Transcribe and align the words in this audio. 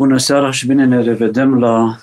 Bună 0.00 0.18
seara 0.18 0.50
și 0.50 0.66
bine 0.66 0.84
ne 0.84 1.02
revedem 1.02 1.58
la 1.58 1.96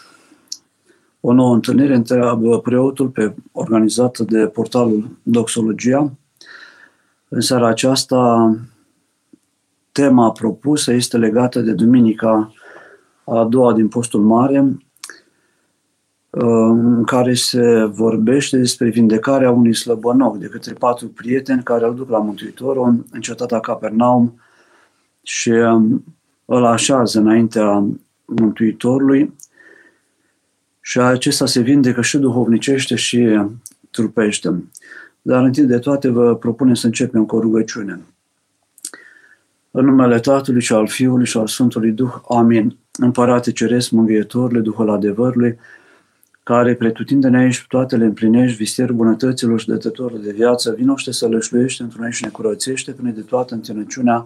o 1.19 1.33
nouă 1.33 1.53
întâlnire 1.53 1.95
între 1.95 2.21
preotul 2.63 3.07
pe, 3.07 3.35
organizată 3.51 4.23
de 4.23 4.47
portalul 4.47 5.17
Doxologia. 5.23 6.11
În 7.27 7.41
seara 7.41 7.67
aceasta, 7.67 8.55
tema 9.91 10.31
propusă 10.31 10.93
este 10.93 11.17
legată 11.17 11.59
de 11.59 11.71
Duminica 11.71 12.53
a 13.23 13.43
doua 13.43 13.73
din 13.73 13.87
Postul 13.87 14.21
Mare, 14.21 14.77
în 16.29 17.03
care 17.03 17.33
se 17.33 17.85
vorbește 17.85 18.57
despre 18.57 18.89
vindecarea 18.89 19.51
unui 19.51 19.75
slăbănoc 19.75 20.37
de 20.37 20.47
către 20.47 20.73
patru 20.73 21.07
prieteni 21.07 21.63
care 21.63 21.85
îl 21.85 21.95
duc 21.95 22.09
la 22.09 22.19
Mântuitorul 22.19 23.05
în 23.11 23.21
cetatea 23.21 23.59
Capernaum 23.59 24.41
și 25.21 25.51
îl 26.49 26.65
așează 26.65 27.19
înaintea 27.19 27.85
Mântuitorului 28.25 29.33
și 30.81 30.99
acesta 30.99 31.45
se 31.45 31.61
vindecă 31.61 32.01
și 32.01 32.17
duhovnicește 32.17 32.95
și 32.95 33.39
trupește. 33.91 34.63
Dar 35.21 35.43
întâi 35.43 35.65
de 35.65 35.79
toate 35.79 36.09
vă 36.09 36.35
propunem 36.35 36.73
să 36.73 36.85
începem 36.85 37.25
cu 37.25 37.35
o 37.35 37.39
rugăciune. 37.39 37.99
În 39.71 39.85
numele 39.85 40.19
Tatălui 40.19 40.61
și 40.61 40.73
al 40.73 40.87
Fiului 40.87 41.25
și 41.25 41.37
al 41.37 41.47
Sfântului 41.47 41.91
Duh. 41.91 42.13
Amin. 42.29 42.77
Împărate 42.91 43.51
Ceresc, 43.51 43.89
Mângâietorule, 43.89 44.59
Duhul 44.59 44.89
adevărului, 44.89 45.57
care 46.43 46.75
pretutindene 46.75 47.37
aici 47.37 47.65
toate 47.67 47.95
le 47.95 48.05
împlinești, 48.05 48.57
visterul 48.57 48.95
bunătăților 48.95 49.59
și 49.59 49.67
dătătorul 49.67 50.21
de 50.21 50.31
viață, 50.31 50.73
vinoște 50.77 51.11
să 51.11 51.27
lășluiește 51.27 51.83
într 51.83 51.97
noi 51.97 52.11
și 52.11 52.23
ne 52.23 52.29
curățește 52.29 52.91
până 52.91 53.09
de 53.09 53.21
toată 53.21 53.53
înțelepciunea 53.53 54.25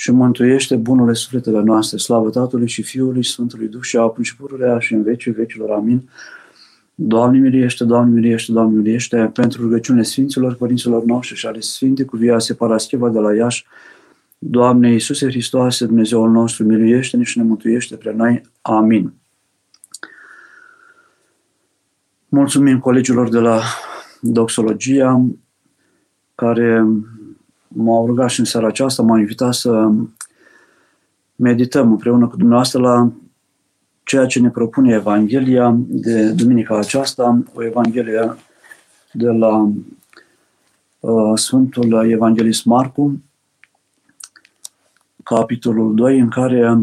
și 0.00 0.10
mântuiește 0.10 0.76
bunurile 0.76 1.14
sufletele 1.14 1.60
noastre. 1.60 1.98
Slavă 1.98 2.30
Tatălui 2.30 2.68
și 2.68 2.82
Fiului 2.82 3.22
și 3.22 3.30
Sfântului 3.30 3.68
Duh 3.68 3.80
și 3.82 3.96
acum 3.96 4.22
și 4.22 4.36
pururea 4.36 4.78
și 4.78 4.94
în 4.94 5.02
vecii 5.02 5.32
vecilor. 5.32 5.70
Amin. 5.70 6.08
Doamne 6.94 7.38
miliește, 7.38 7.84
Doamne 7.84 8.14
miliește, 8.14 8.52
Doamne 8.52 8.76
miliește, 8.76 9.30
pentru 9.34 9.62
rugăciunile 9.62 10.04
Sfinților 10.04 10.54
Părinților 10.54 11.04
noștri 11.04 11.36
și 11.36 11.46
ale 11.46 11.60
Sfinte 11.60 12.04
cu 12.04 12.16
via 12.16 12.38
Separascheva 12.38 13.08
de 13.08 13.18
la 13.18 13.34
Iași, 13.34 13.66
Doamne 14.38 14.92
Iisuse 14.92 15.26
Hristoase, 15.26 15.86
Dumnezeul 15.86 16.30
nostru, 16.30 16.64
miluiește-ne 16.64 17.22
și 17.22 17.38
ne 17.38 17.44
mântuiește 17.44 17.96
pre 17.96 18.12
noi. 18.12 18.42
Amin. 18.60 19.12
Mulțumim 22.28 22.78
colegilor 22.78 23.28
de 23.28 23.38
la 23.38 23.60
Doxologia 24.20 25.26
care 26.34 26.86
m-au 27.74 28.06
rugat 28.06 28.30
și 28.30 28.38
în 28.38 28.44
seara 28.44 28.66
aceasta, 28.66 29.02
m-au 29.02 29.16
invitat 29.16 29.54
să 29.54 29.90
medităm 31.36 31.90
împreună 31.90 32.28
cu 32.28 32.36
dumneavoastră 32.36 32.80
la 32.80 33.12
ceea 34.04 34.26
ce 34.26 34.40
ne 34.40 34.50
propune 34.50 34.92
Evanghelia 34.92 35.76
de 35.86 36.30
duminica 36.30 36.78
aceasta, 36.78 37.42
o 37.54 37.64
Evanghelie 37.64 38.36
de 39.12 39.28
la 39.28 39.72
uh, 41.00 41.32
Sfântul 41.34 42.10
Evanghelist 42.10 42.64
Marcu, 42.64 43.22
capitolul 45.22 45.94
2, 45.94 46.18
în 46.18 46.28
care 46.28 46.78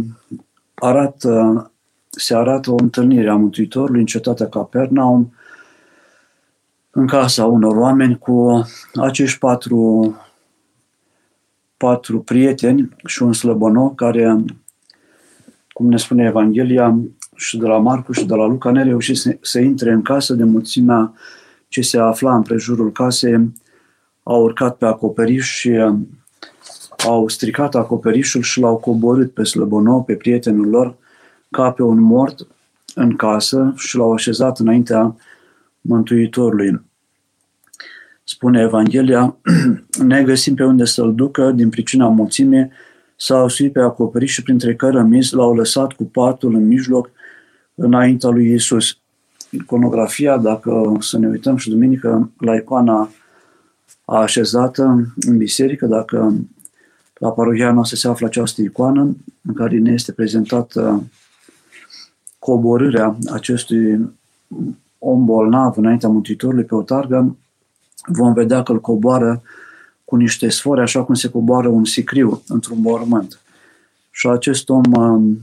arată, 0.74 1.72
se 2.10 2.36
arată 2.36 2.72
o 2.72 2.76
întâlnire 2.80 3.30
a 3.30 3.36
Mântuitorului 3.36 4.00
în 4.00 4.06
cetatea 4.06 4.48
Capernaum, 4.48 5.34
în 6.92 7.08
casa 7.08 7.46
unor 7.46 7.76
oameni 7.76 8.18
cu 8.18 8.66
acești 8.94 9.40
patru 9.40 10.16
patru 11.78 12.20
prieteni 12.20 12.90
și 13.06 13.24
un 13.24 13.34
slăbănoc 13.34 13.96
care, 13.96 14.46
cum 15.70 15.90
ne 15.90 15.98
spune 15.98 16.26
Evanghelia, 16.26 17.00
și 17.38 17.58
de 17.58 17.66
la 17.66 17.78
Marcu 17.78 18.12
și 18.12 18.26
de 18.26 18.36
la 18.36 18.46
Luca, 18.46 18.72
ne 18.72 18.84
reușit 18.84 19.18
să, 19.18 19.38
să 19.42 19.60
intre 19.60 19.92
în 19.92 20.02
casă 20.02 20.34
de 20.34 20.44
mulțimea 20.44 21.14
ce 21.68 21.82
se 21.82 21.98
afla 21.98 22.36
în 22.36 22.42
prejurul 22.42 22.92
casei, 22.92 23.54
au 24.24 24.44
urcat 24.44 24.78
pe 24.78 24.86
acoperiș 24.86 25.48
și 25.48 25.70
uh, 25.70 25.96
au 27.06 27.28
stricat 27.28 27.76
acoperișul 27.76 28.42
și 28.42 28.60
l-au 28.60 28.78
coborât 28.78 29.34
pe 29.34 29.44
slăbănou, 29.44 30.04
pe 30.04 30.16
prietenul 30.16 30.70
lor, 30.70 30.96
ca 31.52 31.72
pe 31.72 31.84
un 31.84 32.00
mort 32.00 32.48
în 32.96 33.16
casă 33.16 33.74
și 33.76 33.98
l-au 33.98 34.14
așezat 34.14 34.60
înaintea 34.60 35.16
Mântuitorului 35.82 36.82
spune 38.30 38.62
Evanghelia, 38.62 39.36
ne 40.12 40.24
găsim 40.24 40.56
pe 40.56 40.64
unde 40.64 40.86
să-l 40.86 41.16
ducă 41.16 41.52
din 41.52 41.70
pricina 41.70 42.08
mulțimii, 42.08 42.70
s-au 43.16 43.48
suit 43.48 43.74
pe 43.74 43.80
acoperiș 43.80 44.32
și 44.32 44.44
printre 44.44 44.76
cărămizi 44.76 45.36
l-au 45.36 45.56
lăsat 45.56 45.92
cu 45.92 46.04
patul 46.04 46.56
în 46.56 46.68
mijloc 46.68 47.10
înaintea 47.76 48.30
lui 48.30 48.54
Isus. 48.54 48.98
Iconografia, 49.50 50.38
dacă 50.38 50.98
să 51.00 51.18
ne 51.18 51.28
uităm 51.28 51.58
și 51.58 51.70
duminică 51.70 52.32
la 52.38 52.56
icoana 52.56 53.10
așezată 54.06 55.14
în 55.16 55.38
biserică, 55.38 55.86
dacă 55.86 56.34
la 57.18 57.32
parohia 57.32 57.72
noastră 57.72 57.98
se 57.98 58.08
află 58.08 58.26
această 58.26 58.62
icoană 58.62 59.16
în 59.42 59.54
care 59.54 59.78
ne 59.78 59.92
este 59.92 60.12
prezentată 60.12 61.04
coborârea 62.40 63.18
acestui 63.32 64.10
om 64.98 65.26
bolnav 65.26 65.78
înaintea 65.78 66.10
Mântuitorului 66.10 66.64
pe 66.64 66.76
o 66.76 66.82
targă, 66.82 67.36
vom 68.08 68.34
vedea 68.34 68.64
că 68.64 68.72
îl 68.72 68.80
coboară 68.80 69.42
cu 70.06 70.16
niște 70.16 70.50
sfori, 70.50 70.82
așa 70.82 71.04
cum 71.04 71.16
se 71.16 71.30
coboară 71.30 71.68
un 71.68 71.86
sicriu 71.86 72.44
într-un 72.48 72.80
mormânt. 72.82 73.40
Și 74.12 74.28
acest 74.28 74.70
om 74.70 74.94
um, 74.94 75.40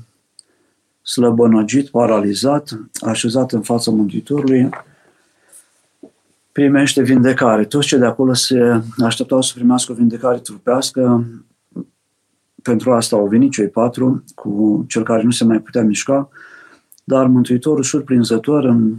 slăbănăgit, 1.02 1.88
paralizat, 1.88 2.80
așezat 3.00 3.52
în 3.52 3.62
fața 3.62 3.90
Mântuitorului, 3.90 4.68
primește 6.52 7.02
vindecare. 7.02 7.64
Toți 7.64 7.86
cei 7.86 7.98
de 7.98 8.04
acolo 8.04 8.32
se 8.34 8.82
așteptau 8.98 9.42
să 9.42 9.52
primească 9.54 9.92
o 9.92 9.94
vindecare 9.94 10.38
trupească. 10.38 11.24
Pentru 12.62 12.92
asta 12.92 13.16
au 13.16 13.26
venit 13.26 13.52
cei 13.52 13.68
patru 13.68 14.24
cu 14.34 14.84
cel 14.88 15.02
care 15.02 15.22
nu 15.22 15.30
se 15.30 15.44
mai 15.44 15.60
putea 15.60 15.82
mișca, 15.82 16.28
dar 17.04 17.26
Mântuitorul 17.26 17.82
surprinzător 17.82 18.64
în 18.64 18.96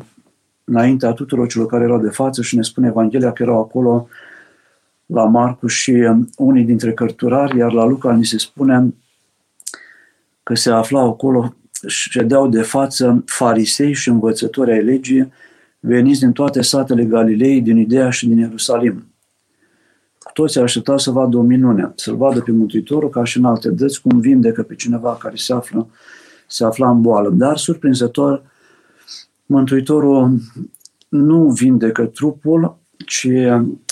înaintea 0.65 1.11
tuturor 1.11 1.47
celor 1.47 1.67
care 1.67 1.83
erau 1.83 1.99
de 1.99 2.09
față 2.09 2.41
și 2.41 2.55
ne 2.55 2.61
spune 2.61 2.87
Evanghelia 2.87 3.31
că 3.31 3.43
erau 3.43 3.59
acolo 3.59 4.07
la 5.05 5.25
Marcu 5.25 5.67
și 5.67 5.91
um, 5.91 6.29
unii 6.37 6.63
dintre 6.63 6.93
cărturari, 6.93 7.57
iar 7.57 7.71
la 7.71 7.85
Luca 7.85 8.13
ni 8.13 8.25
se 8.25 8.37
spune 8.37 8.93
că 10.43 10.55
se 10.55 10.69
aflau 10.69 11.09
acolo, 11.09 11.55
ședeau 11.87 12.47
de 12.47 12.61
față 12.61 13.23
farisei 13.25 13.93
și 13.93 14.09
învățători 14.09 14.71
ai 14.71 14.83
legii, 14.83 15.31
veniți 15.79 16.19
din 16.19 16.31
toate 16.31 16.61
satele 16.61 17.03
Galilei, 17.03 17.61
din 17.61 17.77
Idea 17.77 18.09
și 18.09 18.27
din 18.27 18.37
Ierusalim. 18.37 19.05
Toți 20.33 20.59
așteptau 20.59 20.97
să 20.97 21.11
vadă 21.11 21.37
o 21.37 21.41
minune, 21.41 21.91
să-L 21.95 22.15
vadă 22.15 22.41
pe 22.41 22.51
Mântuitorul 22.51 23.09
ca 23.09 23.23
și 23.23 23.37
în 23.37 23.45
alte 23.45 23.69
dăți, 23.69 24.01
cum 24.01 24.19
vindecă 24.19 24.63
pe 24.63 24.75
cineva 24.75 25.15
care 25.15 25.35
se 25.35 25.53
află, 25.53 25.87
se 26.47 26.63
afla 26.63 26.89
în 26.89 27.01
boală. 27.01 27.29
Dar, 27.29 27.57
surprinzător, 27.57 28.41
Mântuitorul 29.45 30.39
nu 31.09 31.49
vindecă 31.49 32.05
trupul, 32.05 32.77
ci 33.05 33.27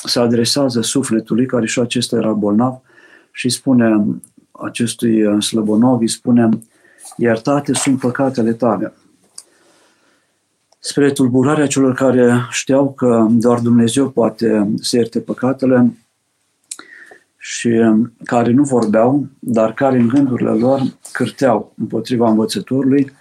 se 0.05 0.19
adresează 0.19 0.81
sufletului, 0.81 1.45
care 1.45 1.65
și 1.65 1.79
acesta 1.79 2.15
era 2.15 2.31
bolnav, 2.31 2.81
și 3.31 3.49
spune 3.49 4.05
acestui 4.51 5.41
slăbonov, 5.41 5.99
îi 5.99 6.07
spune, 6.07 6.49
iertate 7.17 7.73
sunt 7.73 7.99
păcatele 7.99 8.53
tale. 8.53 8.93
Spre 10.79 11.11
tulburarea 11.11 11.67
celor 11.67 11.93
care 11.93 12.33
știau 12.49 12.93
că 12.93 13.27
doar 13.29 13.59
Dumnezeu 13.59 14.09
poate 14.09 14.73
să 14.81 14.95
ierte 14.95 15.19
păcatele 15.19 15.97
și 17.37 17.69
care 18.23 18.51
nu 18.51 18.63
vorbeau, 18.63 19.27
dar 19.39 19.73
care 19.73 19.97
în 19.97 20.07
gândurile 20.07 20.49
lor 20.49 20.81
cârteau 21.11 21.73
împotriva 21.77 22.29
învățătorului, 22.29 23.11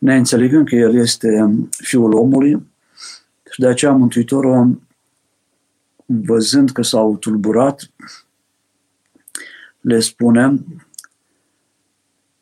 neînțelegând 0.00 0.68
că 0.68 0.74
El 0.74 0.94
este 0.94 1.58
Fiul 1.70 2.14
omului 2.14 2.66
și 3.50 3.60
de 3.60 3.66
aceea 3.66 3.92
Mântuitorul, 3.92 4.80
văzând 6.06 6.70
că 6.70 6.82
s-au 6.82 7.16
tulburat, 7.16 7.90
le 9.80 10.00
spune 10.00 10.64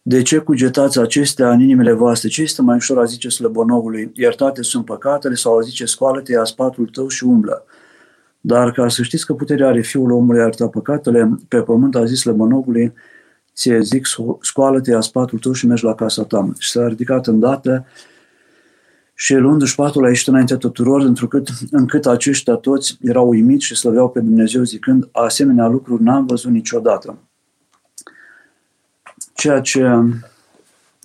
de 0.02 0.22
ce 0.22 0.38
cugetați 0.38 0.98
acestea 0.98 1.50
în 1.52 1.60
inimile 1.60 1.92
voastre? 1.92 2.28
Ce 2.28 2.42
este 2.42 2.62
mai 2.62 2.76
ușor 2.76 2.98
a 2.98 3.04
zice 3.04 3.28
slăbonovului, 3.28 4.10
iertate 4.14 4.62
sunt 4.62 4.84
păcatele 4.84 5.34
sau 5.34 5.58
a 5.58 5.60
zice 5.60 5.84
scoală-te, 5.84 6.32
ia 6.32 6.44
spatul 6.44 6.86
tău 6.86 7.08
și 7.08 7.24
umblă. 7.24 7.64
Dar 8.40 8.72
ca 8.72 8.88
să 8.88 9.02
știți 9.02 9.26
că 9.26 9.34
puterea 9.34 9.68
are 9.68 9.80
Fiul 9.80 10.10
omului 10.10 10.40
a 10.40 10.42
ierta 10.42 10.68
păcatele, 10.68 11.38
pe 11.48 11.62
pământ 11.62 11.94
a 11.94 12.04
zis 12.04 12.20
slăbonovului, 12.20 12.92
ție 13.58 13.80
zic, 13.80 14.06
scoală-te, 14.40 14.90
ia 14.90 15.00
spatul 15.00 15.38
tău 15.38 15.52
și 15.52 15.66
mergi 15.66 15.84
la 15.84 15.94
casa 15.94 16.24
ta. 16.24 16.52
Și 16.58 16.70
s-a 16.70 16.88
ridicat 16.88 17.26
îndată 17.26 17.86
și 19.14 19.34
luându-și 19.34 19.74
patul 19.74 20.04
a 20.04 20.08
ieșit 20.08 20.26
înainte 20.26 20.56
tuturor, 20.56 21.00
întrucât, 21.00 21.48
încât 21.70 22.06
aceștia 22.06 22.54
toți 22.54 22.98
erau 23.00 23.28
uimiți 23.28 23.64
și 23.64 23.76
slăveau 23.76 24.10
pe 24.10 24.20
Dumnezeu 24.20 24.62
zicând, 24.62 25.08
asemenea 25.12 25.66
lucruri 25.66 26.02
n-am 26.02 26.26
văzut 26.26 26.50
niciodată. 26.50 27.18
Ceea 29.34 29.60
ce 29.60 29.82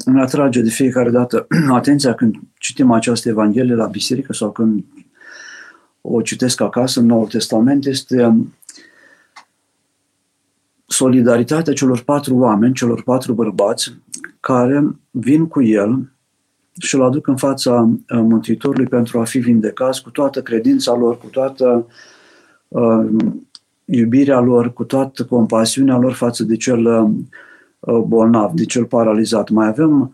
îmi 0.05 0.21
atrage 0.21 0.61
de 0.61 0.69
fiecare 0.69 1.09
dată 1.09 1.47
atenția 1.69 2.13
când 2.13 2.35
citim 2.57 2.91
această 2.91 3.29
Evanghelie 3.29 3.75
la 3.75 3.85
biserică 3.85 4.33
sau 4.33 4.51
când 4.51 4.83
o 6.01 6.21
citesc 6.21 6.61
acasă 6.61 6.99
în 6.99 7.05
Noul 7.05 7.27
Testament 7.27 7.85
este 7.85 8.35
solidaritatea 10.93 11.73
celor 11.73 12.01
patru 12.01 12.35
oameni, 12.37 12.73
celor 12.73 13.03
patru 13.03 13.33
bărbați, 13.33 13.93
care 14.39 14.95
vin 15.11 15.47
cu 15.47 15.63
el 15.63 16.11
și 16.79 16.95
îl 16.95 17.03
aduc 17.03 17.27
în 17.27 17.35
fața 17.35 17.73
uh, 17.81 18.19
Mântuitorului 18.21 18.87
pentru 18.87 19.19
a 19.19 19.23
fi 19.23 19.39
vindecați 19.39 20.03
cu 20.03 20.09
toată 20.09 20.41
credința 20.41 20.95
lor, 20.95 21.17
cu 21.17 21.27
toată 21.27 21.87
uh, 22.67 23.05
iubirea 23.85 24.39
lor, 24.39 24.73
cu 24.73 24.83
toată 24.83 25.25
compasiunea 25.25 25.97
lor 25.97 26.13
față 26.13 26.43
de 26.43 26.55
cel 26.55 26.85
uh, 27.79 27.97
bolnav, 27.97 28.51
de 28.51 28.65
cel 28.65 28.85
paralizat. 28.85 29.49
Mai 29.49 29.67
avem 29.67 30.13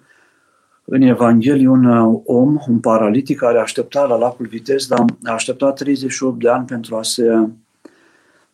în 0.85 1.01
Evanghelie 1.01 1.67
un 1.67 1.85
uh, 1.85 2.19
om, 2.25 2.57
un 2.67 2.79
paralitic, 2.79 3.37
care 3.37 3.59
aștepta 3.59 4.05
la 4.05 4.17
lacul 4.17 4.45
Vitez, 4.45 4.87
dar 4.87 5.05
a 5.23 5.31
așteptat 5.33 5.75
38 5.75 6.39
de 6.39 6.49
ani 6.49 6.65
pentru 6.65 6.95
a 6.95 7.03
se 7.03 7.47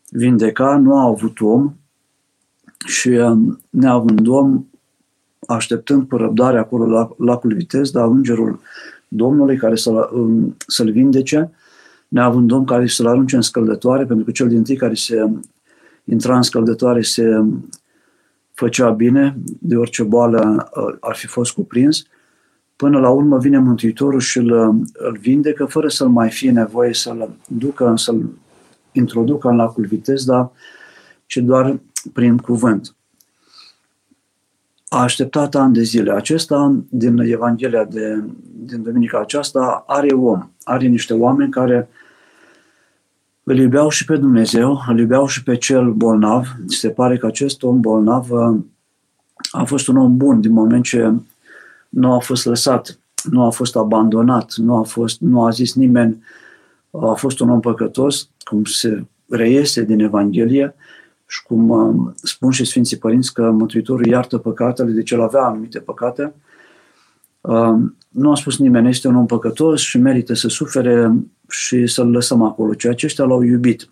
vindeca, 0.10 0.78
nu 0.78 0.98
a 0.98 1.08
avut 1.08 1.42
om 1.42 1.74
și 2.86 3.08
uh, 3.08 3.38
neavând 3.70 4.28
om, 4.28 4.66
așteptând 5.48 6.08
cu 6.08 6.18
răbdare 6.18 6.58
acolo 6.58 6.86
la 6.86 7.10
lacul 7.18 7.54
Vitez, 7.54 7.92
dar 7.92 8.08
îngerul 8.08 8.60
Domnului 9.08 9.58
care 9.58 9.76
să-l, 9.76 10.10
um, 10.14 10.56
să-l 10.68 10.92
vindece, 10.92 11.52
neavând 12.08 12.52
om 12.52 12.64
care 12.64 12.88
să-l 12.88 13.08
arunce 13.08 13.36
în 13.36 13.42
scăldătoare, 13.42 14.06
pentru 14.06 14.26
că 14.26 14.32
cel 14.32 14.48
din 14.48 14.64
tâi 14.64 14.76
care 14.76 14.94
se 14.94 15.30
intra 16.04 16.36
în 16.36 16.42
scăldătoare 16.42 17.02
se 17.02 17.44
făcea 18.54 18.90
bine, 18.90 19.38
de 19.60 19.76
orice 19.76 20.04
boală 20.04 20.70
uh, 20.76 20.96
ar 21.00 21.16
fi 21.16 21.28
fost 21.28 21.52
cuprins, 21.52 22.06
Până 22.76 23.00
la 23.00 23.10
urmă 23.10 23.38
vine 23.38 23.58
Mântuitorul 23.58 24.20
și 24.20 24.38
îl, 24.38 24.52
îl 24.94 25.18
vindecă 25.20 25.66
fără 25.66 25.88
să-l 25.88 26.08
mai 26.08 26.30
fie 26.30 26.52
nevoie 26.52 26.94
să-l 26.94 27.30
ducă, 27.48 27.94
să-l 27.98 28.30
introducă 28.92 29.48
în 29.48 29.56
lacul 29.56 29.86
vitez, 29.86 30.26
dar 30.26 30.52
ci 31.26 31.38
doar 31.38 31.80
prin 32.14 32.38
cuvânt. 32.38 32.96
A 34.88 35.02
așteptat 35.02 35.56
ani 35.56 35.74
de 35.74 35.82
zile. 35.82 36.12
Acesta, 36.12 36.76
din 36.90 37.18
Evanghelia 37.18 37.84
de, 37.84 38.24
din 38.54 38.84
duminica 38.84 39.20
aceasta, 39.20 39.84
are 39.88 40.14
om, 40.14 40.50
are 40.64 40.88
niște 40.88 41.14
oameni 41.14 41.52
care 41.52 41.90
îl 43.44 43.58
iubeau 43.58 43.90
și 43.90 44.06
pe 44.06 44.16
Dumnezeu, 44.16 44.82
îl 44.88 45.00
iubeau 45.00 45.28
și 45.28 45.44
pe 45.44 45.58
cel 45.58 45.92
bolnav. 45.92 46.48
Se 46.68 46.90
pare 46.90 47.18
că 47.18 47.26
acest 47.26 47.64
om 47.64 47.80
bolnav 47.80 48.32
a 49.52 49.64
fost 49.64 49.88
un 49.88 49.98
om 49.98 50.18
bun 50.18 50.42
din 50.42 50.52
moment 50.52 50.84
ce 50.84 51.14
nu 51.90 52.14
a 52.14 52.20
fost 52.20 52.46
lăsat, 52.46 53.00
nu 53.30 53.44
a 53.44 53.50
fost 53.50 53.76
abandonat, 53.76 54.54
nu 54.56 54.76
a, 54.76 54.84
fost, 54.84 55.20
nu 55.20 55.46
a 55.46 55.50
zis 55.50 55.76
nimeni, 55.76 56.24
a 56.92 57.14
fost 57.14 57.40
un 57.40 57.50
om 57.50 57.60
păcătos, 57.60 58.30
cum 58.44 58.64
se 58.64 59.06
reiese 59.30 59.84
din 59.84 60.00
Evanghelie 60.00 60.76
și 61.28 61.44
cum 61.44 61.70
uh, 61.70 62.14
spun 62.24 62.52
și 62.52 62.66
Sfinții 62.66 62.98
Părinți 62.98 63.34
că 63.34 63.52
Mântuitorul 63.52 64.06
iartă 64.06 64.38
păcatele, 64.38 64.92
deci 64.92 65.12
el 65.12 65.22
avea 65.22 65.42
anumite 65.42 65.80
păcate. 65.80 66.34
Uh, 67.42 67.76
nu 68.10 68.32
a 68.32 68.36
spus 68.36 68.58
nimeni, 68.58 68.90
este 68.90 69.08
un 69.08 69.16
om 69.16 69.26
păcătos 69.26 69.82
și 69.82 69.98
merită 69.98 70.34
să 70.34 70.48
sufere 70.48 71.14
și 71.50 71.88
să-l 71.88 72.10
lăsăm 72.10 72.42
acolo, 72.42 72.74
ceea 72.74 72.94
ce 72.94 73.06
ăștia 73.06 73.26
l-au 73.26 73.42
iubit 73.42 73.90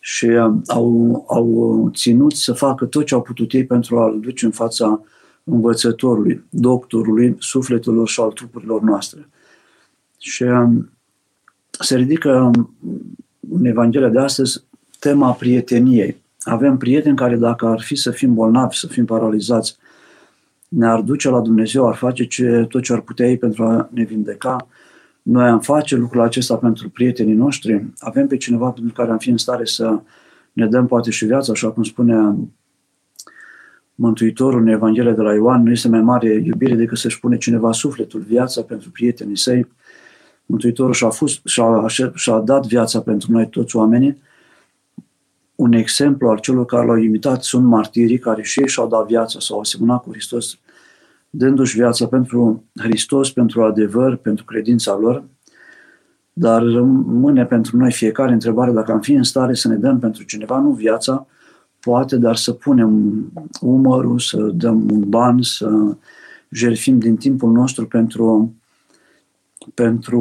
și 0.00 0.24
uh, 0.24 0.54
au, 0.66 1.24
au 1.28 1.90
ținut 1.94 2.32
să 2.32 2.52
facă 2.52 2.84
tot 2.84 3.06
ce 3.06 3.14
au 3.14 3.22
putut 3.22 3.52
ei 3.52 3.66
pentru 3.66 3.98
a-l 3.98 4.20
duce 4.20 4.44
în 4.44 4.50
fața 4.50 5.00
învățătorului, 5.44 6.44
doctorului 6.50 7.36
sufletelor 7.38 8.08
și 8.08 8.20
al 8.20 8.30
trupurilor 8.30 8.80
noastre. 8.80 9.28
Și 10.18 10.42
um, 10.42 10.90
se 11.70 11.96
ridică 11.96 12.50
în 13.50 13.64
Evanghelia 13.64 14.08
de 14.08 14.18
astăzi 14.18 14.64
tema 15.02 15.32
prieteniei. 15.32 16.22
Avem 16.40 16.76
prieteni 16.76 17.16
care 17.16 17.36
dacă 17.36 17.66
ar 17.66 17.80
fi 17.80 17.96
să 17.96 18.10
fim 18.10 18.34
bolnavi, 18.34 18.76
să 18.76 18.86
fim 18.86 19.04
paralizați, 19.04 19.76
ne-ar 20.68 21.00
duce 21.00 21.28
la 21.28 21.40
Dumnezeu, 21.40 21.88
ar 21.88 21.94
face 21.94 22.24
ce, 22.24 22.66
tot 22.68 22.82
ce 22.82 22.92
ar 22.92 23.00
putea 23.00 23.26
ei 23.26 23.36
pentru 23.38 23.64
a 23.64 23.88
ne 23.92 24.04
vindeca. 24.04 24.68
Noi 25.22 25.48
am 25.48 25.60
face 25.60 25.96
lucrul 25.96 26.20
acesta 26.20 26.56
pentru 26.56 26.90
prietenii 26.90 27.34
noștri. 27.34 27.86
Avem 27.98 28.26
pe 28.26 28.36
cineva 28.36 28.70
pentru 28.70 28.92
care 28.92 29.10
am 29.10 29.18
fi 29.18 29.30
în 29.30 29.36
stare 29.36 29.64
să 29.64 30.00
ne 30.52 30.66
dăm 30.66 30.86
poate 30.86 31.10
și 31.10 31.24
viața, 31.24 31.52
așa 31.52 31.70
cum 31.70 31.82
spune 31.82 32.36
Mântuitorul 33.94 34.60
în 34.60 34.66
Evanghelia 34.66 35.12
de 35.12 35.22
la 35.22 35.34
Ioan 35.34 35.62
nu 35.62 35.70
este 35.70 35.88
mai 35.88 36.02
mare 36.02 36.42
iubire 36.44 36.74
decât 36.74 36.98
să-și 36.98 37.20
pune 37.20 37.36
cineva 37.36 37.72
sufletul, 37.72 38.20
viața 38.20 38.62
pentru 38.62 38.90
prietenii 38.90 39.36
săi. 39.36 39.66
Mântuitorul 40.46 40.92
și-a, 40.92 41.08
fost, 41.08 41.40
și-a, 41.44 41.86
și-a 42.14 42.38
dat 42.38 42.66
viața 42.66 43.00
pentru 43.00 43.32
noi 43.32 43.48
toți 43.48 43.76
oamenii. 43.76 44.22
Un 45.54 45.72
exemplu 45.72 46.28
al 46.28 46.38
celor 46.38 46.64
care 46.64 46.86
l-au 46.86 46.96
imitat 46.96 47.42
sunt 47.42 47.64
martirii 47.64 48.18
care 48.18 48.42
și 48.42 48.60
ei 48.60 48.68
și-au 48.68 48.88
dat 48.88 49.06
viața, 49.06 49.40
sau 49.40 49.56
au 49.56 49.62
asemănat 49.62 50.02
cu 50.02 50.10
Hristos, 50.10 50.58
dându-și 51.30 51.76
viața 51.76 52.06
pentru 52.06 52.64
Hristos, 52.74 53.30
pentru 53.30 53.62
adevăr, 53.62 54.16
pentru 54.16 54.44
credința 54.44 54.96
lor. 54.96 55.24
Dar 56.32 56.62
rămâne 56.62 57.44
pentru 57.44 57.76
noi 57.76 57.92
fiecare 57.92 58.32
întrebare 58.32 58.70
dacă 58.70 58.92
am 58.92 59.00
fi 59.00 59.12
în 59.12 59.22
stare 59.22 59.54
să 59.54 59.68
ne 59.68 59.76
dăm 59.76 59.98
pentru 59.98 60.22
cineva, 60.22 60.58
nu 60.58 60.70
viața, 60.70 61.26
poate, 61.80 62.16
dar 62.16 62.36
să 62.36 62.52
punem 62.52 63.22
umărul, 63.60 64.18
să 64.18 64.36
dăm 64.36 64.88
un 64.90 65.08
ban, 65.08 65.42
să 65.42 65.96
jertfim 66.48 66.98
din 66.98 67.16
timpul 67.16 67.52
nostru 67.52 67.86
pentru, 67.86 68.54
pentru 69.74 70.20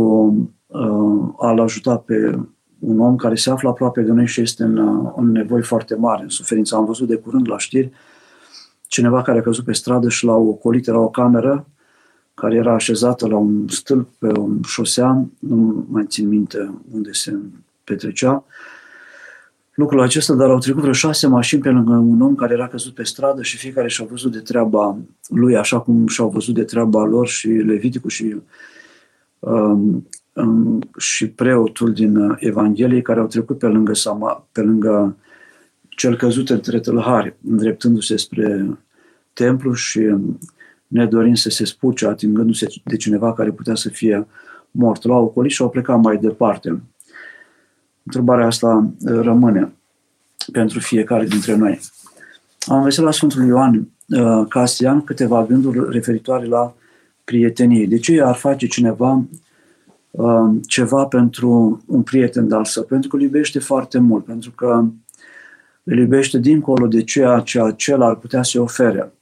uh, 0.67 1.33
a-l 1.37 1.59
ajuta 1.59 1.97
pe 1.97 2.39
un 2.81 2.99
om 2.99 3.15
care 3.15 3.35
se 3.35 3.49
află 3.49 3.69
aproape 3.69 4.01
de 4.01 4.11
noi 4.11 4.27
și 4.27 4.41
este 4.41 4.63
în, 4.63 4.77
uh, 4.77 5.13
în 5.15 5.31
nevoi 5.31 5.61
foarte 5.61 5.95
mare, 5.95 6.23
în 6.23 6.29
suferință. 6.29 6.75
Am 6.75 6.85
văzut 6.85 7.07
de 7.07 7.15
curând 7.15 7.49
la 7.49 7.57
știri 7.57 7.91
cineva 8.87 9.21
care 9.21 9.39
a 9.39 9.41
căzut 9.41 9.65
pe 9.65 9.73
stradă 9.73 10.09
și 10.09 10.25
l-au 10.25 10.47
ocolit, 10.47 10.87
era 10.87 10.99
o 10.99 11.09
cameră 11.09 11.67
care 12.33 12.55
era 12.55 12.73
așezată 12.73 13.27
la 13.27 13.37
un 13.37 13.67
stâlp 13.67 14.09
pe 14.19 14.27
o 14.27 14.47
șosea, 14.67 15.25
nu 15.39 15.85
mai 15.89 16.05
țin 16.07 16.27
minte 16.27 16.73
unde 16.91 17.11
se 17.11 17.37
petrecea, 17.83 18.45
lucrul 19.73 20.01
acesta, 20.01 20.33
dar 20.33 20.49
au 20.49 20.57
trecut 20.57 20.81
vreo 20.81 20.93
șase 20.93 21.27
mașini 21.27 21.61
pe 21.61 21.69
lângă 21.69 21.91
un 21.91 22.21
om 22.21 22.35
care 22.35 22.53
era 22.53 22.67
căzut 22.67 22.93
pe 22.93 23.03
stradă 23.03 23.41
și 23.41 23.57
fiecare 23.57 23.87
și-a 23.87 24.05
văzut 24.09 24.31
de 24.31 24.39
treaba 24.39 24.97
lui, 25.27 25.57
așa 25.57 25.79
cum 25.79 26.07
și-au 26.07 26.29
văzut 26.29 26.55
de 26.55 26.63
treaba 26.63 27.03
lor 27.03 27.27
și 27.27 27.47
Leviticul 27.47 28.09
și, 28.09 28.35
um, 29.39 29.53
um, 29.53 30.07
și 30.97 31.27
preotul 31.29 31.93
din 31.93 32.37
Evanghelie 32.39 33.01
care 33.01 33.19
au 33.19 33.27
trecut 33.27 33.57
pe 33.57 33.67
lângă, 33.67 33.93
Sama, 33.93 34.47
pe 34.51 34.61
lângă 34.61 35.15
cel 35.89 36.17
căzut 36.17 36.49
între 36.49 36.79
tălhari, 36.79 37.35
îndreptându-se 37.47 38.15
spre 38.15 38.77
templu 39.33 39.73
și 39.73 40.15
nedorind 40.87 41.37
să 41.37 41.49
se 41.49 41.65
spuce, 41.65 42.07
atingându-se 42.07 42.67
de 42.83 42.95
cineva 42.95 43.33
care 43.33 43.51
putea 43.51 43.75
să 43.75 43.89
fie 43.89 44.27
mort. 44.71 45.03
L-au 45.03 45.23
ocolit 45.23 45.51
și 45.51 45.61
au 45.61 45.69
plecat 45.69 46.01
mai 46.01 46.17
departe. 46.17 46.81
Întrebarea 48.03 48.45
asta 48.45 48.93
uh, 48.99 49.19
rămâne 49.21 49.73
pentru 50.51 50.79
fiecare 50.79 51.25
dintre 51.25 51.55
noi. 51.55 51.79
Am 52.65 52.81
văzut 52.81 53.03
la 53.03 53.11
Sfântul 53.11 53.45
Ioan 53.45 53.87
uh, 54.07 54.45
Castian 54.49 55.03
câteva 55.03 55.45
gânduri 55.45 55.91
referitoare 55.91 56.45
la 56.45 56.73
prietenie. 57.23 57.85
De 57.85 57.97
ce 57.97 58.21
ar 58.21 58.35
face 58.35 58.67
cineva 58.67 59.11
uh, 59.11 59.23
ceva 60.65 61.05
pentru 61.05 61.81
un 61.87 62.01
prieten 62.01 62.47
de-al 62.47 62.65
său? 62.65 62.83
Pentru 62.83 63.09
că 63.09 63.15
îl 63.15 63.21
iubește 63.21 63.59
foarte 63.59 63.99
mult, 63.99 64.25
pentru 64.25 64.51
că 64.51 64.85
îl 65.83 65.97
iubește 65.97 66.37
dincolo 66.37 66.87
de 66.87 67.03
ceea 67.03 67.39
ce 67.39 67.59
acela 67.59 68.07
ar 68.07 68.15
putea 68.15 68.43
să 68.43 68.61
ofere. 68.61 69.13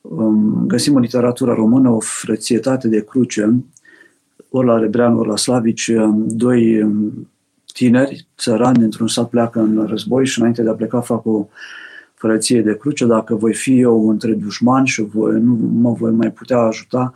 Um, 0.00 0.66
găsim 0.66 0.94
în 0.94 1.02
literatura 1.02 1.54
română 1.54 1.90
o 1.90 2.00
frățietate 2.00 2.88
de 2.88 3.04
cruce, 3.04 3.64
ori 4.48 4.66
la 4.66 4.78
Rebrean, 4.78 5.16
ori 5.16 5.28
la 5.28 5.36
Slavici, 5.36 5.92
doi 6.16 6.82
um, 6.82 7.28
tineri, 7.72 8.26
țărani, 8.36 8.78
dintr-un 8.78 9.08
sat 9.08 9.28
pleacă 9.28 9.60
în 9.60 9.86
război 9.86 10.26
și 10.26 10.38
înainte 10.38 10.62
de 10.62 10.68
a 10.68 10.74
pleca 10.74 11.00
fac 11.00 11.26
o 11.26 11.46
frăție 12.14 12.62
de 12.62 12.76
cruce, 12.76 13.06
dacă 13.06 13.34
voi 13.34 13.54
fi 13.54 13.80
eu 13.80 14.08
între 14.08 14.32
dușmani 14.32 14.86
și 14.86 15.02
voi, 15.02 15.40
nu 15.40 15.58
mă 15.72 15.92
voi 15.92 16.12
mai 16.12 16.32
putea 16.32 16.58
ajuta, 16.58 17.14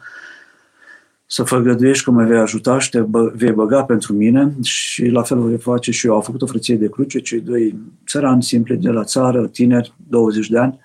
să 1.31 1.43
făgăduiești 1.43 2.05
că 2.05 2.11
mă 2.11 2.25
vei 2.25 2.39
ajuta 2.39 2.79
și 2.79 2.91
te 2.91 3.01
bă, 3.01 3.33
vei 3.35 3.53
băga 3.53 3.85
pentru 3.85 4.13
mine 4.13 4.55
și 4.63 5.07
la 5.07 5.23
fel 5.23 5.39
voi 5.39 5.59
face 5.59 5.91
și 5.91 6.07
eu. 6.07 6.15
Au 6.15 6.21
făcut 6.21 6.43
o 6.43 6.47
frăție 6.47 6.77
de 6.77 6.89
cruce, 6.89 7.21
cei 7.21 7.41
doi 7.41 7.79
țărani 8.07 8.43
simpli 8.43 8.77
de 8.77 8.91
la 8.91 9.05
țară, 9.05 9.47
tineri, 9.47 9.95
20 10.09 10.49
de 10.49 10.59
ani, 10.59 10.81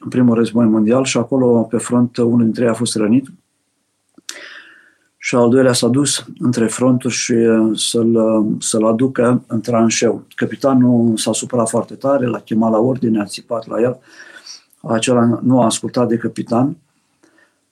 în 0.00 0.08
primul 0.08 0.34
război 0.34 0.66
mondial 0.66 1.04
și 1.04 1.16
acolo 1.16 1.62
pe 1.62 1.78
front 1.78 2.16
unul 2.16 2.42
dintre 2.42 2.64
ei 2.64 2.70
a 2.70 2.74
fost 2.74 2.96
rănit 2.96 3.26
și 5.24 5.34
al 5.34 5.48
doilea 5.48 5.72
s-a 5.72 5.88
dus 5.88 6.24
între 6.38 6.66
fronturi 6.66 7.14
și 7.14 7.32
uh, 7.32 7.78
să-l, 7.78 8.14
uh, 8.14 8.56
să-l 8.58 8.84
aducă 8.84 9.44
în 9.46 9.60
tranșeu. 9.60 10.24
Capitanul 10.34 11.16
s-a 11.16 11.32
supărat 11.32 11.68
foarte 11.68 11.94
tare, 11.94 12.26
l-a 12.26 12.40
chemat 12.40 12.70
la 12.70 12.78
ordine, 12.78 13.20
a 13.20 13.24
țipat 13.24 13.66
la 13.66 13.80
el, 13.80 13.98
acela 14.82 15.38
nu 15.42 15.60
a 15.60 15.64
ascultat 15.64 16.08
de 16.08 16.16
capitan, 16.16 16.76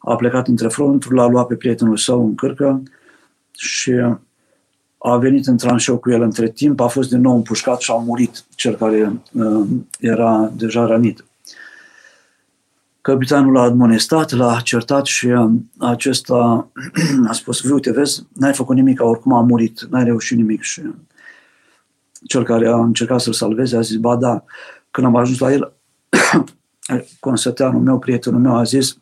a 0.03 0.17
plecat 0.17 0.49
între 0.49 0.69
fronturi, 0.69 1.15
l-a 1.15 1.27
luat 1.27 1.47
pe 1.47 1.55
prietenul 1.55 1.97
său 1.97 2.25
în 2.25 2.35
cârcă 2.35 2.83
și 3.51 3.93
a 4.99 5.17
venit 5.17 5.47
în 5.47 5.57
tranșeu 5.57 5.99
cu 5.99 6.11
el 6.11 6.23
între 6.23 6.51
timp, 6.51 6.81
a 6.81 6.87
fost 6.87 7.09
din 7.09 7.21
nou 7.21 7.35
împușcat 7.35 7.81
și 7.81 7.91
a 7.91 7.95
murit 7.95 8.45
cel 8.55 8.75
care 8.75 9.21
uh, 9.33 9.67
era 10.01 10.53
deja 10.57 10.87
rănit. 10.87 11.25
Capitanul 13.01 13.53
l-a 13.53 13.63
admonestat, 13.63 14.31
l-a 14.31 14.61
certat 14.61 15.07
și 15.07 15.27
uh, 15.27 15.51
acesta 15.79 16.69
a 17.29 17.33
spus, 17.33 17.63
uite, 17.63 17.93
vezi, 17.93 18.27
n-ai 18.33 18.53
făcut 18.53 18.77
nimic, 18.77 19.03
oricum 19.03 19.33
a 19.33 19.41
murit, 19.41 19.81
n-ai 19.91 20.05
reușit 20.05 20.37
nimic. 20.37 20.63
Și 20.63 20.83
cel 22.27 22.45
care 22.45 22.69
a 22.69 22.77
încercat 22.77 23.21
să-l 23.21 23.33
salveze 23.33 23.77
a 23.77 23.81
zis, 23.81 23.97
ba 23.97 24.17
da, 24.17 24.45
când 24.91 25.07
am 25.07 25.17
ajuns 25.17 25.39
la 25.39 25.53
el, 25.53 25.73
consăteanul 27.21 27.81
meu, 27.81 27.99
prietenul 27.99 28.41
meu, 28.41 28.57
a 28.57 28.63
zis, 28.63 28.99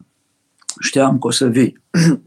știam 0.80 1.18
că 1.18 1.26
o 1.26 1.30
să 1.30 1.46
vii. 1.46 1.82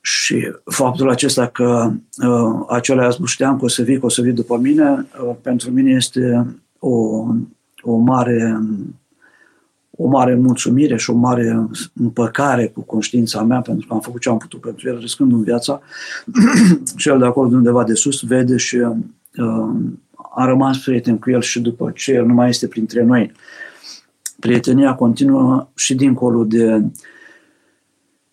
și 0.00 0.52
faptul 0.64 1.10
acesta 1.10 1.46
că 1.46 1.90
uh, 2.26 2.64
acela 2.68 3.06
a 3.06 3.10
spus, 3.10 3.30
știam 3.30 3.58
că 3.58 3.64
o 3.64 3.68
să 3.68 3.82
vii, 3.82 3.98
că 3.98 4.06
o 4.06 4.08
să 4.08 4.22
vii 4.22 4.32
după 4.32 4.58
mine, 4.58 5.06
uh, 5.22 5.34
pentru 5.42 5.70
mine 5.70 5.90
este 5.90 6.46
o, 6.78 7.26
o 7.82 7.96
mare 7.96 8.60
o 10.00 10.06
mare 10.06 10.34
mulțumire 10.34 10.96
și 10.96 11.10
o 11.10 11.14
mare 11.14 11.68
împăcare 11.94 12.66
cu 12.66 12.80
conștiința 12.80 13.42
mea 13.42 13.60
pentru 13.60 13.86
că 13.86 13.94
am 13.94 14.00
făcut 14.00 14.20
ce 14.20 14.28
am 14.28 14.38
putut 14.38 14.60
pentru 14.60 14.88
el, 14.88 14.98
riscând 14.98 15.32
în 15.32 15.42
viața. 15.42 15.80
și 16.96 17.08
el 17.08 17.18
de 17.18 17.24
acolo 17.24 17.48
de 17.48 17.54
undeva 17.54 17.84
de 17.84 17.94
sus 17.94 18.20
vede 18.22 18.56
și 18.56 18.76
uh, 18.76 18.96
a 20.34 20.44
rămas 20.44 20.78
prieten 20.78 21.18
cu 21.18 21.30
el 21.30 21.40
și 21.40 21.60
după 21.60 21.90
ce 21.94 22.12
el 22.12 22.26
nu 22.26 22.34
mai 22.34 22.48
este 22.48 22.66
printre 22.68 23.02
noi. 23.02 23.32
Prietenia 24.40 24.94
continuă 24.94 25.68
și 25.74 25.94
dincolo 25.94 26.44
de 26.44 26.82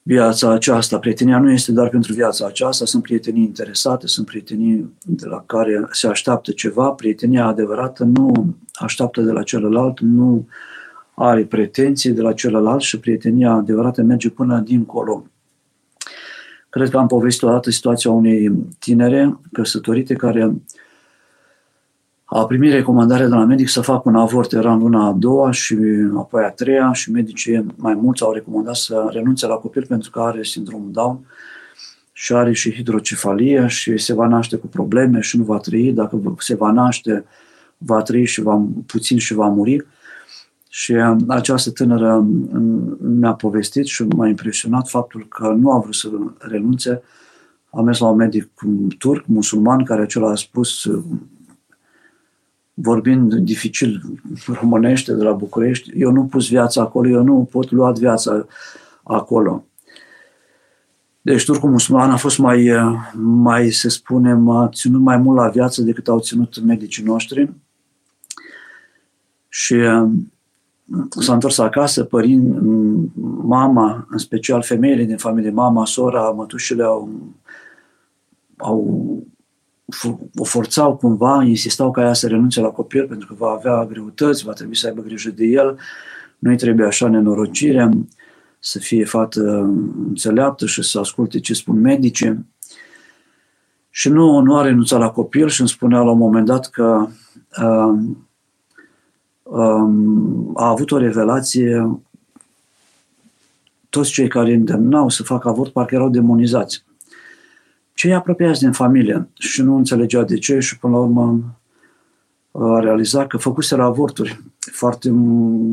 viața 0.01 0.51
aceasta. 0.51 0.99
Prietenia 0.99 1.39
nu 1.39 1.51
este 1.51 1.71
doar 1.71 1.89
pentru 1.89 2.13
viața 2.13 2.45
aceasta, 2.45 2.85
sunt 2.85 3.03
prietenii 3.03 3.43
interesate, 3.43 4.07
sunt 4.07 4.25
prietenii 4.25 4.93
de 5.05 5.25
la 5.27 5.43
care 5.45 5.87
se 5.91 6.07
așteaptă 6.07 6.51
ceva. 6.51 6.89
Prietenia 6.89 7.45
adevărată 7.45 8.03
nu 8.03 8.55
așteaptă 8.73 9.21
de 9.21 9.31
la 9.31 9.43
celălalt, 9.43 9.99
nu 9.99 10.47
are 11.15 11.45
pretenții 11.45 12.11
de 12.11 12.21
la 12.21 12.33
celălalt 12.33 12.81
și 12.81 12.99
prietenia 12.99 13.51
adevărată 13.51 14.01
merge 14.01 14.29
până 14.29 14.59
dincolo. 14.59 15.25
Cred 16.69 16.89
că 16.89 16.97
am 16.97 17.07
povestit 17.07 17.43
o 17.43 17.49
dată 17.49 17.71
situația 17.71 18.11
unei 18.11 18.51
tinere 18.79 19.39
căsătorite 19.51 20.13
care 20.13 20.53
a 22.25 22.45
primit 22.45 22.71
recomandarea 22.71 23.27
de 23.27 23.33
la 23.33 23.45
medic 23.45 23.67
să 23.67 23.81
facă 23.81 24.09
un 24.09 24.15
avort, 24.15 24.51
era 24.51 24.73
în 24.73 24.79
luna 24.79 25.07
a 25.07 25.11
doua 25.11 25.51
și 25.51 25.77
apoi 26.17 26.43
a 26.43 26.49
treia 26.49 26.93
și 26.93 27.11
medicii 27.11 27.65
mai 27.75 27.93
mulți 27.93 28.23
au 28.23 28.31
recomandat 28.31 28.75
să 28.75 29.09
renunțe 29.11 29.47
la 29.47 29.55
copil 29.55 29.85
pentru 29.85 30.09
că 30.09 30.19
are 30.19 30.43
sindromul 30.43 30.91
Down 30.91 31.25
și 32.11 32.33
are 32.33 32.53
și 32.53 32.73
hidrocefalie 32.73 33.67
și 33.67 33.97
se 33.97 34.13
va 34.13 34.27
naște 34.27 34.55
cu 34.55 34.67
probleme 34.67 35.19
și 35.19 35.37
nu 35.37 35.43
va 35.43 35.57
trăi. 35.57 35.93
Dacă 35.93 36.35
se 36.39 36.55
va 36.55 36.71
naște, 36.71 37.25
va 37.77 38.01
trăi 38.01 38.25
și 38.25 38.41
va, 38.41 38.65
puțin 38.85 39.17
și 39.17 39.33
va 39.33 39.47
muri. 39.47 39.85
Și 40.69 40.93
această 41.27 41.71
tânără 41.71 42.27
mi-a 42.99 43.33
povestit 43.33 43.85
și 43.85 44.03
m-a 44.03 44.27
impresionat 44.27 44.87
faptul 44.89 45.27
că 45.27 45.47
nu 45.47 45.71
a 45.71 45.79
vrut 45.79 45.95
să 45.95 46.09
renunțe. 46.37 47.01
A 47.69 47.81
mers 47.81 47.99
la 47.99 48.07
un 48.07 48.15
medic 48.15 48.51
turc, 48.97 49.25
musulman, 49.25 49.83
care 49.83 50.01
acela 50.01 50.29
a 50.29 50.35
spus 50.35 50.87
vorbind 52.75 53.33
dificil 53.33 54.01
românește 54.45 55.13
de 55.13 55.23
la 55.23 55.31
București, 55.31 55.99
eu 55.99 56.11
nu 56.11 56.25
pus 56.25 56.49
viața 56.49 56.81
acolo, 56.81 57.09
eu 57.09 57.23
nu 57.23 57.47
pot 57.51 57.71
lua 57.71 57.91
viața 57.91 58.45
acolo. 59.03 59.65
Deci 61.21 61.45
turcul 61.45 61.69
musulman 61.69 62.11
a 62.11 62.15
fost 62.15 62.37
mai, 62.37 62.71
mai, 63.13 63.69
se 63.69 63.89
spune, 63.89 64.41
a 64.47 64.69
ținut 64.73 65.01
mai 65.01 65.17
mult 65.17 65.37
la 65.37 65.49
viață 65.49 65.81
decât 65.81 66.07
au 66.07 66.19
ținut 66.19 66.63
medicii 66.63 67.03
noștri. 67.03 67.53
Și 69.49 69.75
s-a 71.09 71.33
întors 71.33 71.57
acasă, 71.57 72.03
părin, 72.03 72.59
mama, 73.41 74.07
în 74.09 74.17
special 74.17 74.61
femeile 74.61 75.03
din 75.03 75.17
familie, 75.17 75.49
mama, 75.49 75.85
sora, 75.85 76.29
mătușile 76.29 76.83
au, 76.83 77.09
au 78.57 79.23
o 80.35 80.43
forțau 80.43 80.95
cumva, 80.95 81.43
insistau 81.43 81.91
ca 81.91 82.01
ea 82.01 82.13
să 82.13 82.27
renunțe 82.27 82.59
la 82.59 82.67
copil 82.67 83.07
pentru 83.07 83.27
că 83.27 83.33
va 83.37 83.49
avea 83.49 83.85
greutăți, 83.85 84.43
va 84.43 84.53
trebui 84.53 84.75
să 84.75 84.87
aibă 84.87 85.01
grijă 85.01 85.29
de 85.29 85.45
el, 85.45 85.77
nu-i 86.39 86.57
trebuie 86.57 86.87
așa 86.87 87.07
nenorocire, 87.07 87.89
să 88.59 88.79
fie 88.79 89.05
fată 89.05 89.41
înțeleaptă 90.07 90.65
și 90.65 90.81
să 90.81 90.99
asculte 90.99 91.39
ce 91.39 91.53
spun 91.53 91.79
medicii. 91.79 92.45
Și 93.89 94.09
nu, 94.09 94.39
nu 94.39 94.57
a 94.57 94.61
renunțat 94.61 94.99
la 94.99 95.09
copil 95.09 95.47
și 95.47 95.59
îmi 95.59 95.69
spunea 95.69 96.01
la 96.01 96.11
un 96.11 96.17
moment 96.17 96.45
dat 96.45 96.69
că 96.69 97.07
uh, 97.61 97.99
um, 99.43 100.51
a 100.55 100.67
avut 100.67 100.91
o 100.91 100.97
revelație 100.97 101.99
toți 103.89 104.11
cei 104.11 104.27
care 104.27 104.53
îndemnau 104.53 105.09
să 105.09 105.23
facă 105.23 105.47
avort 105.47 105.71
parcă 105.71 105.95
erau 105.95 106.09
demonizați. 106.09 106.83
Cei 107.95 108.13
apropiați 108.13 108.59
din 108.59 108.71
familie 108.71 109.29
și 109.33 109.61
nu 109.61 109.75
înțelegea 109.75 110.23
de 110.23 110.37
ce 110.37 110.59
și 110.59 110.79
până 110.79 110.93
la 110.93 110.99
urmă 110.99 111.43
a 112.51 112.79
realizat 112.79 113.27
că 113.27 113.37
făcuseră 113.37 113.83
avorturi. 113.83 114.41
Foarte, 114.59 115.09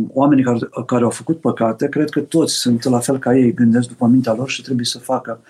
oamenii 0.08 0.44
care, 0.44 0.58
care 0.86 1.04
au 1.04 1.10
făcut 1.10 1.40
păcate, 1.40 1.88
cred 1.88 2.10
că 2.10 2.20
toți 2.20 2.54
sunt 2.54 2.84
la 2.84 2.98
fel 2.98 3.18
ca 3.18 3.36
ei, 3.36 3.54
gândesc 3.54 3.88
după 3.88 4.06
mintea 4.06 4.34
lor 4.34 4.48
și 4.48 4.62
trebuie 4.62 4.84
să 4.84 4.98
facă 4.98 5.40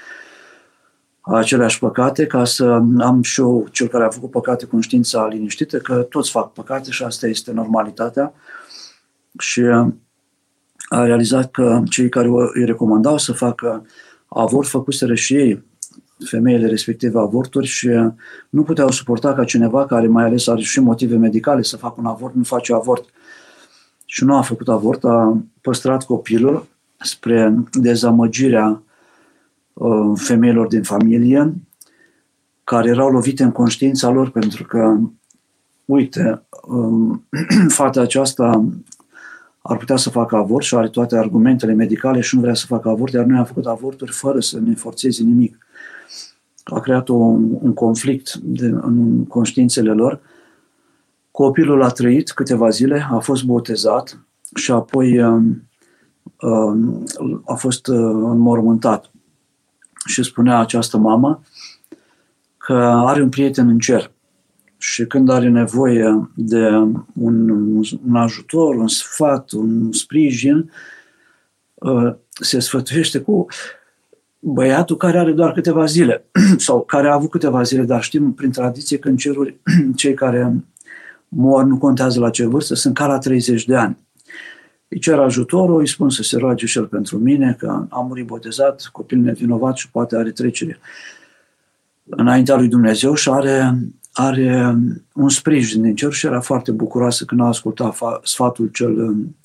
aceleași 1.20 1.78
păcate, 1.78 2.26
ca 2.26 2.44
să 2.44 2.64
am 2.98 3.22
și 3.22 3.40
eu, 3.40 3.66
cel 3.70 3.88
care 3.88 4.04
a 4.04 4.08
făcut 4.08 4.30
păcate, 4.30 4.66
conștiința 4.66 5.26
liniștită, 5.26 5.78
că 5.78 5.94
toți 6.02 6.30
fac 6.30 6.52
păcate 6.52 6.90
și 6.90 7.02
asta 7.02 7.26
este 7.26 7.52
normalitatea. 7.52 8.34
Și 9.38 9.60
a 10.88 11.04
realizat 11.04 11.50
că 11.50 11.82
cei 11.88 12.08
care 12.08 12.28
îi 12.54 12.64
recomandau 12.64 13.18
să 13.18 13.32
facă 13.32 13.86
avort 14.26 14.68
făcuseră 14.68 15.14
și 15.14 15.34
ei 15.34 15.70
femeile 16.24 16.66
respective 16.66 17.18
avorturi 17.18 17.66
și 17.66 17.88
nu 18.48 18.62
puteau 18.62 18.90
suporta 18.90 19.34
ca 19.34 19.44
cineva 19.44 19.86
care 19.86 20.06
mai 20.06 20.24
ales 20.24 20.46
are 20.46 20.60
și 20.60 20.80
motive 20.80 21.16
medicale 21.16 21.62
să 21.62 21.76
facă 21.76 21.94
un 21.98 22.06
avort, 22.06 22.34
nu 22.34 22.42
face 22.42 22.74
avort. 22.74 23.04
Și 24.04 24.24
nu 24.24 24.36
a 24.36 24.42
făcut 24.42 24.68
avort, 24.68 25.04
a 25.04 25.42
păstrat 25.60 26.04
copilul 26.04 26.66
spre 26.96 27.54
dezamăgirea 27.72 28.82
Uh, 29.72 30.12
femeilor 30.14 30.66
din 30.66 30.82
familie 30.82 31.54
care 32.64 32.88
erau 32.88 33.10
lovite 33.10 33.42
în 33.42 33.50
conștiința 33.52 34.10
lor 34.10 34.30
pentru 34.30 34.64
că, 34.64 34.98
uite, 35.84 36.42
um, 36.68 37.28
fata 37.68 38.00
aceasta 38.00 38.64
ar 39.62 39.76
putea 39.76 39.96
să 39.96 40.10
facă 40.10 40.36
avort 40.36 40.64
și 40.64 40.74
are 40.74 40.88
toate 40.88 41.16
argumentele 41.16 41.72
medicale 41.72 42.20
și 42.20 42.34
nu 42.34 42.40
vrea 42.40 42.54
să 42.54 42.66
facă 42.66 42.88
avort, 42.88 43.12
iar 43.12 43.24
noi 43.24 43.38
am 43.38 43.44
făcut 43.44 43.66
avorturi 43.66 44.12
fără 44.12 44.40
să 44.40 44.60
ne 44.60 44.74
forțeze 44.74 45.22
nimic. 45.22 45.66
A 46.64 46.80
creat 46.80 47.08
o, 47.08 47.14
un 47.14 47.74
conflict 47.74 48.34
de, 48.34 48.66
în 48.66 49.24
conștiințele 49.24 49.92
lor. 49.92 50.20
Copilul 51.30 51.82
a 51.82 51.88
trăit 51.88 52.30
câteva 52.30 52.68
zile, 52.68 53.08
a 53.10 53.18
fost 53.18 53.44
botezat 53.44 54.18
și 54.54 54.70
apoi 54.70 55.22
um, 55.22 55.68
um, 56.40 57.04
a 57.46 57.54
fost 57.54 57.86
uh, 57.86 57.96
înmormântat 58.12 59.10
și 60.06 60.22
spunea 60.22 60.58
această 60.58 60.96
mamă 60.96 61.42
că 62.56 62.74
are 63.06 63.22
un 63.22 63.28
prieten 63.28 63.68
în 63.68 63.78
cer 63.78 64.10
și 64.78 65.06
când 65.06 65.28
are 65.28 65.48
nevoie 65.48 66.30
de 66.34 66.68
un, 67.14 67.48
un 68.06 68.16
ajutor, 68.16 68.74
un 68.74 68.88
sfat, 68.88 69.50
un 69.50 69.92
sprijin, 69.92 70.70
uh, 71.74 72.14
se 72.30 72.58
sfătuiește 72.60 73.20
cu 73.20 73.46
băiatul 74.44 74.96
care 74.96 75.18
are 75.18 75.32
doar 75.32 75.52
câteva 75.52 75.84
zile 75.84 76.24
sau 76.56 76.80
care 76.80 77.08
a 77.08 77.14
avut 77.14 77.30
câteva 77.30 77.62
zile, 77.62 77.82
dar 77.82 78.02
știm 78.02 78.32
prin 78.32 78.50
tradiție 78.50 78.98
că 78.98 79.08
în 79.08 79.16
ceruri 79.16 79.56
cei 79.96 80.14
care 80.14 80.64
mor 81.28 81.64
nu 81.64 81.78
contează 81.78 82.20
la 82.20 82.30
ce 82.30 82.46
vârstă, 82.46 82.74
sunt 82.74 82.94
ca 82.94 83.06
la 83.06 83.18
30 83.18 83.64
de 83.64 83.76
ani. 83.76 83.96
Îi 84.88 84.98
cer 84.98 85.18
ajutorul, 85.18 85.80
îi 85.80 85.88
spun 85.88 86.10
să 86.10 86.22
se 86.22 86.36
roage 86.36 86.66
și 86.66 86.78
el 86.78 86.86
pentru 86.86 87.18
mine, 87.18 87.56
că 87.58 87.86
am 87.88 88.06
murit 88.06 88.26
botezat, 88.26 88.88
copil 88.92 89.18
nevinovat 89.18 89.76
și 89.76 89.90
poate 89.90 90.16
are 90.16 90.30
trecere 90.30 90.78
înaintea 92.04 92.56
lui 92.56 92.68
Dumnezeu 92.68 93.14
și 93.14 93.28
are, 93.28 93.78
are 94.12 94.76
un 95.14 95.28
sprijin 95.28 95.82
din 95.82 95.94
cer 95.94 96.12
și 96.12 96.26
era 96.26 96.40
foarte 96.40 96.70
bucuroasă 96.70 97.24
când 97.24 97.40
a 97.40 97.44
ascultat 97.44 97.96
sfatul 98.22 98.66
cel 98.66 99.00
um, 99.00 99.36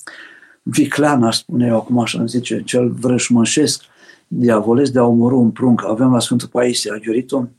viclean, 0.62 1.24
aș 1.24 1.38
spune 1.38 1.68
eu 1.68 1.76
acum 1.76 2.00
așa 2.00 2.20
îmi 2.20 2.28
zice, 2.28 2.62
cel 2.64 2.90
vrășmășesc, 2.90 3.84
diavolesc 4.28 4.92
de 4.92 5.00
a 5.00 5.06
omorâ 5.06 5.36
un 5.36 5.52
prunc. 5.52 5.86
Avem 5.86 6.12
la 6.12 6.20
Sfântul 6.20 6.48
Paisie 6.48 6.92
a 6.92 6.98
Ghiorito, 6.98 7.50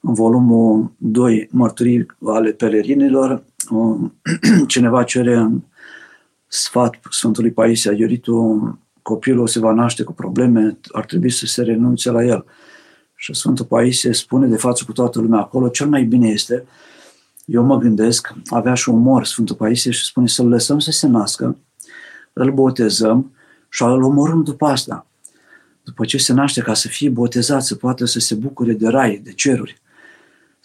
în 0.00 0.14
volumul 0.14 0.92
2, 0.96 1.48
mărturii 1.50 2.06
ale 2.24 2.50
pelerinilor, 2.52 3.44
cineva 4.66 5.02
cere 5.02 5.50
sfat 6.46 6.94
Sfântului 7.10 7.50
Paisia 7.50 7.92
Ioritu, 7.92 8.78
copilul 9.02 9.46
se 9.46 9.58
va 9.58 9.72
naște 9.72 10.02
cu 10.02 10.12
probleme, 10.12 10.78
ar 10.92 11.04
trebui 11.04 11.30
să 11.30 11.46
se 11.46 11.62
renunțe 11.62 12.10
la 12.10 12.24
el. 12.24 12.44
Și 13.16 13.34
Sfântul 13.34 13.64
Paisie 13.64 14.12
spune 14.12 14.46
de 14.46 14.56
față 14.56 14.84
cu 14.86 14.92
toată 14.92 15.20
lumea 15.20 15.38
acolo, 15.38 15.68
cel 15.68 15.88
mai 15.88 16.04
bine 16.04 16.28
este, 16.28 16.64
eu 17.44 17.62
mă 17.62 17.76
gândesc, 17.76 18.34
avea 18.46 18.74
și 18.74 18.88
umor 18.88 19.24
Sfântul 19.24 19.56
Paisie 19.56 19.90
și 19.90 20.04
spune 20.04 20.26
să-l 20.26 20.48
lăsăm 20.48 20.78
să 20.78 20.90
se 20.90 21.06
nască, 21.06 21.56
îl 22.32 22.52
botezăm 22.52 23.32
și 23.68 23.82
îl 23.82 24.02
omorâm 24.02 24.42
după 24.42 24.66
asta. 24.66 25.06
După 25.86 26.04
ce 26.04 26.18
se 26.18 26.32
naște, 26.32 26.60
ca 26.60 26.74
să 26.74 26.88
fie 26.88 27.08
botezat, 27.08 27.62
să 27.62 27.74
poată 27.74 28.04
să 28.04 28.18
se 28.18 28.34
bucure 28.34 28.72
de 28.72 28.88
rai, 28.88 29.20
de 29.24 29.32
ceruri 29.32 29.80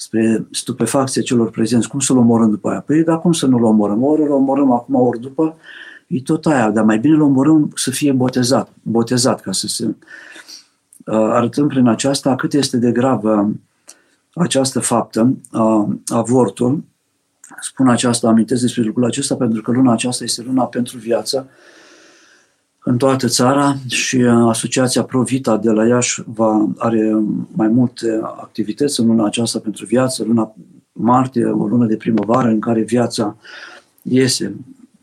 spre 0.01 0.47
stupefacție 0.51 1.21
celor 1.21 1.49
prezenți. 1.49 1.87
Cum 1.87 1.99
să-l 1.99 2.17
omorâm 2.17 2.49
după 2.49 2.69
aia? 2.69 2.79
Păi, 2.79 3.03
dar 3.03 3.19
cum 3.19 3.31
să 3.31 3.45
nu-l 3.45 3.63
omorâm? 3.63 4.03
Ori 4.03 4.21
îl 4.21 4.31
omorâm 4.31 4.71
acum, 4.71 4.95
ori 4.95 5.19
după, 5.19 5.57
e 6.07 6.21
tot 6.21 6.45
aia, 6.45 6.69
dar 6.69 6.83
mai 6.83 6.99
bine 6.99 7.13
îl 7.13 7.21
omorâm 7.21 7.71
să 7.75 7.91
fie 7.91 8.11
botezat, 8.11 8.69
botezat 8.81 9.41
ca 9.41 9.51
să 9.51 9.67
se... 9.67 9.85
Uh, 9.85 9.95
arătăm 11.15 11.67
prin 11.67 11.87
aceasta 11.87 12.35
cât 12.35 12.53
este 12.53 12.77
de 12.77 12.91
gravă 12.91 13.51
această 14.33 14.79
faptă, 14.79 15.37
uh, 15.51 15.87
avortul. 16.05 16.83
Spun 17.59 17.89
aceasta, 17.89 18.27
amintesc 18.27 18.61
despre 18.61 18.81
lucrul 18.81 19.05
acesta, 19.05 19.35
pentru 19.35 19.61
că 19.61 19.71
luna 19.71 19.91
aceasta 19.91 20.23
este 20.23 20.41
luna 20.41 20.65
pentru 20.65 20.97
viață, 20.97 21.49
în 22.83 22.97
toată 22.97 23.27
țara 23.27 23.75
și 23.87 24.15
uh, 24.15 24.49
Asociația 24.49 25.03
Provita 25.03 25.57
de 25.57 25.69
la 25.69 25.87
Iași 25.87 26.21
va, 26.25 26.69
are 26.77 27.23
mai 27.51 27.67
multe 27.67 28.19
activități 28.23 28.99
în 28.99 29.07
luna 29.07 29.25
aceasta 29.25 29.59
pentru 29.59 29.85
viață, 29.85 30.23
luna 30.23 30.55
martie, 30.91 31.45
o 31.45 31.67
lună 31.67 31.85
de 31.85 31.95
primăvară 31.95 32.47
în 32.47 32.59
care 32.59 32.81
viața 32.81 33.37
iese 34.01 34.55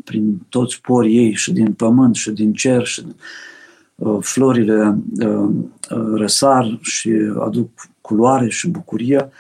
prin 0.04 0.46
toți 0.48 0.80
porii 0.80 1.16
ei 1.16 1.32
și 1.32 1.52
din 1.52 1.72
pământ 1.72 2.14
și 2.14 2.30
din 2.30 2.52
cer 2.52 2.84
și 2.84 3.06
uh, 3.94 4.18
florile 4.20 4.98
uh, 5.20 5.48
răsar 6.14 6.78
și 6.80 7.10
aduc 7.40 7.70
culoare 8.00 8.48
și 8.48 8.68
bucurie 8.68 9.30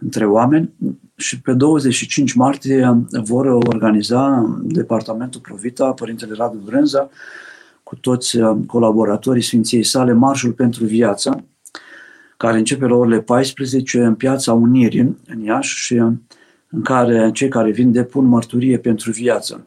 între 0.00 0.26
oameni. 0.26 0.70
Și 1.16 1.40
pe 1.40 1.52
25 1.52 2.32
martie 2.32 3.04
vor 3.10 3.46
organiza 3.46 4.56
Departamentul 4.62 5.40
Provita, 5.40 5.92
Părintele 5.92 6.34
Radu 6.36 6.62
Brânza, 6.64 7.10
cu 7.94 8.00
toți 8.00 8.36
uh, 8.36 8.56
colaboratorii 8.66 9.42
Sfinției 9.42 9.82
sale 9.82 10.12
Marșul 10.12 10.52
pentru 10.52 10.84
Viață, 10.84 11.44
care 12.36 12.58
începe 12.58 12.86
la 12.86 12.94
orele 12.94 13.20
14 13.20 14.04
în 14.04 14.14
Piața 14.14 14.52
Unirii, 14.52 15.16
în 15.26 15.42
Iași, 15.42 15.78
și 15.78 15.94
în 15.94 16.82
care 16.82 17.30
cei 17.32 17.48
care 17.48 17.70
vin 17.70 17.92
depun 17.92 18.24
mărturie 18.24 18.78
pentru 18.78 19.10
viață. 19.10 19.66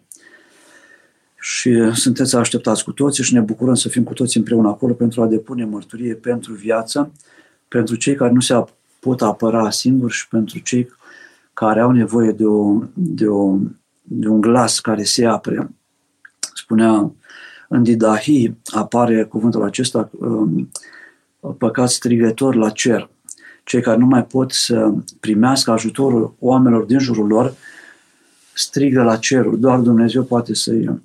Și 1.39 1.91
sunteți 1.93 2.35
așteptați 2.35 2.83
cu 2.83 2.91
toții 2.91 3.23
și 3.23 3.33
ne 3.33 3.39
bucurăm 3.39 3.73
să 3.73 3.89
fim 3.89 4.03
cu 4.03 4.13
toți 4.13 4.37
împreună 4.37 4.67
acolo 4.67 4.93
pentru 4.93 5.21
a 5.21 5.27
depune 5.27 5.65
mărturie 5.65 6.13
pentru 6.13 6.53
viață, 6.53 7.11
pentru 7.67 7.95
cei 7.95 8.15
care 8.15 8.31
nu 8.31 8.39
se 8.39 8.63
pot 8.99 9.21
apăra 9.21 9.69
singuri 9.69 10.13
și 10.13 10.27
pentru 10.27 10.59
cei 10.59 10.89
care 11.53 11.79
au 11.79 11.91
nevoie 11.91 12.31
de, 12.31 12.45
o, 12.45 12.81
de, 12.93 13.27
o, 13.27 13.57
de 14.01 14.27
un 14.27 14.41
glas 14.41 14.79
care 14.79 15.03
se 15.03 15.25
apre. 15.25 15.69
Spunea 16.53 17.11
în 17.67 17.83
Didahi 17.83 18.53
apare 18.65 19.23
cuvântul 19.23 19.63
acesta, 19.63 20.09
um, 20.19 20.69
păcat 21.57 21.89
strigător 21.89 22.55
la 22.55 22.69
cer. 22.69 23.09
Cei 23.63 23.81
care 23.81 23.97
nu 23.97 24.05
mai 24.05 24.25
pot 24.25 24.51
să 24.51 24.93
primească 25.19 25.71
ajutorul 25.71 26.35
oamenilor 26.39 26.83
din 26.83 26.99
jurul 26.99 27.27
lor, 27.27 27.53
strigă 28.53 29.03
la 29.03 29.17
cerul. 29.17 29.59
Doar 29.59 29.79
Dumnezeu 29.79 30.23
poate 30.23 30.53
să-i 30.53 31.01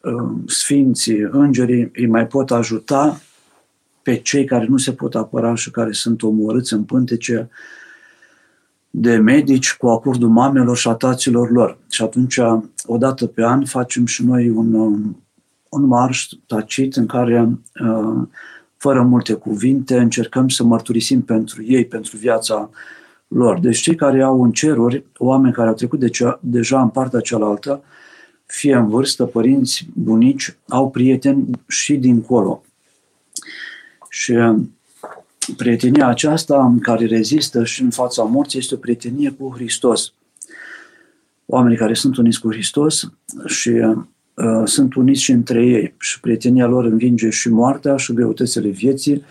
um, 0.00 0.44
sfinții, 0.46 1.28
îngerii 1.30 1.90
îi 1.94 2.06
mai 2.06 2.26
pot 2.26 2.50
ajuta 2.50 3.20
pe 4.02 4.16
cei 4.16 4.44
care 4.44 4.66
nu 4.66 4.76
se 4.76 4.92
pot 4.92 5.14
apăra 5.14 5.54
și 5.54 5.70
care 5.70 5.92
sunt 5.92 6.22
omorâți 6.22 6.72
în 6.72 6.84
pântece 6.84 7.50
de 8.90 9.16
medici 9.16 9.76
cu 9.76 9.88
acordul 9.88 10.28
mamelor 10.28 10.76
și 10.76 10.88
a 10.88 10.92
taților 10.92 11.50
lor. 11.50 11.78
Și 11.90 12.02
atunci, 12.02 12.38
o 12.86 12.96
dată 12.96 13.26
pe 13.26 13.42
an, 13.42 13.64
facem 13.64 14.06
și 14.06 14.24
noi 14.24 14.48
un, 14.48 14.74
um, 14.74 15.22
un 15.70 15.84
marș 15.84 16.28
tacit 16.46 16.96
în 16.96 17.06
care, 17.06 17.48
uh, 17.80 18.22
fără 18.76 19.02
multe 19.02 19.32
cuvinte, 19.32 19.98
încercăm 19.98 20.48
să 20.48 20.64
mărturisim 20.64 21.22
pentru 21.22 21.62
ei, 21.62 21.84
pentru 21.84 22.16
viața 22.16 22.70
lor. 23.28 23.58
Deci 23.58 23.78
cei 23.78 23.94
care 23.94 24.22
au 24.22 24.42
în 24.42 24.52
ceruri, 24.52 25.04
oameni 25.18 25.54
care 25.54 25.68
au 25.68 25.74
trecut 25.74 25.98
de 25.98 26.08
cea, 26.08 26.38
deja 26.42 26.80
în 26.80 26.88
partea 26.88 27.20
cealaltă, 27.20 27.82
fie 28.46 28.74
în 28.74 28.88
vârstă, 28.88 29.24
părinți, 29.24 29.86
bunici, 29.94 30.56
au 30.68 30.90
prieteni 30.90 31.50
și 31.68 31.96
dincolo. 31.96 32.62
Și 34.08 34.32
uh, 34.32 34.56
prietenia 35.56 36.06
aceasta 36.06 36.74
care 36.82 37.06
rezistă 37.06 37.64
și 37.64 37.82
în 37.82 37.90
fața 37.90 38.22
morții 38.22 38.58
este 38.58 38.74
o 38.74 38.78
prietenie 38.78 39.30
cu 39.30 39.52
Hristos. 39.54 40.12
Oamenii 41.46 41.78
care 41.78 41.94
sunt 41.94 42.16
uniți 42.16 42.40
cu 42.40 42.52
Hristos 42.52 43.12
și 43.46 43.70
uh, 44.40 44.60
Uh, 44.60 44.62
sunt 44.64 44.94
uniți 44.94 45.22
și 45.22 45.30
între 45.30 45.66
ei 45.66 45.94
și 45.98 46.20
prietenia 46.20 46.66
lor 46.66 46.84
învinge 46.84 47.30
și 47.30 47.48
moartea 47.48 47.96
și 47.96 48.12
greutățile 48.12 48.68
vieții 48.68 49.24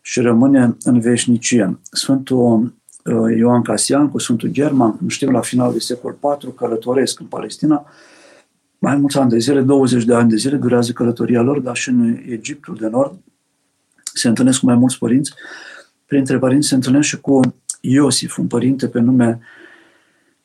și 0.00 0.20
rămâne 0.20 0.76
în 0.82 1.00
veșnicie. 1.00 1.78
Sfântul 1.90 2.74
uh, 3.04 3.36
Ioan 3.36 3.62
Casian 3.62 4.08
cu 4.08 4.18
Sfântul 4.18 4.48
German, 4.48 4.96
cum 4.96 5.08
știm, 5.08 5.30
la 5.30 5.40
final 5.40 5.72
de 5.72 5.78
secol 5.78 6.16
IV, 6.42 6.54
călătoresc 6.54 7.20
în 7.20 7.26
Palestina, 7.26 7.86
mai 8.78 8.96
mulți 8.96 9.18
ani 9.18 9.30
de 9.30 9.38
zile, 9.38 9.60
20 9.60 10.04
de 10.04 10.14
ani 10.14 10.28
de 10.28 10.36
zile 10.36 10.56
durează 10.56 10.92
călătoria 10.92 11.40
lor, 11.40 11.58
dar 11.58 11.76
și 11.76 11.88
în 11.88 12.18
Egiptul 12.28 12.76
de 12.80 12.88
Nord 12.88 13.18
se 14.14 14.28
întâlnesc 14.28 14.60
cu 14.60 14.66
mai 14.66 14.76
mulți 14.76 14.98
părinți. 14.98 15.32
Printre 16.06 16.38
părinți 16.38 16.68
se 16.68 16.74
întâlnesc 16.74 17.08
și 17.08 17.20
cu 17.20 17.40
Iosif, 17.80 18.38
un 18.38 18.46
părinte 18.46 18.88
pe 18.88 19.00
nume 19.00 19.40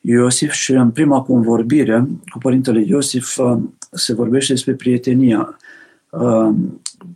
Iosif 0.08 0.52
și 0.52 0.72
în 0.72 0.90
prima 0.90 1.22
convorbire 1.22 2.06
cu 2.32 2.38
părintele 2.38 2.84
Iosif 2.86 3.38
uh, 3.38 3.58
se 3.90 4.14
vorbește 4.14 4.52
despre 4.52 4.74
prietenia. 4.74 5.58
Uh, 6.10 6.54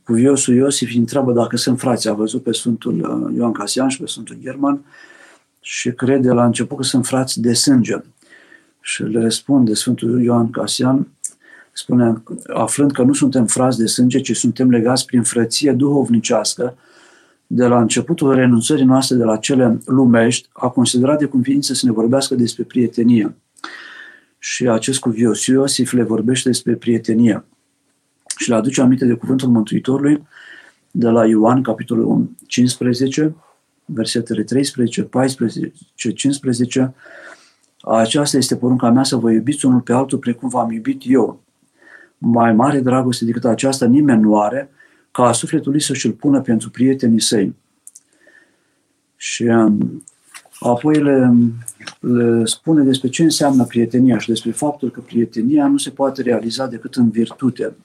Cuviosul 0.05 0.55
Iosif 0.55 0.91
îi 0.93 0.99
întreabă 0.99 1.33
dacă 1.33 1.57
sunt 1.57 1.79
frați. 1.79 2.09
A 2.09 2.13
văzut 2.13 2.43
pe 2.43 2.53
Sfântul 2.53 2.95
uh, 2.95 3.37
Ioan 3.37 3.53
Casian 3.53 3.89
și 3.89 4.01
pe 4.01 4.07
Sfântul 4.07 4.37
German 4.41 4.81
și 5.61 5.93
crede 5.93 6.31
la 6.31 6.45
început 6.45 6.77
că 6.77 6.83
sunt 6.83 7.07
frați 7.07 7.41
de 7.41 7.53
sânge. 7.53 7.97
Și 8.81 9.03
le 9.03 9.21
răspunde 9.21 9.75
Sfântul 9.75 10.23
Ioan 10.23 10.51
Casian, 10.51 11.09
spune, 11.73 12.23
aflând 12.55 12.93
că 12.93 13.03
nu 13.03 13.13
suntem 13.13 13.47
frați 13.47 13.79
de 13.79 13.87
sânge, 13.87 14.21
ci 14.21 14.37
suntem 14.37 14.71
legați 14.71 15.05
prin 15.05 15.23
frăție 15.23 15.73
duhovnicească, 15.73 16.77
de 17.53 17.67
la 17.67 17.81
începutul 17.81 18.35
renunțării 18.35 18.85
noastre 18.85 19.17
de 19.17 19.25
la 19.25 19.37
cele 19.37 19.79
lumești, 19.87 20.49
a 20.53 20.69
considerat 20.69 21.19
de 21.19 21.25
cuvință 21.25 21.75
să 21.75 21.87
ne 21.87 21.93
vorbească 21.93 22.35
despre 22.35 22.63
prietenie. 22.63 23.35
Și 24.39 24.69
acest 24.69 24.99
cuvios 24.99 25.47
Iosif 25.47 25.93
le 25.93 26.03
vorbește 26.03 26.49
despre 26.49 26.75
prietenie. 26.75 27.45
Și 28.37 28.49
le 28.49 28.55
aduce 28.55 28.81
aminte 28.81 29.05
de 29.05 29.15
cuvântul 29.15 29.49
Mântuitorului 29.49 30.27
de 30.91 31.09
la 31.09 31.27
Ioan, 31.27 31.63
capitolul 31.63 32.31
15, 32.47 33.35
versetele 33.85 34.43
13, 34.43 35.03
14, 35.03 35.73
15. 35.95 36.95
Aceasta 37.81 38.37
este 38.37 38.57
porunca 38.57 38.91
mea 38.91 39.05
să 39.05 39.17
vă 39.17 39.31
iubiți 39.31 39.67
unul 39.67 39.81
pe 39.81 39.93
altul 39.93 40.19
precum 40.19 40.49
v-am 40.49 40.71
iubit 40.71 41.03
eu. 41.05 41.43
Mai 42.19 42.53
mare 42.53 42.81
dragoste 42.81 43.25
decât 43.25 43.45
aceasta 43.45 43.87
nimeni 43.87 44.23
nu 44.23 44.41
are, 44.41 44.71
ca 45.11 45.33
sufletul 45.33 45.71
lui 45.71 45.81
să-și-l 45.81 46.13
pună 46.13 46.41
pentru 46.41 46.71
prietenii 46.71 47.21
săi. 47.21 47.55
Și 49.17 49.43
um, 49.43 50.05
apoi 50.61 51.03
le, 51.03 51.33
le 52.01 52.45
spune 52.45 52.83
despre 52.83 53.09
ce 53.09 53.23
înseamnă 53.23 53.65
prietenia 53.65 54.19
și 54.19 54.29
despre 54.29 54.51
faptul 54.51 54.91
că 54.91 55.01
prietenia 55.01 55.67
nu 55.67 55.77
se 55.77 55.91
poate 55.91 56.23
realiza 56.23 56.67
decât 56.67 56.95
în 56.95 57.11
virtute. 57.11 57.77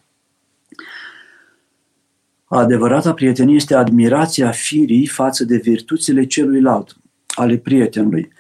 Adevărata 2.45 3.13
prietenie 3.13 3.55
este 3.55 3.75
admirația 3.75 4.51
firii 4.51 5.07
față 5.07 5.43
de 5.43 5.57
virtuțile 5.57 6.25
celuilalt, 6.25 6.97
ale 7.27 7.57
prietenului. 7.57 8.31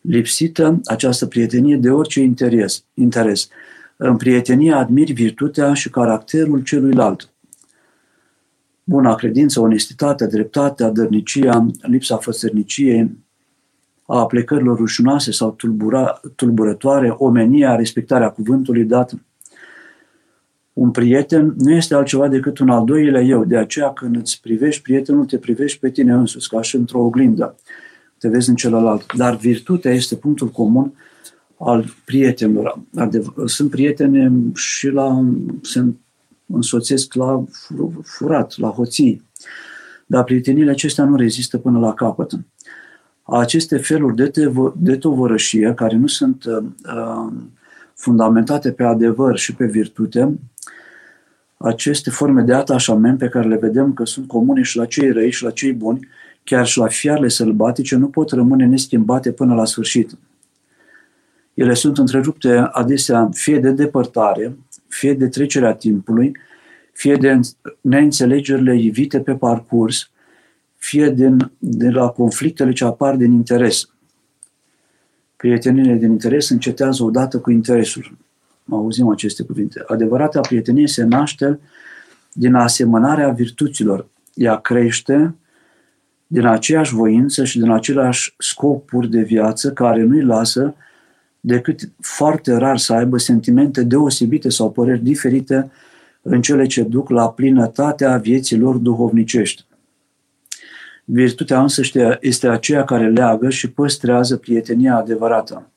Lipsită 0.00 0.80
această 0.84 1.26
prietenie 1.26 1.76
de 1.76 1.90
orice 1.90 2.20
interes. 2.20 2.84
interes. 2.94 3.48
În 3.96 4.16
prietenie 4.16 4.72
admiri 4.72 5.12
virtutea 5.12 5.74
și 5.74 5.90
caracterul 5.90 6.62
celuilalt 6.62 7.33
buna 8.84 9.14
credință, 9.14 9.60
onestitatea, 9.60 10.26
dreptatea, 10.26 10.90
dărnicia, 10.90 11.66
lipsa 11.80 12.16
fățărniciei, 12.16 13.10
a 14.06 14.26
plecărilor 14.26 14.76
rușinoase 14.76 15.32
sau 15.32 15.50
tulbura, 15.50 16.20
tulburătoare, 16.34 17.08
omenia, 17.08 17.76
respectarea 17.76 18.30
cuvântului 18.30 18.84
dat. 18.84 19.14
Un 20.72 20.90
prieten 20.90 21.54
nu 21.58 21.72
este 21.72 21.94
altceva 21.94 22.28
decât 22.28 22.58
un 22.58 22.68
al 22.68 22.84
doilea 22.84 23.20
eu. 23.20 23.44
De 23.44 23.56
aceea 23.56 23.92
când 23.92 24.16
îți 24.16 24.40
privești 24.40 24.82
prietenul, 24.82 25.24
te 25.24 25.38
privești 25.38 25.78
pe 25.78 25.90
tine 25.90 26.12
însuți, 26.12 26.48
ca 26.48 26.62
și 26.62 26.76
într-o 26.76 26.98
oglindă. 26.98 27.56
Te 28.18 28.28
vezi 28.28 28.48
în 28.48 28.54
celălalt. 28.54 29.14
Dar 29.16 29.36
virtutea 29.36 29.92
este 29.92 30.16
punctul 30.16 30.48
comun 30.48 30.92
al 31.58 31.84
prietenilor. 32.04 32.82
Sunt 33.44 33.70
prietene 33.70 34.32
și 34.54 34.88
la, 34.88 35.24
se 35.62 35.84
însoțesc 36.54 37.14
la 37.14 37.44
furat, 38.02 38.56
la 38.56 38.68
hoții. 38.68 39.22
Dar 40.06 40.24
prieteniile 40.24 40.70
acestea 40.70 41.04
nu 41.04 41.16
rezistă 41.16 41.58
până 41.58 41.78
la 41.78 41.94
capăt. 41.94 42.32
Aceste 43.22 43.76
feluri 43.76 44.16
de, 44.16 44.30
tevo- 44.30 44.74
de 44.76 44.96
tovărășie, 44.96 45.72
care 45.76 45.96
nu 45.96 46.06
sunt 46.06 46.44
uh, 46.44 47.32
fundamentate 47.94 48.72
pe 48.72 48.82
adevăr 48.82 49.36
și 49.36 49.54
pe 49.54 49.66
virtute, 49.66 50.38
aceste 51.56 52.10
forme 52.10 52.42
de 52.42 52.54
atașament 52.54 53.18
pe 53.18 53.28
care 53.28 53.48
le 53.48 53.56
vedem 53.56 53.92
că 53.92 54.04
sunt 54.04 54.28
comune 54.28 54.62
și 54.62 54.76
la 54.76 54.84
cei 54.84 55.10
răi 55.12 55.30
și 55.30 55.42
la 55.42 55.50
cei 55.50 55.72
buni, 55.72 56.08
chiar 56.44 56.66
și 56.66 56.78
la 56.78 56.86
fiarele 56.86 57.28
sălbatice, 57.28 57.96
nu 57.96 58.08
pot 58.08 58.30
rămâne 58.30 58.66
neschimbate 58.66 59.32
până 59.32 59.54
la 59.54 59.64
sfârșit. 59.64 60.18
Ele 61.54 61.74
sunt 61.74 61.98
întrerupte 61.98 62.56
adesea 62.56 63.28
fie 63.32 63.58
de 63.58 63.70
depărtare, 63.70 64.56
fie 64.94 65.14
de 65.14 65.28
trecerea 65.28 65.74
timpului, 65.74 66.36
fie 66.92 67.16
de 67.16 67.40
neînțelegerile 67.80 68.78
ivite 68.78 69.20
pe 69.20 69.34
parcurs, 69.34 70.10
fie 70.76 71.10
din, 71.10 71.50
de 71.58 71.90
la 71.90 72.08
conflictele 72.08 72.72
ce 72.72 72.84
apar 72.84 73.16
din 73.16 73.32
interes. 73.32 73.88
Prietenile 75.36 75.94
din 75.94 76.10
interes 76.10 76.48
încetează 76.48 77.04
odată 77.04 77.38
cu 77.38 77.50
interesul. 77.50 78.16
Auzim 78.70 79.08
aceste 79.08 79.42
cuvinte. 79.42 79.82
Adevărata 79.86 80.40
prietenie 80.40 80.86
se 80.86 81.04
naște 81.04 81.60
din 82.32 82.54
asemănarea 82.54 83.28
virtuților. 83.28 84.06
Ea 84.34 84.56
crește 84.56 85.34
din 86.26 86.46
aceeași 86.46 86.94
voință 86.94 87.44
și 87.44 87.58
din 87.58 87.70
aceleași 87.70 88.34
scopuri 88.38 89.10
de 89.10 89.22
viață 89.22 89.72
care 89.72 90.02
nu-i 90.02 90.22
lasă 90.22 90.74
decât 91.46 91.80
foarte 92.00 92.56
rar 92.56 92.78
să 92.78 92.92
aibă 92.92 93.18
sentimente 93.18 93.82
deosebite 93.82 94.48
sau 94.48 94.70
păreri 94.70 95.02
diferite 95.02 95.70
în 96.22 96.42
cele 96.42 96.66
ce 96.66 96.82
duc 96.82 97.08
la 97.08 97.30
plinătatea 97.30 98.16
vieții 98.16 98.58
lor 98.58 98.76
duhovnicești. 98.76 99.64
Virtutea 101.04 101.60
însă 101.60 101.82
este 102.20 102.48
aceea 102.48 102.84
care 102.84 103.10
leagă 103.10 103.50
și 103.50 103.70
păstrează 103.70 104.36
prietenia 104.36 104.96
adevărată. 104.96 105.70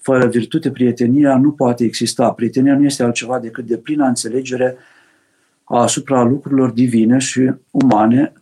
Fără 0.00 0.26
virtute, 0.26 0.70
prietenia 0.70 1.36
nu 1.36 1.52
poate 1.52 1.84
exista. 1.84 2.30
Prietenia 2.30 2.76
nu 2.76 2.84
este 2.84 3.02
altceva 3.02 3.38
decât 3.38 3.66
de 3.66 3.76
plină 3.76 4.06
înțelegere 4.06 4.76
asupra 5.64 6.22
lucrurilor 6.22 6.70
divine 6.70 7.18
și 7.18 7.52
umane, 7.70 8.32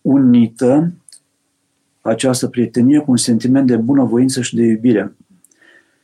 unită 0.00 0.92
această 2.02 2.46
prietenie 2.48 2.98
cu 2.98 3.10
un 3.10 3.16
sentiment 3.16 3.66
de 3.66 3.76
bunăvoință 3.76 4.42
și 4.42 4.54
de 4.56 4.62
iubire. 4.62 5.16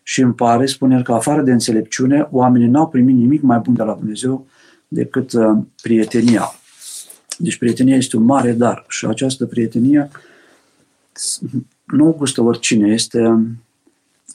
Și 0.02 0.20
îmi 0.20 0.34
pare, 0.34 0.66
spune 0.66 0.94
el, 0.94 1.02
că 1.02 1.12
afară 1.12 1.42
de 1.42 1.52
înțelepciune, 1.52 2.28
oamenii 2.30 2.68
n-au 2.68 2.88
primit 2.88 3.16
nimic 3.16 3.42
mai 3.42 3.58
bun 3.58 3.74
de 3.74 3.82
la 3.82 3.94
Dumnezeu 3.94 4.46
decât 4.88 5.32
uh, 5.32 5.58
prietenia. 5.82 6.52
Deci 7.38 7.56
prietenia 7.56 7.96
este 7.96 8.16
un 8.16 8.24
mare 8.24 8.52
dar 8.52 8.84
și 8.88 9.06
această 9.06 9.46
prietenie 9.46 10.10
nu 11.84 12.08
o 12.08 12.12
gustă 12.12 12.42
oricine. 12.42 12.92
Este, 12.92 13.46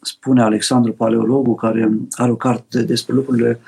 spune 0.01 0.41
Alexandru 0.41 0.93
Paleologul, 0.93 1.55
care 1.55 1.91
are 2.11 2.31
o 2.31 2.35
carte 2.35 2.83
despre 2.83 3.13
lucrurile 3.13 3.59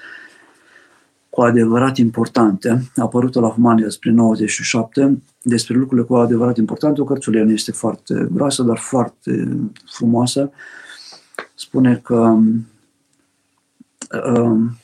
cu 1.35 1.41
adevărat 1.41 1.97
importante, 1.97 2.91
apărută 2.95 3.39
la 3.39 3.49
Humania 3.49 3.89
spre 3.89 4.11
97, 4.11 5.21
despre 5.41 5.75
lucrurile 5.75 6.07
cu 6.07 6.15
adevărat 6.15 6.57
importante. 6.57 7.01
O 7.01 7.03
cărțulie 7.03 7.43
nu 7.43 7.51
este 7.51 7.71
foarte 7.71 8.27
groasă, 8.31 8.63
dar 8.63 8.77
foarte 8.77 9.57
frumoasă. 9.85 10.51
Spune 11.55 11.95
că 12.03 12.37
um, 14.35 14.77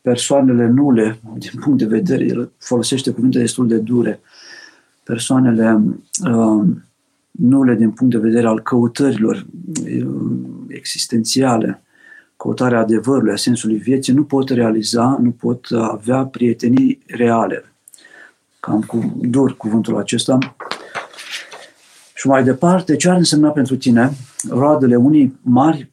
persoanele 0.00 0.66
nule, 0.66 1.20
din 1.38 1.60
punct 1.60 1.78
de 1.78 1.86
vedere, 1.86 2.24
el 2.24 2.50
folosește 2.58 3.10
cuvinte 3.10 3.38
destul 3.38 3.68
de 3.68 3.78
dure, 3.78 4.20
persoanele 5.02 5.80
uh, 6.30 6.66
nule 7.30 7.74
din 7.74 7.90
punct 7.90 8.12
de 8.12 8.20
vedere 8.20 8.46
al 8.46 8.60
căutărilor 8.60 9.46
uh, 9.84 10.06
existențiale, 10.68 11.82
căutarea 12.36 12.78
adevărului, 12.78 13.32
a 13.32 13.36
sensului 13.36 13.76
vieții, 13.76 14.12
nu 14.12 14.24
pot 14.24 14.48
realiza, 14.48 15.18
nu 15.22 15.30
pot 15.30 15.66
avea 15.72 16.24
prietenii 16.24 16.98
reale. 17.06 17.64
Cam 18.60 18.80
cu 18.80 19.16
dur 19.20 19.56
cuvântul 19.56 19.96
acesta. 19.96 20.38
Și 22.14 22.26
mai 22.26 22.44
departe, 22.44 22.96
ce 22.96 23.08
ar 23.08 23.16
însemna 23.16 23.50
pentru 23.50 23.76
tine 23.76 24.12
roadele 24.48 24.96
unii 24.96 25.38
mari 25.42 25.92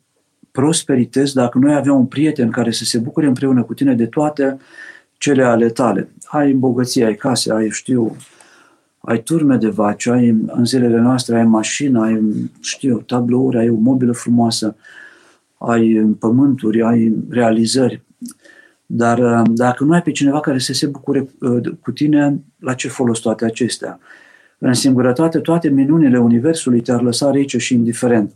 prosperități 0.52 1.34
dacă 1.34 1.58
noi 1.58 1.76
avem 1.76 1.96
un 1.96 2.06
prieten 2.06 2.50
care 2.50 2.72
să 2.72 2.84
se 2.84 3.00
bucure 3.00 3.28
împreună 3.28 3.64
cu 3.64 3.74
tine 3.74 3.96
de 3.96 4.06
toate 4.06 4.60
cele 5.18 5.44
ale 5.44 5.70
tale. 5.70 6.10
Ai 6.24 6.52
bogăție, 6.54 7.06
ai 7.06 7.16
case, 7.16 7.54
ai, 7.54 7.70
știu, 7.70 8.16
ai 9.00 9.22
turme 9.22 9.56
de 9.56 9.68
vaci, 9.68 10.08
ai 10.08 10.30
în 10.48 10.66
zilele 10.66 11.00
noastre, 11.00 11.38
ai 11.38 11.46
mașină, 11.46 12.02
ai, 12.02 12.22
știu, 12.62 12.98
tablouri, 12.98 13.58
ai 13.58 13.70
o 13.70 13.76
mobilă 13.76 14.12
frumoasă, 14.12 14.76
ai 15.68 16.16
pământuri, 16.20 16.82
ai 16.82 17.14
realizări. 17.30 18.02
Dar 18.86 19.18
uh, 19.18 19.42
dacă 19.54 19.84
nu 19.84 19.94
ai 19.94 20.02
pe 20.02 20.12
cineva 20.12 20.40
care 20.40 20.58
să 20.58 20.74
se 20.74 20.88
bucure 20.88 21.30
uh, 21.40 21.70
cu 21.82 21.92
tine, 21.92 22.40
la 22.60 22.74
ce 22.74 22.88
folos 22.88 23.20
toate 23.20 23.46
acestea? 23.46 24.00
În 24.58 24.74
singurătate, 24.74 25.40
toate 25.40 25.70
minunile 25.70 26.20
Universului 26.20 26.82
te-ar 26.82 27.02
lăsa 27.02 27.32
rece 27.32 27.58
și 27.58 27.74
indiferent. 27.74 28.34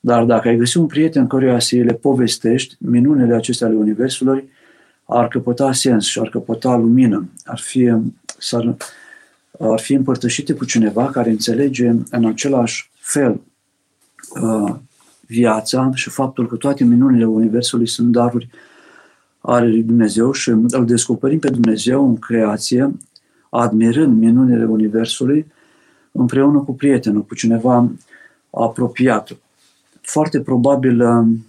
Dar 0.00 0.24
dacă 0.24 0.48
ai 0.48 0.56
găsit 0.56 0.80
un 0.80 0.86
prieten 0.86 1.26
căruia 1.26 1.58
să 1.58 1.76
le 1.76 1.92
povestești, 1.92 2.76
minunile 2.78 3.34
acestea 3.34 3.66
ale 3.66 3.76
Universului 3.76 4.50
ar 5.04 5.28
căpăta 5.28 5.72
sens 5.72 6.06
și 6.06 6.18
ar 6.18 6.28
căpăta 6.28 6.76
lumină, 6.76 7.28
ar 7.44 7.58
fi, 7.58 7.88
ar 8.50 8.76
ar 9.60 9.80
fi 9.80 9.92
împărtășite 9.92 10.52
cu 10.52 10.64
cineva 10.64 11.10
care 11.10 11.30
înțelege 11.30 11.92
în 12.10 12.24
același 12.26 12.90
fel 12.94 13.40
uh, 14.42 14.74
viața 15.28 15.90
și 15.94 16.10
faptul 16.10 16.46
că 16.46 16.56
toate 16.56 16.84
minunile 16.84 17.24
Universului 17.24 17.88
sunt 17.88 18.12
daruri 18.12 18.48
ale 19.40 19.68
lui 19.68 19.82
Dumnezeu 19.82 20.32
și 20.32 20.48
îl 20.48 20.84
descoperim 20.86 21.38
pe 21.38 21.50
Dumnezeu 21.50 22.08
în 22.08 22.16
creație, 22.16 22.96
admirând 23.50 24.18
minunile 24.18 24.64
Universului, 24.64 25.46
împreună 26.12 26.58
cu 26.58 26.74
prietenul, 26.74 27.22
cu 27.22 27.34
cineva 27.34 27.90
apropiat 28.50 29.36
foarte 30.00 30.40
probabil 30.40 31.00
um, 31.00 31.46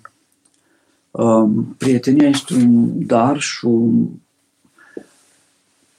um, 1.11 1.75
prietenia 1.77 2.27
este 2.27 2.53
un 2.53 3.05
dar 3.05 3.39
și 3.39 3.65
un, 3.65 4.07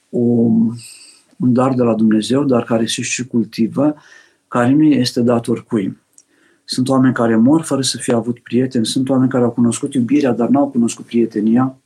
un, 0.09 0.71
un 1.37 1.53
dar 1.53 1.73
de 1.73 1.83
la 1.83 1.95
Dumnezeu, 1.95 2.43
dar 2.43 2.63
care 2.63 2.85
se 2.85 3.01
și 3.01 3.27
cultivă, 3.27 3.95
care 4.47 4.69
nu 4.69 4.83
este 4.83 5.21
dat 5.21 5.47
oricui. 5.47 5.97
Sunt 6.65 6.89
oameni 6.89 7.13
care 7.13 7.35
mor 7.35 7.61
fără 7.61 7.81
să 7.81 7.97
fie 7.97 8.13
avut 8.13 8.39
prieteni, 8.39 8.85
sunt 8.85 9.09
oameni 9.09 9.29
care 9.29 9.43
au 9.43 9.51
cunoscut 9.51 9.93
iubirea, 9.93 10.31
dar 10.31 10.49
n-au 10.49 10.69
cunoscut 10.69 11.05
prietenia. 11.05 11.77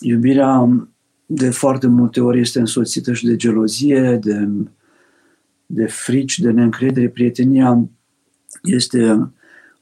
Iubirea 0.00 0.58
um, 0.58 0.88
de 1.26 1.50
foarte 1.50 1.86
multe 1.86 2.20
ori 2.20 2.40
este 2.40 2.58
însoțită 2.58 3.12
și 3.12 3.26
de 3.26 3.36
gelozie, 3.36 4.18
de, 4.22 4.48
de 5.66 5.86
frici, 5.86 6.38
de 6.38 6.50
neîncredere. 6.50 7.08
Prietenia 7.08 7.88
este 8.62 9.30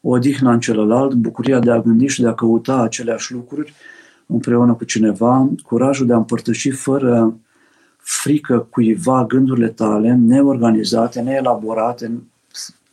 o 0.01 0.09
odihnă 0.09 0.51
în 0.51 0.61
celălalt, 0.61 1.15
bucuria 1.15 1.59
de 1.59 1.71
a 1.71 1.81
gândi 1.81 2.07
și 2.07 2.21
de 2.21 2.29
a 2.29 2.35
căuta 2.35 2.81
aceleași 2.81 3.33
lucruri 3.33 3.73
împreună 4.27 4.75
cu 4.75 4.85
cineva, 4.85 5.51
curajul 5.63 6.07
de 6.07 6.13
a 6.13 6.17
împărtăși 6.17 6.71
fără 6.71 7.37
frică 7.97 8.67
cuiva 8.71 9.25
gândurile 9.25 9.69
tale, 9.69 10.15
neorganizate, 10.15 11.21
neelaborate, 11.21 12.23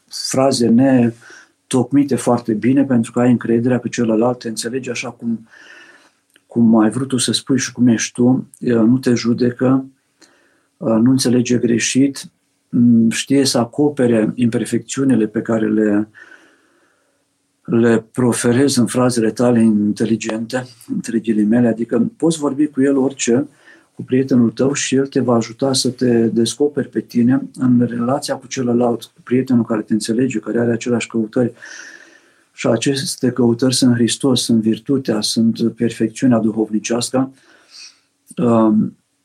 fraze 0.10 0.68
netocmite 0.68 2.16
foarte 2.16 2.54
bine, 2.54 2.84
pentru 2.84 3.12
că 3.12 3.20
ai 3.20 3.32
încrederea 3.32 3.80
că 3.80 3.88
celălalt 3.88 4.40
te 4.40 4.48
înțelege 4.48 4.90
așa 4.90 5.10
cum, 5.10 5.48
cum 6.48 6.78
ai 6.78 6.90
vrut 6.90 7.08
tu 7.08 7.18
să 7.18 7.32
spui 7.32 7.58
și 7.58 7.72
cum 7.72 7.88
ești 7.88 8.14
tu, 8.14 8.48
nu 8.60 8.98
te 8.98 9.14
judecă, 9.14 9.86
nu 10.78 11.12
înțelege 11.12 11.58
greșit, 11.58 12.30
știe 13.10 13.46
să 13.46 13.58
acopere 13.58 14.32
imperfecțiunile 14.36 15.28
pe 15.28 15.42
care 15.42 15.68
le, 15.70 16.10
le 17.64 18.06
proferezi 18.12 18.80
în 18.80 18.86
frazele 18.86 19.32
tale 19.32 19.62
inteligente, 19.62 20.66
între 20.94 21.20
ghilimele, 21.20 21.68
adică 21.68 22.12
poți 22.18 22.40
vorbi 22.40 22.68
cu 22.68 22.82
el 22.82 22.98
orice, 22.98 23.48
cu 23.98 24.04
prietenul 24.04 24.52
tău 24.52 24.74
și 24.74 24.96
el 24.96 25.08
te 25.08 25.20
va 25.20 25.36
ajuta 25.36 25.74
să 25.74 25.90
te 25.90 26.28
descoperi 26.28 26.90
pe 26.90 27.00
tine 27.00 27.42
în 27.56 27.86
relația 27.90 28.36
cu 28.36 28.48
celălalt, 28.48 29.04
cu 29.04 29.22
prietenul 29.24 29.64
care 29.64 29.82
te 29.82 29.94
înțelege, 29.94 30.40
care 30.40 30.60
are 30.60 30.72
aceleași 30.72 31.08
căutări. 31.08 31.54
Și 32.54 32.68
aceste 32.68 33.30
căutări 33.30 33.76
sunt 33.76 33.94
Hristos, 33.94 34.44
sunt 34.44 34.62
virtutea, 34.62 35.22
sunt 35.22 35.74
perfecțiunea 35.76 36.40
duhovnicească. 36.40 37.32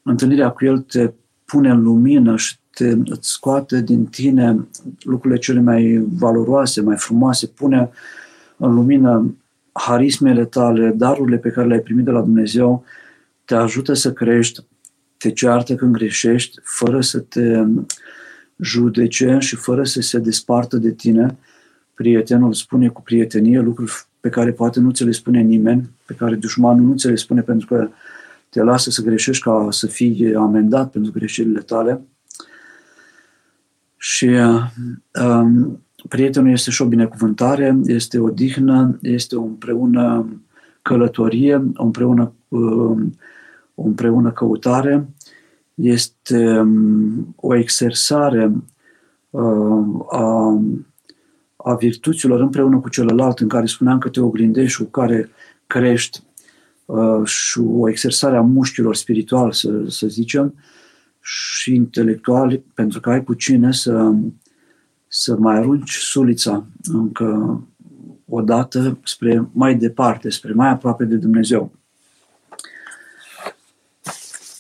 Întâlnirea 0.03 0.51
cu 0.51 0.65
El 0.65 0.79
te 0.79 1.13
pune 1.45 1.71
în 1.71 1.83
lumină 1.83 2.37
și 2.37 2.57
te, 2.75 2.89
îți 3.05 3.31
scoate 3.31 3.83
din 3.83 4.07
tine 4.07 4.67
lucrurile 5.03 5.39
cele 5.39 5.61
mai 5.61 6.05
valoroase, 6.19 6.81
mai 6.81 6.97
frumoase, 6.97 7.47
pune 7.47 7.91
în 8.57 8.75
lumină 8.75 9.35
harismele 9.73 10.45
tale, 10.45 10.93
darurile 10.97 11.37
pe 11.37 11.51
care 11.51 11.67
le-ai 11.67 11.81
primit 11.81 12.05
de 12.05 12.11
la 12.11 12.21
Dumnezeu, 12.21 12.85
te 13.53 13.59
ajută 13.59 13.93
să 13.93 14.13
crești, 14.13 14.65
te 15.17 15.31
ceartă 15.31 15.75
când 15.75 15.93
greșești, 15.93 16.59
fără 16.63 17.01
să 17.01 17.19
te 17.19 17.65
judece 18.57 19.37
și 19.41 19.57
fără 19.57 19.85
să 19.85 20.01
se 20.01 20.19
despartă 20.19 20.77
de 20.77 20.93
tine. 20.93 21.39
Prietenul 21.95 22.53
spune 22.53 22.89
cu 22.89 23.03
prietenie 23.03 23.61
lucruri 23.61 23.93
pe 24.21 24.29
care 24.29 24.53
poate 24.53 24.81
nu 24.81 24.91
ți 24.91 25.05
le 25.05 25.11
spune 25.11 25.41
nimeni, 25.41 25.91
pe 26.07 26.15
care 26.15 26.35
dușmanul 26.35 26.85
nu 26.85 26.95
ți 26.97 27.07
le 27.07 27.15
spune 27.15 27.41
pentru 27.41 27.67
că 27.67 27.89
te 28.49 28.63
lasă 28.63 28.91
să 28.91 29.03
greșești 29.03 29.43
ca 29.43 29.69
să 29.71 29.87
fii 29.87 30.35
amendat 30.35 30.91
pentru 30.91 31.13
greșelile 31.13 31.61
tale. 31.61 32.01
Și 33.97 34.31
um, 35.23 35.83
prietenul 36.09 36.51
este 36.51 36.71
și 36.71 36.83
o 36.83 36.87
binecuvântare, 36.87 37.81
este 37.85 38.19
o 38.19 38.31
dihnă, 38.31 38.99
este 39.03 39.37
o 39.37 39.43
împreună 39.43 40.27
călătorie, 40.83 41.55
o 41.75 41.85
împreună, 41.85 42.33
um, 42.49 43.15
o 43.75 43.83
împreună 43.83 44.33
căutare, 44.33 45.09
este 45.75 46.59
um, 46.59 47.35
o 47.37 47.57
exersare 47.57 48.53
uh, 49.31 50.07
a, 50.11 50.61
a 51.57 51.75
virtuților 51.75 52.41
împreună 52.41 52.79
cu 52.79 52.89
celălalt, 52.89 53.39
în 53.39 53.49
care 53.49 53.67
spuneam 53.67 53.99
că 53.99 54.09
te 54.09 54.21
oglindești 54.21 54.73
și 54.73 54.83
cu 54.83 54.91
care 54.91 55.31
crești 55.67 56.23
uh, 56.85 57.25
și 57.25 57.59
o 57.59 57.89
exersare 57.89 58.37
a 58.37 58.41
mușchilor 58.41 58.95
spiritual, 58.95 59.53
să, 59.53 59.85
să 59.89 60.07
zicem, 60.07 60.55
și 61.21 61.75
intelectuali, 61.75 62.65
pentru 62.75 63.01
că 63.01 63.11
ai 63.11 63.25
cu 63.25 63.35
cine 63.35 63.73
să, 63.73 64.13
să 65.09 65.37
mai 65.37 65.57
arunci 65.57 65.91
sulița 65.91 66.67
încă 66.83 67.61
o 68.29 68.41
dată 68.41 68.99
spre 69.05 69.49
mai 69.53 69.75
departe, 69.75 70.31
spre 70.31 70.53
mai 70.53 70.69
aproape 70.69 71.05
de 71.05 71.17
Dumnezeu. 71.17 71.73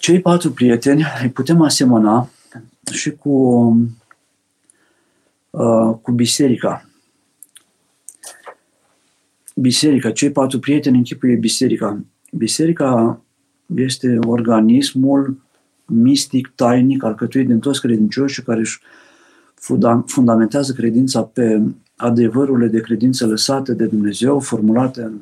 Cei 0.02 0.20
patru 0.20 0.50
prieteni 0.50 1.04
îi 1.22 1.30
putem 1.30 1.60
asemăna 1.60 2.30
și 2.92 3.10
cu, 3.10 3.30
uh, 5.50 5.94
cu 6.02 6.12
biserica. 6.12 6.88
Biserica, 9.54 10.10
cei 10.10 10.30
patru 10.30 10.58
prieteni 10.58 10.96
închipuie 10.96 11.36
biserica. 11.36 12.04
Biserica 12.32 13.20
este 13.74 14.18
organismul 14.26 15.40
mistic, 15.84 16.52
tainic, 16.54 17.04
alcătuit 17.04 17.46
din 17.46 17.58
toți 17.58 17.80
credincioșii 17.80 18.42
care 18.42 18.60
își 18.60 18.80
fundamentează 20.06 20.72
credința 20.72 21.22
pe 21.22 21.62
adevărurile 21.96 22.66
de 22.66 22.80
credință 22.80 23.26
lăsate 23.26 23.74
de 23.74 23.86
Dumnezeu, 23.86 24.40
formulate 24.40 25.02
în 25.02 25.20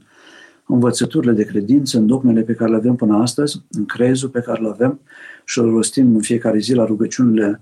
învățăturile 0.72 1.32
de 1.32 1.44
credință, 1.44 1.98
în 1.98 2.06
dogmele 2.06 2.42
pe 2.42 2.52
care 2.52 2.70
le 2.70 2.76
avem 2.76 2.94
până 2.94 3.16
astăzi, 3.16 3.62
în 3.70 3.86
crezul 3.86 4.28
pe 4.28 4.40
care 4.40 4.62
le 4.62 4.68
avem 4.68 5.00
și 5.44 5.58
îl 5.58 5.70
rostim 5.70 6.14
în 6.14 6.20
fiecare 6.20 6.58
zi 6.58 6.74
la 6.74 6.84
rugăciunile 6.84 7.60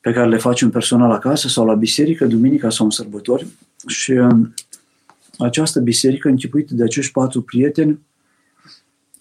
pe 0.00 0.12
care 0.12 0.28
le 0.28 0.36
facem 0.36 0.70
personal 0.70 1.10
acasă 1.10 1.48
sau 1.48 1.66
la 1.66 1.74
biserică, 1.74 2.26
duminica 2.26 2.70
sau 2.70 2.84
în 2.84 2.90
sărbători. 2.90 3.46
Și 3.86 4.10
um, 4.10 4.54
această 5.38 5.80
biserică, 5.80 6.28
închipuită 6.28 6.74
de 6.74 6.82
acești 6.82 7.12
patru 7.12 7.42
prieteni, 7.42 7.98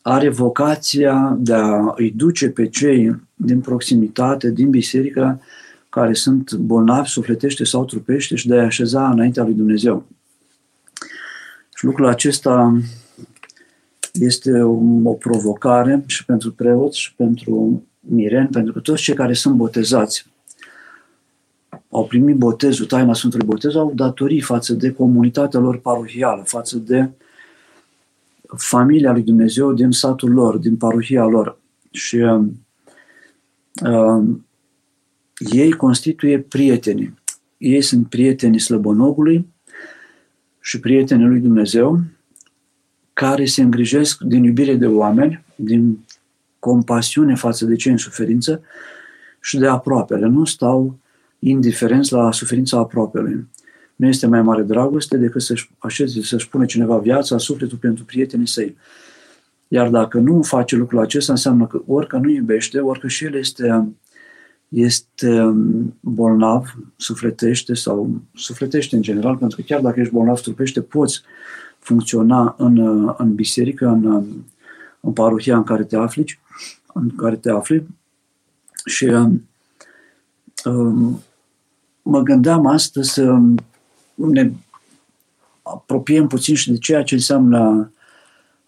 are 0.02 0.30
vocația 0.30 1.38
de 1.39 1.54
a 1.54 1.93
îi 1.95 2.12
duce 2.12 2.49
pe 2.49 2.67
cei 2.67 3.15
din 3.36 3.60
proximitate, 3.60 4.52
din 4.52 4.69
biserică, 4.69 5.41
care 5.89 6.13
sunt 6.13 6.54
bolnavi, 6.54 7.10
sufletește 7.10 7.63
sau 7.63 7.86
trupește 7.86 8.36
și 8.36 8.47
de 8.47 8.60
a 8.60 8.63
așeza 8.63 9.10
înaintea 9.10 9.43
lui 9.43 9.54
Dumnezeu. 9.54 10.06
Și 11.83 11.89
lucrul 11.89 12.07
acesta 12.07 12.81
este 14.13 14.61
o, 14.61 14.77
o 15.03 15.13
provocare 15.13 16.03
și 16.05 16.25
pentru 16.25 16.51
preoți 16.51 16.99
și 16.99 17.15
pentru 17.15 17.83
mireni, 17.99 18.47
pentru 18.47 18.73
că 18.73 18.79
toți 18.79 19.01
cei 19.01 19.15
care 19.15 19.33
sunt 19.33 19.55
botezați 19.55 20.25
au 21.89 22.05
primit 22.05 22.35
botezul, 22.35 22.85
taina 22.85 23.13
Sfântului 23.13 23.45
Botez, 23.45 23.75
au 23.75 23.91
datorii 23.95 24.41
față 24.41 24.73
de 24.73 24.91
comunitatea 24.91 25.59
lor 25.59 25.79
parohială, 25.79 26.43
față 26.45 26.77
de 26.77 27.09
familia 28.57 29.11
lui 29.11 29.21
Dumnezeu 29.21 29.73
din 29.73 29.91
satul 29.91 30.31
lor, 30.31 30.57
din 30.57 30.77
parohia 30.77 31.25
lor. 31.25 31.57
Și 31.91 32.15
uh, 32.15 32.45
uh, 33.85 34.23
ei 35.51 35.71
constituie 35.71 36.39
prietenii. 36.39 37.13
Ei 37.57 37.81
sunt 37.81 38.09
prietenii 38.09 38.59
slăbonogului 38.59 39.52
și 40.65 40.80
prietenii 40.80 41.26
lui 41.26 41.39
Dumnezeu 41.39 41.99
care 43.13 43.45
se 43.45 43.62
îngrijesc 43.62 44.21
din 44.21 44.43
iubire 44.43 44.76
de 44.76 44.88
oameni, 44.88 45.43
din 45.56 46.06
compasiune 46.60 47.36
față 47.36 47.65
de 47.65 47.76
cei 47.76 47.91
în 47.91 47.97
suferință 47.97 48.62
și 49.41 49.58
de 49.58 49.67
aproapele. 49.67 50.28
Nu 50.28 50.45
stau 50.45 50.97
indiferenți 51.39 52.13
la 52.13 52.32
suferința 52.32 52.78
aproapelui. 52.78 53.47
Nu 53.95 54.08
este 54.08 54.28
mai 54.28 54.41
mare 54.41 54.62
dragoste 54.62 55.17
decât 55.17 55.41
să-și 55.41 55.69
așeze, 55.78 56.21
să-și 56.21 56.49
pune 56.49 56.65
cineva 56.65 56.97
viața, 56.97 57.38
sufletul 57.38 57.78
pentru 57.78 58.04
prietenii 58.06 58.47
săi. 58.47 58.78
Iar 59.67 59.89
dacă 59.89 60.17
nu 60.17 60.41
face 60.41 60.76
lucrul 60.76 60.99
acesta, 60.99 61.32
înseamnă 61.32 61.67
că 61.67 61.82
orică 61.88 62.17
nu 62.17 62.30
iubește, 62.30 62.80
orică 62.80 63.08
și 63.08 63.26
el 63.26 63.36
este, 63.36 63.88
este 64.73 65.53
bolnav, 65.99 66.75
sufletește 66.95 67.73
sau 67.73 68.21
sufletește 68.33 68.95
în 68.95 69.01
general, 69.01 69.38
pentru 69.38 69.57
că 69.57 69.63
chiar 69.67 69.81
dacă 69.81 69.99
ești 69.99 70.13
bolnav 70.13 70.39
trupește, 70.39 70.81
poți 70.81 71.21
funcționa 71.79 72.55
în, 72.57 73.07
în 73.17 73.36
biserică, 73.36 73.88
în, 73.88 74.25
în 74.99 75.13
parohia 75.13 75.55
în 75.55 75.63
care 75.63 75.83
te 75.83 75.95
afli, 75.95 76.39
în 76.93 77.15
care 77.15 77.36
te 77.36 77.49
afli. 77.51 77.88
Și 78.86 79.05
um, 80.65 81.21
mă 82.01 82.21
gândeam 82.21 82.65
astăzi 82.65 83.09
să 83.09 83.39
ne 84.13 84.51
apropiem 85.62 86.27
puțin 86.27 86.55
și 86.55 86.71
de 86.71 86.77
ceea 86.77 87.03
ce 87.03 87.15
înseamnă 87.15 87.91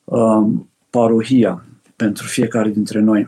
uh, 0.03 0.47
parohia 0.89 1.65
pentru 1.95 2.27
fiecare 2.27 2.69
dintre 2.69 2.99
noi. 2.99 3.27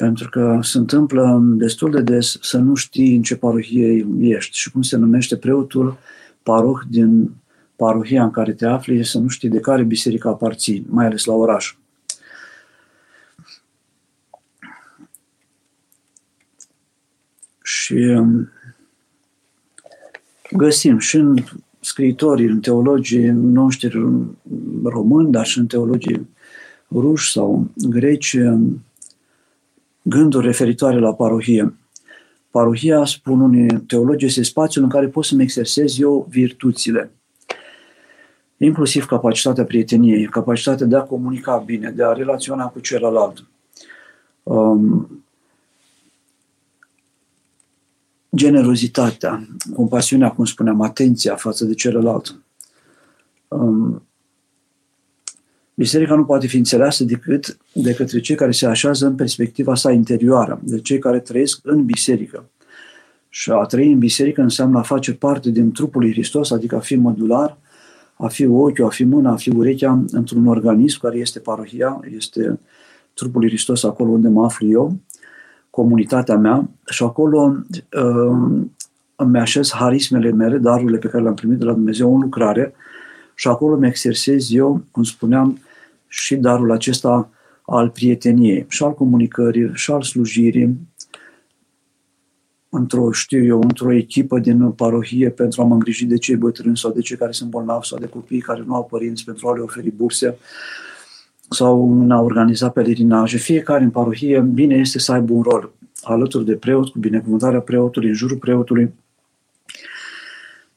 Pentru 0.00 0.28
că 0.28 0.58
se 0.62 0.78
întâmplă 0.78 1.40
destul 1.42 1.90
de 1.90 2.00
des 2.00 2.38
să 2.40 2.58
nu 2.58 2.74
știi 2.74 3.16
în 3.16 3.22
ce 3.22 3.36
parohie 3.36 4.06
ești 4.20 4.58
și 4.58 4.70
cum 4.70 4.82
se 4.82 4.96
numește 4.96 5.36
preotul 5.36 5.98
paroh 6.42 6.80
din 6.88 7.30
parohia 7.76 8.22
în 8.22 8.30
care 8.30 8.52
te 8.52 8.66
afli, 8.66 9.04
să 9.04 9.18
nu 9.18 9.28
știi 9.28 9.48
de 9.48 9.60
care 9.60 9.82
biserică 9.82 10.28
aparții, 10.28 10.86
mai 10.88 11.06
ales 11.06 11.24
la 11.24 11.34
oraș. 11.34 11.76
Și 17.62 17.94
um, 17.94 18.48
găsim 20.56 20.98
și 20.98 21.16
în 21.16 21.44
scriitorii, 21.80 22.46
în 22.46 22.60
teologii 22.60 23.28
noștri 23.30 24.02
români, 24.84 25.32
dar 25.32 25.46
și 25.46 25.58
în 25.58 25.66
teologii 25.66 26.28
ruși 26.90 27.32
sau 27.32 27.70
greci, 27.88 28.36
gânduri 30.02 30.46
referitoare 30.46 30.98
la 30.98 31.14
parohie. 31.14 31.74
Parohia, 32.50 33.04
spun 33.04 33.40
unii 33.40 33.80
teologi, 33.80 34.24
este 34.24 34.42
spațiul 34.42 34.84
în 34.84 34.90
care 34.90 35.08
pot 35.08 35.24
să-mi 35.24 35.42
exersez 35.42 35.98
eu 35.98 36.26
virtuțile. 36.30 37.10
Inclusiv 38.56 39.04
capacitatea 39.04 39.64
prieteniei, 39.64 40.26
capacitatea 40.26 40.86
de 40.86 40.96
a 40.96 41.02
comunica 41.02 41.56
bine, 41.56 41.90
de 41.90 42.04
a 42.04 42.12
relaționa 42.12 42.66
cu 42.66 42.80
celălalt. 42.80 43.44
Um, 44.42 45.24
generozitatea, 48.36 49.46
compasiunea, 49.74 50.30
cum 50.30 50.44
spuneam, 50.44 50.80
atenția 50.80 51.34
față 51.34 51.64
de 51.64 51.74
celălalt. 51.74 52.40
Um, 53.48 54.02
biserica 55.80 56.14
nu 56.14 56.24
poate 56.24 56.46
fi 56.46 56.56
înțeleasă 56.56 57.04
decât 57.04 57.56
de 57.72 57.94
către 57.94 58.20
cei 58.20 58.36
care 58.36 58.50
se 58.50 58.66
așează 58.66 59.06
în 59.06 59.14
perspectiva 59.14 59.74
sa 59.74 59.92
interioară, 59.92 60.60
de 60.62 60.80
cei 60.80 60.98
care 60.98 61.18
trăiesc 61.18 61.60
în 61.62 61.84
biserică. 61.84 62.44
Și 63.28 63.50
a 63.50 63.64
trăi 63.64 63.92
în 63.92 63.98
biserică 63.98 64.40
înseamnă 64.40 64.78
a 64.78 64.82
face 64.82 65.14
parte 65.14 65.50
din 65.50 65.72
trupul 65.72 66.00
lui 66.00 66.12
Hristos, 66.12 66.50
adică 66.50 66.76
a 66.76 66.78
fi 66.78 66.96
modular, 66.96 67.58
a 68.14 68.28
fi 68.28 68.46
ochiul, 68.46 68.84
a 68.84 68.88
fi 68.88 69.04
mâna, 69.04 69.30
a 69.32 69.36
fi 69.36 69.50
urechea 69.50 70.04
într-un 70.10 70.46
organism 70.46 71.00
care 71.00 71.18
este 71.18 71.38
parohia, 71.38 72.00
este 72.14 72.58
trupul 73.14 73.40
lui 73.40 73.48
Hristos 73.48 73.84
acolo 73.84 74.10
unde 74.10 74.28
mă 74.28 74.44
aflu 74.44 74.66
eu 74.68 74.96
comunitatea 75.70 76.36
mea 76.36 76.68
și 76.90 77.02
acolo 77.02 77.56
uh, 77.76 78.62
îmi 79.16 79.38
așez 79.38 79.70
harismele 79.72 80.30
mele, 80.30 80.58
darurile 80.58 80.98
pe 80.98 81.08
care 81.08 81.22
le-am 81.22 81.34
primit 81.34 81.58
de 81.58 81.64
la 81.64 81.72
Dumnezeu 81.72 82.14
în 82.14 82.20
lucrare 82.20 82.72
și 83.34 83.48
acolo 83.48 83.74
îmi 83.74 83.86
exersez 83.86 84.52
eu, 84.52 84.82
cum 84.90 85.02
spuneam, 85.02 85.58
și 86.12 86.36
darul 86.36 86.72
acesta 86.72 87.30
al 87.62 87.88
prieteniei 87.88 88.66
și 88.68 88.82
al 88.82 88.94
comunicării 88.94 89.70
și 89.74 89.90
al 89.90 90.02
slujirii 90.02 90.78
într-o, 92.68 93.12
știu 93.12 93.44
eu, 93.44 93.60
într-o 93.60 93.92
echipă 93.92 94.38
din 94.38 94.70
parohie 94.70 95.30
pentru 95.30 95.62
a 95.62 95.64
mă 95.64 95.74
îngriji 95.74 96.06
de 96.06 96.16
cei 96.16 96.36
bătrâni 96.36 96.76
sau 96.76 96.92
de 96.92 97.00
cei 97.00 97.16
care 97.16 97.32
sunt 97.32 97.50
bolnavi 97.50 97.86
sau 97.86 97.98
de 97.98 98.06
copii 98.06 98.40
care 98.40 98.62
nu 98.66 98.74
au 98.74 98.84
părinți 98.84 99.24
pentru 99.24 99.48
a 99.48 99.54
le 99.54 99.60
oferi 99.60 99.90
burse 99.90 100.38
sau 101.50 102.00
în 102.00 102.10
a 102.10 102.20
organiza 102.20 102.68
pelerinaje. 102.68 103.36
Fiecare 103.36 103.84
în 103.84 103.90
parohie, 103.90 104.40
bine 104.40 104.74
este 104.74 104.98
să 104.98 105.12
aibă 105.12 105.32
un 105.32 105.42
rol 105.42 105.72
alături 106.02 106.44
de 106.44 106.54
preot, 106.54 106.88
cu 106.88 106.98
binecuvântarea 106.98 107.60
preotului, 107.60 108.08
în 108.08 108.14
jurul 108.14 108.36
preotului, 108.36 108.92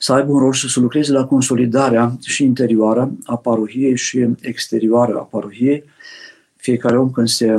să 0.04 0.14
aibă 0.14 0.32
un 0.32 0.40
rol 0.40 0.52
și 0.52 0.70
să 0.70 0.80
lucreze 0.80 1.12
la 1.12 1.26
consolidarea 1.26 2.18
și 2.26 2.44
interioară 2.44 3.12
a 3.24 3.38
parohiei 3.38 3.98
și 3.98 4.28
exterioară 4.42 5.18
a 5.18 5.22
parohiei. 5.24 5.84
Fiecare 6.56 6.98
om 6.98 7.12
când, 7.12 7.28
se, 7.28 7.56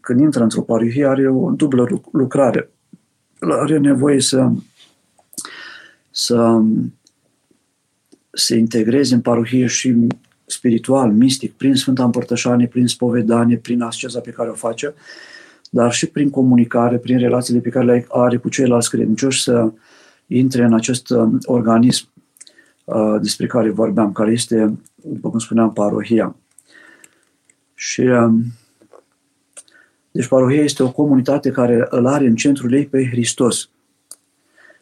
când 0.00 0.20
intră 0.20 0.42
într-o 0.42 0.62
parohie 0.62 1.06
are 1.06 1.28
o 1.28 1.50
dublă 1.50 2.02
lucrare. 2.12 2.70
Are 3.38 3.78
nevoie 3.78 4.20
să, 4.20 4.50
să 6.10 6.62
se 8.30 8.56
integreze 8.56 9.14
în 9.14 9.20
parohie 9.20 9.66
și 9.66 10.06
spiritual, 10.46 11.12
mistic, 11.12 11.52
prin 11.52 11.74
Sfânta 11.74 12.04
Împărtășanie, 12.04 12.66
prin 12.66 12.86
spovedanie, 12.86 13.56
prin 13.56 13.80
asceza 13.80 14.20
pe 14.20 14.30
care 14.30 14.50
o 14.50 14.54
face, 14.54 14.94
dar 15.70 15.92
și 15.92 16.06
prin 16.06 16.30
comunicare, 16.30 16.96
prin 16.96 17.18
relațiile 17.18 17.60
pe 17.60 17.68
care 17.68 17.84
le 17.84 18.06
are 18.08 18.36
cu 18.36 18.48
ceilalți 18.48 18.90
credincioși 18.90 19.42
să 19.42 19.72
intre 20.28 20.64
în 20.64 20.74
acest 20.74 21.10
uh, 21.10 21.28
organism 21.44 22.08
uh, 22.84 23.20
despre 23.20 23.46
care 23.46 23.70
vorbeam, 23.70 24.12
care 24.12 24.32
este, 24.32 24.78
după 24.94 25.30
cum 25.30 25.38
spuneam, 25.38 25.72
parohia. 25.72 26.36
Și 27.74 28.00
um, 28.00 28.44
deci 30.10 30.26
parohia 30.26 30.62
este 30.62 30.82
o 30.82 30.90
comunitate 30.90 31.50
care 31.50 31.86
îl 31.90 32.06
are 32.06 32.26
în 32.26 32.34
centrul 32.34 32.72
ei 32.72 32.86
pe 32.86 33.06
Hristos 33.06 33.70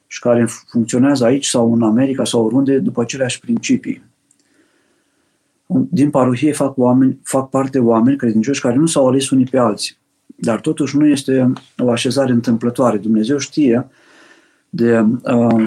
și 0.07 0.21
care 0.21 0.47
funcționează 0.71 1.25
aici 1.25 1.47
sau 1.47 1.75
în 1.75 1.83
America 1.83 2.25
sau 2.25 2.45
oriunde 2.45 2.79
după 2.79 3.01
aceleași 3.01 3.41
principii. 3.41 4.05
Din 5.69 6.11
parohie 6.11 6.53
fac, 6.53 6.79
oameni, 6.79 7.19
fac 7.23 7.51
parte 7.51 7.79
oameni 7.79 8.17
credincioși 8.17 8.61
care 8.61 8.75
nu 8.75 8.87
s-au 8.87 9.09
ales 9.09 9.31
unii 9.31 9.45
pe 9.45 9.59
alții. 9.59 9.97
Dar 10.27 10.61
totuși 10.61 10.97
nu 10.97 11.07
este 11.07 11.53
o 11.79 11.91
așezare 11.91 12.33
întâmplătoare. 12.33 12.97
Dumnezeu 12.97 13.39
știe 13.39 13.89
de 14.77 14.99
uh, 14.99 15.65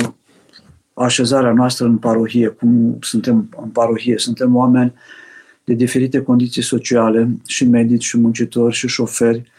așezarea 0.94 1.54
noastră 1.54 1.86
în 1.86 1.98
parohie, 1.98 2.48
cum 2.48 2.98
suntem 3.02 3.50
în 3.62 3.70
parohie. 3.70 4.18
Suntem 4.18 4.56
oameni 4.56 4.94
de 5.64 5.74
diferite 5.74 6.22
condiții 6.22 6.62
sociale, 6.62 7.30
și 7.48 7.66
medici, 7.66 8.04
și 8.04 8.18
muncitori, 8.18 8.76
și 8.76 8.88
șoferi, 8.88 9.52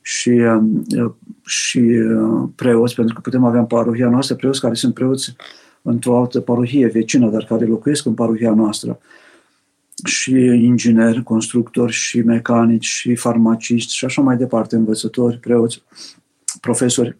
și, 0.00 0.28
uh, 0.28 1.10
și 1.44 1.78
uh, 1.78 2.48
preoți, 2.54 2.94
pentru 2.94 3.14
că 3.14 3.20
putem 3.20 3.44
avea 3.44 3.60
în 3.60 3.66
parohia 3.66 4.08
noastră 4.08 4.34
preoți 4.34 4.60
care 4.60 4.74
sunt 4.74 4.94
preoți 4.94 5.34
într-o 5.82 6.18
altă 6.18 6.40
parohie 6.40 6.86
vecină, 6.86 7.30
dar 7.30 7.44
care 7.44 7.64
locuiesc 7.64 8.06
în 8.06 8.14
parohia 8.14 8.54
noastră 8.54 8.98
și 10.04 10.34
ingineri, 10.40 11.22
constructori 11.22 11.92
și 11.92 12.20
mecanici 12.20 12.84
și 12.84 13.14
farmaciști 13.14 13.94
și 13.94 14.04
așa 14.04 14.22
mai 14.22 14.36
departe, 14.36 14.76
învățători, 14.76 15.38
preoți, 15.38 15.82
profesori. 16.60 17.16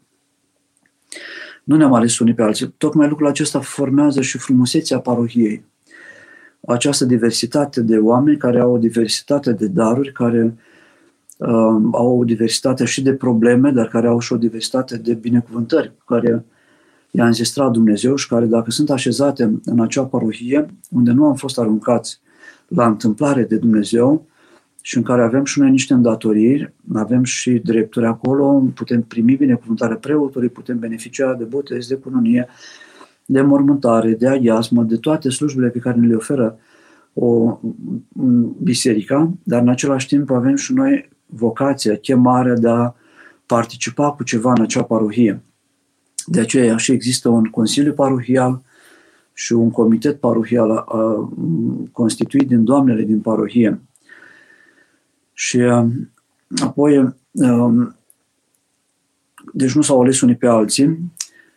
Nu 1.65 1.77
ne-am 1.77 1.93
ales 1.93 2.19
unii 2.19 2.35
pe 2.35 2.43
alții. 2.43 2.75
Tocmai 2.77 3.09
lucrul 3.09 3.27
acesta 3.27 3.61
formează 3.61 4.21
și 4.21 4.39
frumusețea 4.39 4.99
parohiei. 4.99 5.65
Această 6.67 7.05
diversitate 7.05 7.81
de 7.81 7.99
oameni 7.99 8.37
care 8.37 8.61
au 8.61 8.73
o 8.73 8.79
diversitate 8.79 9.53
de 9.53 9.67
daruri, 9.67 10.13
care 10.13 10.55
uh, 11.37 11.49
au 11.93 12.19
o 12.19 12.25
diversitate 12.25 12.85
și 12.85 13.03
de 13.03 13.15
probleme, 13.15 13.71
dar 13.71 13.89
care 13.89 14.07
au 14.07 14.19
și 14.19 14.33
o 14.33 14.37
diversitate 14.37 14.97
de 14.97 15.15
binecuvântări, 15.15 15.93
care 16.07 16.45
i-a 17.11 17.27
înzestrat 17.27 17.71
Dumnezeu 17.71 18.17
și 18.17 18.29
care, 18.29 18.45
dacă 18.45 18.71
sunt 18.71 18.91
așezate 18.91 19.61
în 19.65 19.81
acea 19.81 20.05
parohie, 20.05 20.67
unde 20.91 21.11
nu 21.11 21.27
am 21.27 21.35
fost 21.35 21.59
aruncați 21.59 22.21
la 22.69 22.87
întâmplare 22.87 23.43
de 23.43 23.57
Dumnezeu 23.57 24.27
și 24.83 24.97
în 24.97 25.03
care 25.03 25.23
avem 25.23 25.45
și 25.45 25.59
noi 25.61 25.71
niște 25.71 25.93
îndatoriri, 25.93 26.73
avem 26.95 27.25
și 27.25 27.51
drepturi 27.51 28.07
acolo, 28.07 28.65
putem 28.75 29.03
primi 29.03 29.37
binecuvântarea 29.37 29.97
preotului, 29.97 30.49
putem 30.49 30.79
beneficia 30.79 31.35
de 31.35 31.45
botez, 31.45 31.87
de 31.87 31.95
cununie, 31.95 32.49
de 33.27 33.41
mormântare, 33.41 34.11
de 34.11 34.29
aghiasmă, 34.29 34.83
de 34.83 34.97
toate 34.97 35.29
slujbele 35.29 35.69
pe 35.69 35.79
care 35.79 35.99
ne 35.99 36.07
le 36.07 36.15
oferă 36.15 36.59
o 37.15 37.59
biserică, 38.63 39.39
dar 39.43 39.61
în 39.61 39.69
același 39.69 40.07
timp 40.07 40.31
avem 40.31 40.57
și 40.57 40.73
noi 40.73 41.09
vocația, 41.27 41.97
chemarea 41.97 42.55
de 42.55 42.69
a 42.69 42.95
participa 43.47 44.11
cu 44.13 44.23
ceva 44.23 44.53
în 44.57 44.63
acea 44.63 44.83
parohie. 44.83 45.43
De 46.27 46.41
aceea 46.41 46.77
și 46.77 46.93
există 46.93 47.29
un 47.29 47.45
consiliu 47.45 47.93
parohial, 47.93 48.63
și 49.33 49.53
un 49.53 49.71
comitet 49.71 50.21
parohial 50.21 50.71
a, 50.71 50.85
a, 50.89 51.33
constituit 51.93 52.49
din 52.49 52.65
doamnele 52.65 53.03
din 53.03 53.21
parohie. 53.21 53.81
Și 55.43 55.61
a, 55.61 55.89
apoi, 56.63 57.15
a, 57.43 57.95
deci 59.53 59.75
nu 59.75 59.83
s-au 59.83 60.01
ales 60.01 60.21
unii 60.21 60.37
pe 60.37 60.47
alții 60.47 60.99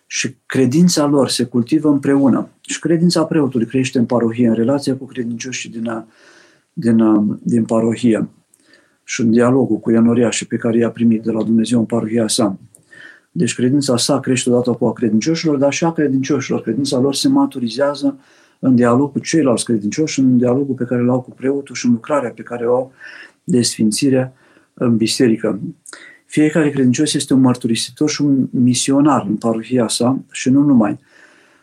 și 0.05 0.35
credința 0.45 1.05
lor 1.05 1.29
se 1.29 1.43
cultivă 1.43 1.89
împreună. 1.89 2.49
Și 2.61 2.79
credința 2.79 3.25
preotului 3.25 3.65
crește 3.65 3.97
în 3.97 4.05
parohie, 4.05 4.47
în 4.47 4.53
relația 4.53 4.95
cu 4.95 5.05
credincioșii 5.05 5.69
din, 5.69 5.87
a, 5.87 6.07
din, 6.73 7.01
a, 7.01 7.37
din 7.43 7.65
parohie 7.65 8.29
și 9.03 9.21
în 9.21 9.31
dialogul 9.31 9.77
cu 9.77 9.91
enoriașii 9.91 10.45
pe 10.45 10.57
care 10.57 10.77
i-a 10.77 10.89
primit 10.89 11.23
de 11.23 11.31
la 11.31 11.43
Dumnezeu 11.43 11.79
în 11.79 11.85
parohia 11.85 12.27
sa. 12.27 12.57
Deci 13.31 13.55
credința 13.55 13.97
sa 13.97 14.19
crește 14.19 14.49
odată 14.49 14.71
cu 14.71 14.85
a 14.85 14.93
credincioșilor, 14.93 15.57
dar 15.57 15.73
și 15.73 15.83
a 15.83 15.91
credincioșilor. 15.91 16.61
Credința 16.61 16.99
lor 16.99 17.15
se 17.15 17.27
maturizează 17.27 18.19
în 18.59 18.75
dialog 18.75 19.11
cu 19.11 19.19
ceilalți 19.19 19.65
credincioși, 19.65 20.19
în 20.19 20.37
dialogul 20.37 20.75
pe 20.75 20.83
care 20.83 21.01
îl 21.01 21.09
au 21.09 21.21
cu 21.21 21.31
preotul 21.31 21.75
și 21.75 21.85
în 21.85 21.91
lucrarea 21.91 22.29
pe 22.29 22.41
care 22.41 22.67
o 22.67 22.75
au 22.75 22.91
de 23.45 23.61
sfințire 23.61 24.33
în 24.73 24.97
biserică. 24.97 25.59
Fiecare 26.25 26.69
credincios 26.69 27.13
este 27.13 27.33
un 27.33 27.41
mărturisitor 27.41 28.09
și 28.09 28.21
un 28.21 28.47
misionar 28.51 29.25
în 29.27 29.35
parohia 29.35 29.87
sa 29.87 30.19
și 30.31 30.49
nu 30.49 30.61
numai. 30.61 30.99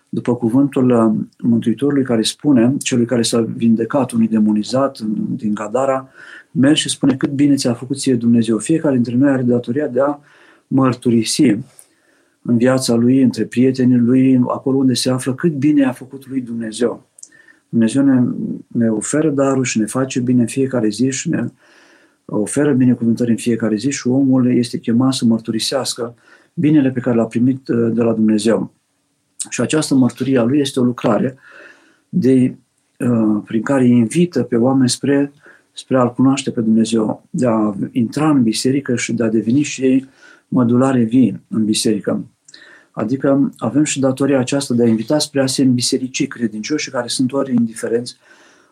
După 0.08 0.36
cuvântul 0.36 0.90
uh, 0.90 1.24
Mântuitorului 1.38 2.04
care 2.04 2.22
spune, 2.22 2.76
celui 2.82 3.04
care 3.04 3.22
s-a 3.22 3.40
vindecat, 3.40 4.10
unui 4.10 4.28
demonizat 4.28 4.98
din 5.36 5.54
Gadara, 5.54 6.08
merge 6.50 6.80
și 6.80 6.88
spune 6.88 7.16
cât 7.16 7.30
bine 7.30 7.54
ți-a 7.54 7.74
făcut 7.74 7.98
ție 7.98 8.14
Dumnezeu. 8.14 8.58
Fiecare 8.58 8.94
dintre 8.94 9.14
noi 9.14 9.30
are 9.30 9.42
datoria 9.42 9.86
de 9.86 10.00
a 10.00 10.18
mărturisi 10.66 11.56
în 12.42 12.56
viața 12.56 12.94
lui, 12.94 13.22
între 13.22 13.44
prietenii 13.44 13.96
lui, 13.96 14.40
acolo 14.48 14.76
unde 14.76 14.94
se 14.94 15.10
află, 15.10 15.34
cât 15.34 15.52
bine 15.52 15.84
a 15.84 15.92
făcut 15.92 16.28
lui 16.28 16.40
Dumnezeu. 16.40 17.06
Dumnezeu 17.68 18.04
ne, 18.04 18.22
ne 18.66 18.88
oferă 18.88 19.30
darul 19.30 19.64
și 19.64 19.78
ne 19.78 19.86
face 19.86 20.20
bine 20.20 20.40
în 20.40 20.46
fiecare 20.46 20.88
zi 20.88 21.10
și 21.10 21.28
ne 21.28 21.44
oferă 22.24 22.72
binecuvântări 22.72 23.30
în 23.30 23.36
fiecare 23.36 23.76
zi 23.76 23.90
și 23.90 24.08
omul 24.08 24.56
este 24.56 24.78
chemat 24.78 25.12
să 25.12 25.24
mărturisească 25.24 26.14
binele 26.54 26.90
pe 26.90 27.00
care 27.00 27.16
l-a 27.16 27.26
primit 27.26 27.68
uh, 27.68 27.92
de 27.94 28.02
la 28.02 28.12
Dumnezeu. 28.12 28.72
Și 29.48 29.60
această 29.60 29.94
mărturie 29.94 30.38
a 30.38 30.42
lui 30.42 30.60
este 30.60 30.80
o 30.80 30.84
lucrare 30.84 31.38
de, 32.08 32.56
uh, 32.98 33.42
prin 33.44 33.62
care 33.62 33.82
îi 33.82 33.90
invită 33.90 34.42
pe 34.42 34.56
oameni 34.56 34.88
spre, 34.88 35.32
spre 35.72 35.96
a-L 35.98 36.12
cunoaște 36.12 36.50
pe 36.50 36.60
Dumnezeu, 36.60 37.26
de 37.30 37.46
a 37.46 37.74
intra 37.90 38.30
în 38.30 38.42
biserică 38.42 38.96
și 38.96 39.12
de 39.12 39.22
a 39.22 39.28
deveni 39.28 39.62
și 39.62 39.82
ei 39.82 40.08
mădulare 40.48 41.02
vii 41.02 41.40
în 41.48 41.64
biserică. 41.64 42.24
Adică 42.90 43.52
avem 43.58 43.84
și 43.84 44.00
datoria 44.00 44.38
aceasta 44.38 44.74
de 44.74 44.82
a 44.82 44.86
invita 44.86 45.18
spre 45.18 45.40
a 45.40 45.46
se 45.46 45.62
îmbiserici 45.62 46.26
credincioși 46.26 46.90
care 46.90 47.08
sunt 47.08 47.32
ori 47.32 47.54
indiferenți, 47.54 48.16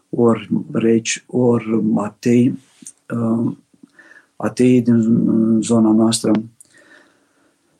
ori 0.09 0.49
reci, 0.73 1.25
ori 1.27 1.83
atei, 1.97 2.59
uh, 3.15 3.53
atei 4.37 4.83
din 4.83 5.01
zona 5.63 5.93
noastră, 5.93 6.33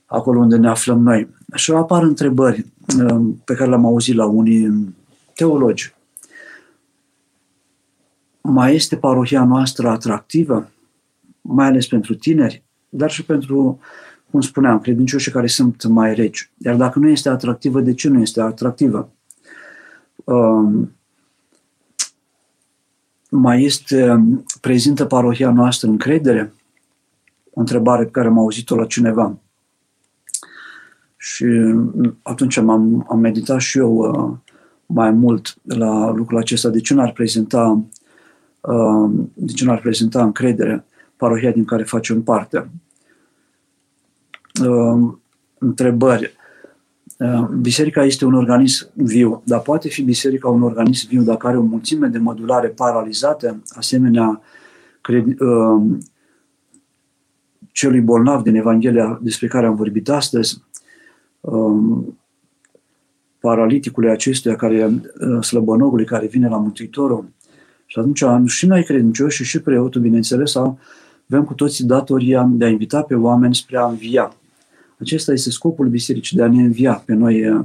acolo 0.07 0.41
unde 0.41 0.57
ne 0.57 0.69
aflăm 0.69 1.03
noi. 1.03 1.29
Și 1.55 1.73
apar 1.73 2.03
întrebări 2.03 2.67
uh, 2.99 3.27
pe 3.45 3.55
care 3.55 3.69
le-am 3.69 3.87
auzit 3.87 4.15
la 4.15 4.27
unii 4.27 4.95
teologi. 5.35 5.95
Mai 8.41 8.75
este 8.75 8.97
parohia 8.97 9.45
noastră 9.45 9.89
atractivă, 9.89 10.71
mai 11.41 11.67
ales 11.67 11.87
pentru 11.87 12.15
tineri? 12.15 12.65
dar 12.91 13.11
și 13.11 13.25
pentru, 13.25 13.81
cum 14.31 14.41
spuneam, 14.41 14.81
credincioșii 14.81 15.33
care 15.33 15.47
sunt 15.47 15.85
mai 15.85 16.15
reci. 16.15 16.51
Iar 16.59 16.77
dacă 16.77 16.99
nu 16.99 17.09
este 17.09 17.29
atractivă, 17.29 17.81
de 17.81 17.95
ce 17.95 18.09
nu 18.09 18.21
este 18.21 18.41
atractivă? 18.41 19.13
Um, 20.25 20.93
mai 23.31 23.63
este 23.63 24.25
prezintă 24.61 25.05
parohia 25.05 25.51
noastră 25.51 25.89
încredere? 25.89 26.53
O 27.51 27.61
întrebare 27.61 28.05
pe 28.05 28.11
care 28.11 28.27
am 28.27 28.39
auzit-o 28.39 28.77
la 28.77 28.87
cineva. 28.87 29.39
Și 31.17 31.47
atunci 32.23 32.57
am, 32.57 33.07
am 33.09 33.19
meditat 33.19 33.61
și 33.61 33.79
eu 33.79 33.97
uh, 33.97 34.37
mai 34.87 35.11
mult 35.11 35.57
la 35.63 36.11
lucrul 36.11 36.39
acesta. 36.39 36.69
De 36.69 36.81
ce 36.81 36.95
n-ar 36.95 37.13
prezenta, 37.13 37.83
uh, 38.61 39.11
de 39.35 39.53
ce 39.53 39.65
n-ar 39.65 39.81
prezenta 39.81 40.23
încredere? 40.23 40.85
parohia 41.21 41.51
din 41.51 41.65
care 41.65 41.83
facem 41.83 42.23
parte. 42.23 42.71
Ehm, 44.65 45.21
întrebări. 45.59 46.33
Uh, 47.21 47.49
biserica 47.49 48.05
este 48.05 48.25
un 48.25 48.35
organism 48.35 48.91
viu, 48.95 49.43
dar 49.45 49.61
poate 49.61 49.89
fi 49.89 50.03
biserica 50.03 50.49
un 50.49 50.63
organism 50.63 51.09
viu 51.09 51.23
dacă 51.23 51.47
are 51.47 51.57
o 51.57 51.63
mulțime 51.63 52.07
de 52.07 52.19
modulare 52.19 52.69
paralizate, 52.69 53.63
asemenea 53.69 54.41
cred, 55.01 55.41
uh, 55.41 55.83
celui 57.73 58.01
bolnav 58.01 58.43
din 58.43 58.55
Evanghelia 58.55 59.19
despre 59.23 59.47
care 59.47 59.67
am 59.67 59.75
vorbit 59.75 60.09
astăzi, 60.09 60.63
uh, 61.41 61.99
paraliticului 63.41 64.11
acestuia, 64.11 64.57
care, 64.57 64.85
uh, 64.85 65.45
slăbănogului 65.45 66.05
care 66.05 66.27
vine 66.27 66.49
la 66.49 66.57
Mântuitorul. 66.57 67.25
Și 67.87 67.99
atunci 67.99 68.51
și 68.51 68.67
noi 68.67 68.85
credincioși 68.85 69.45
și 69.45 69.61
preotul, 69.61 70.01
bineînțeles, 70.01 70.55
avem 70.55 71.45
cu 71.45 71.55
toții 71.55 71.85
datoria 71.85 72.49
de 72.51 72.65
a 72.65 72.69
invita 72.69 73.03
pe 73.03 73.15
oameni 73.15 73.55
spre 73.55 73.77
a 73.77 73.87
învia. 73.87 74.35
Acesta 75.01 75.33
este 75.33 75.51
scopul 75.51 75.89
bisericii, 75.89 76.37
de 76.37 76.43
a 76.43 76.49
ne 76.49 76.63
învia 76.63 77.03
pe 77.07 77.15
noi, 77.15 77.49
uh, 77.49 77.65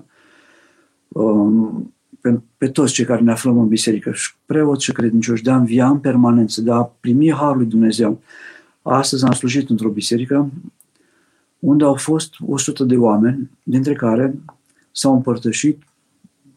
um, 1.07 1.93
pe, 2.21 2.39
pe 2.57 2.67
toți 2.67 2.93
cei 2.93 3.05
care 3.05 3.21
ne 3.21 3.31
aflăm 3.31 3.59
în 3.59 3.67
biserică, 3.67 4.11
și 4.11 4.33
preoți 4.45 4.83
și 4.83 4.91
credincioși, 4.91 5.43
de 5.43 5.51
a 5.51 5.55
învia 5.55 5.87
în 5.87 5.99
permanență, 5.99 6.61
de 6.61 6.71
a 6.71 6.81
primi 6.81 7.31
Harul 7.31 7.57
lui 7.57 7.65
Dumnezeu. 7.65 8.21
Astăzi 8.81 9.25
am 9.25 9.31
slujit 9.31 9.69
într-o 9.69 9.89
biserică 9.89 10.49
unde 11.59 11.83
au 11.83 11.95
fost 11.95 12.33
100 12.47 12.83
de 12.83 12.97
oameni, 12.97 13.49
dintre 13.63 13.93
care 13.93 14.35
s-au 14.91 15.13
împărtășit 15.13 15.83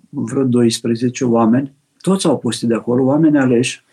vreo 0.09 0.45
12 0.45 1.24
oameni, 1.24 1.72
toți 2.01 2.26
au 2.26 2.39
postit 2.39 2.68
de 2.68 2.74
acolo, 2.74 3.05
oameni 3.05 3.39
aleși. 3.39 3.85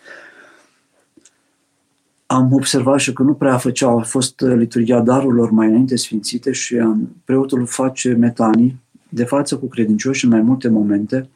Am 2.26 2.52
observat 2.52 2.98
și 2.98 3.12
că 3.12 3.22
nu 3.22 3.34
prea 3.34 3.56
făceau, 3.58 3.98
a 3.98 4.02
fost 4.02 4.40
liturgia 4.40 5.00
darurilor 5.00 5.50
mai 5.50 5.66
înainte 5.66 5.96
sfințite 5.96 6.52
și 6.52 6.74
um, 6.74 7.16
preotul 7.24 7.66
face 7.66 8.12
metanii 8.12 8.80
de 9.08 9.24
față 9.24 9.56
cu 9.56 9.66
credincioși 9.66 10.24
în 10.24 10.30
mai 10.30 10.40
multe 10.40 10.68
momente 10.68 11.28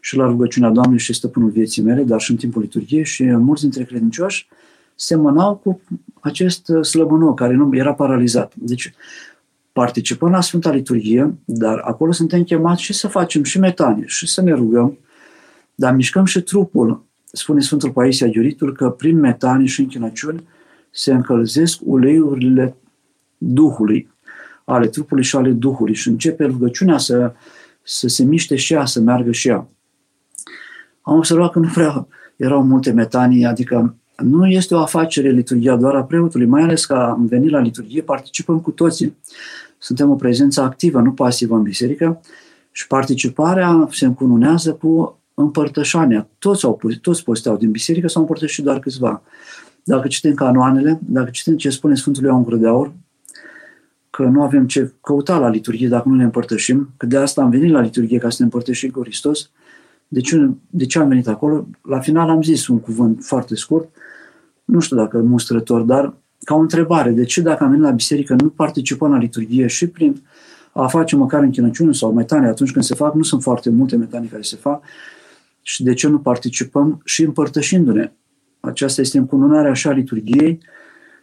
și 0.00 0.16
la 0.16 0.26
rugăciunea 0.26 0.70
Doamnei 0.70 0.98
și 0.98 1.12
Stăpânul 1.12 1.50
vieții 1.50 1.82
mele, 1.82 2.02
dar 2.02 2.20
și 2.20 2.30
în 2.30 2.36
timpul 2.36 2.62
liturgiei 2.62 3.04
și 3.04 3.24
mulți 3.24 3.62
dintre 3.62 3.84
credincioși 3.84 4.48
semănau 4.94 5.56
cu 5.56 5.80
acest 6.20 6.72
slăbănou 6.82 7.34
care 7.34 7.54
nu 7.54 7.76
era 7.76 7.94
paralizat. 7.94 8.52
Deci 8.56 8.94
participăm 9.72 10.30
la 10.30 10.40
Sfânta 10.40 10.70
Liturghie, 10.70 11.34
dar 11.44 11.78
acolo 11.78 12.12
suntem 12.12 12.42
chemați 12.42 12.82
și 12.82 12.92
să 12.92 13.08
facem 13.08 13.42
și 13.42 13.58
metanie, 13.58 14.04
și 14.06 14.26
să 14.26 14.42
ne 14.42 14.52
rugăm, 14.52 14.98
dar 15.74 15.94
mișcăm 15.94 16.24
și 16.24 16.40
trupul. 16.42 17.04
Spune 17.36 17.60
Sfântul 17.60 17.90
Paisia 17.90 18.26
Iuritul 18.32 18.72
că 18.72 18.90
prin 18.90 19.18
metanie 19.18 19.66
și 19.66 19.80
închinăciuni 19.80 20.48
se 20.90 21.12
încălzesc 21.12 21.78
uleiurile 21.82 22.76
Duhului, 23.38 24.10
ale 24.64 24.86
trupului 24.86 25.24
și 25.24 25.36
ale 25.36 25.50
Duhului 25.50 25.94
și 25.94 26.08
începe 26.08 26.44
rugăciunea 26.44 26.98
să, 26.98 27.32
să 27.82 28.08
se 28.08 28.24
miște 28.24 28.56
și 28.56 28.72
ea, 28.72 28.84
să 28.84 29.00
meargă 29.00 29.32
și 29.32 29.48
ea. 29.48 29.68
Am 31.00 31.16
observat 31.16 31.52
că 31.52 31.58
nu 31.58 31.68
prea 31.74 32.06
erau 32.36 32.62
multe 32.62 32.90
metanii, 32.90 33.44
adică 33.44 33.96
nu 34.16 34.46
este 34.46 34.74
o 34.74 34.78
afacere 34.78 35.30
liturgia 35.30 35.76
doar 35.76 35.94
a 35.94 36.04
preotului, 36.04 36.46
mai 36.46 36.62
ales 36.62 36.86
că 36.86 36.94
am 36.94 37.26
venit 37.26 37.50
la 37.50 37.60
liturgie, 37.60 38.02
participăm 38.02 38.60
cu 38.60 38.70
toții. 38.70 39.16
Suntem 39.78 40.10
o 40.10 40.14
prezență 40.14 40.60
activă, 40.60 41.00
nu 41.00 41.12
pasivă 41.12 41.54
în 41.56 41.62
biserică 41.62 42.20
și 42.70 42.86
participarea 42.86 43.88
se 43.90 44.04
încununează 44.04 44.72
cu 44.72 45.18
împărtășania. 45.34 46.28
Toți, 46.38 46.64
au, 46.64 46.80
toți 47.00 47.24
posteau 47.24 47.56
din 47.56 47.70
biserică, 47.70 48.08
s-au 48.08 48.22
împărtășit 48.22 48.64
doar 48.64 48.78
câțiva. 48.78 49.22
Dacă 49.84 50.08
citim 50.08 50.34
canoanele, 50.34 51.00
dacă 51.06 51.30
citim 51.30 51.56
ce 51.56 51.70
spune 51.70 51.94
Sfântul 51.94 52.24
Ioan 52.24 52.42
Gură 52.42 52.56
de 52.56 52.66
Aur, 52.66 52.92
că 54.10 54.22
nu 54.22 54.42
avem 54.42 54.66
ce 54.66 54.92
căuta 55.00 55.38
la 55.38 55.48
liturghie 55.48 55.88
dacă 55.88 56.08
nu 56.08 56.14
ne 56.14 56.24
împărtășim, 56.24 56.90
că 56.96 57.06
de 57.06 57.16
asta 57.16 57.42
am 57.42 57.50
venit 57.50 57.70
la 57.70 57.80
liturghie 57.80 58.18
ca 58.18 58.28
să 58.30 58.36
ne 58.38 58.44
împărtășim 58.44 58.90
cu 58.90 59.00
Hristos, 59.00 59.50
de 60.08 60.20
ce, 60.20 60.50
de 60.70 60.86
ce 60.86 60.98
am 60.98 61.08
venit 61.08 61.28
acolo? 61.28 61.66
La 61.82 62.00
final 62.00 62.28
am 62.28 62.42
zis 62.42 62.66
un 62.66 62.80
cuvânt 62.80 63.24
foarte 63.24 63.54
scurt, 63.54 63.88
nu 64.64 64.80
știu 64.80 64.96
dacă 64.96 65.18
mustrător, 65.18 65.80
dar 65.80 66.14
ca 66.44 66.54
o 66.54 66.58
întrebare, 66.58 67.10
de 67.10 67.24
ce 67.24 67.40
dacă 67.40 67.64
am 67.64 67.70
venit 67.70 67.84
la 67.84 67.90
biserică 67.90 68.36
nu 68.42 68.48
participăm 68.48 69.10
la 69.10 69.18
liturghie 69.18 69.66
și 69.66 69.86
prin 69.88 70.22
a 70.72 70.86
face 70.86 71.16
măcar 71.16 71.42
închinăciune 71.42 71.92
sau 71.92 72.12
metane 72.12 72.48
atunci 72.48 72.72
când 72.72 72.84
se 72.84 72.94
fac, 72.94 73.14
nu 73.14 73.22
sunt 73.22 73.42
foarte 73.42 73.70
multe 73.70 73.96
metane 73.96 74.26
care 74.26 74.42
se 74.42 74.56
fac, 74.56 74.82
și 75.66 75.82
de 75.82 75.94
ce 75.94 76.08
nu 76.08 76.18
participăm 76.18 77.00
și 77.04 77.22
împărtășindu-ne. 77.22 78.12
Aceasta 78.60 79.00
este 79.00 79.18
încununarea 79.18 79.70
așa 79.70 79.90
a 79.90 79.92
liturgiei 79.92 80.60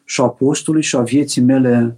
și 0.03 0.21
a 0.21 0.27
postului 0.27 0.81
și 0.81 0.95
a 0.95 1.01
vieții 1.01 1.41
mele 1.41 1.97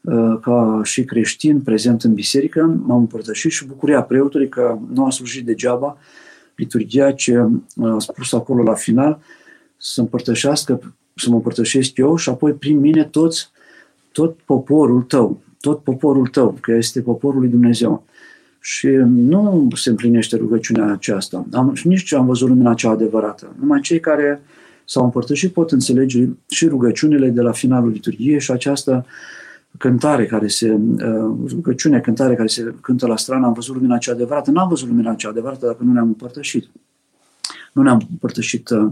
uh, 0.00 0.38
ca 0.40 0.80
și 0.84 1.04
creștin 1.04 1.60
prezent 1.60 2.02
în 2.02 2.14
biserică, 2.14 2.80
m-am 2.86 2.98
împărtășit 2.98 3.50
și 3.50 3.66
bucuria 3.66 4.02
preotului 4.02 4.48
că 4.48 4.78
nu 4.92 5.04
a 5.04 5.10
slujit 5.10 5.44
degeaba 5.44 5.98
liturgia 6.56 7.12
ce 7.12 7.38
uh, 7.38 7.92
a 7.94 7.98
spus 7.98 8.32
acolo 8.32 8.62
la 8.62 8.74
final, 8.74 9.20
să 9.76 10.00
împărtășească, 10.00 10.94
să 11.14 11.30
mă 11.30 11.34
împărtășesc 11.34 11.96
eu 11.96 12.16
și 12.16 12.28
apoi 12.28 12.52
prin 12.52 12.78
mine 12.78 13.04
toți, 13.04 13.50
tot 14.12 14.38
poporul 14.44 15.02
tău, 15.02 15.40
tot 15.60 15.82
poporul 15.82 16.26
tău, 16.26 16.58
că 16.60 16.72
este 16.72 17.00
poporul 17.00 17.40
lui 17.40 17.48
Dumnezeu. 17.48 18.04
Și 18.60 18.86
nu 19.06 19.68
se 19.74 19.90
împlinește 19.90 20.36
rugăciunea 20.36 20.92
aceasta. 20.92 21.46
Am, 21.52 21.74
și 21.74 21.88
nici 21.88 22.12
am 22.12 22.26
văzut 22.26 22.48
lumina 22.48 22.74
cea 22.74 22.90
adevărată. 22.90 23.56
Numai 23.60 23.80
cei 23.80 24.00
care 24.00 24.42
s-au 24.84 25.04
împărtășit 25.04 25.52
pot 25.52 25.70
înțelege 25.72 26.28
și 26.48 26.66
rugăciunile 26.66 27.28
de 27.28 27.40
la 27.40 27.52
finalul 27.52 27.90
liturgiei 27.90 28.40
și 28.40 28.50
această 28.50 29.06
cântare 29.78 30.26
care 30.26 30.48
se, 30.48 30.72
uh, 30.72 31.48
rugăciune, 31.48 32.00
cântare 32.00 32.34
care 32.34 32.48
se 32.48 32.74
cântă 32.80 33.06
la 33.06 33.16
strană, 33.16 33.46
am 33.46 33.52
văzut 33.52 33.74
lumina 33.74 33.98
cea 33.98 34.12
adevărată. 34.12 34.50
N-am 34.50 34.68
văzut 34.68 34.88
lumina 34.88 35.14
cea 35.14 35.28
adevărată 35.28 35.66
dacă 35.66 35.82
nu 35.82 35.92
ne-am 35.92 36.06
împărtășit. 36.06 36.68
Nu 37.72 37.82
ne-am 37.82 38.06
împărtășit 38.10 38.68
uh, 38.68 38.90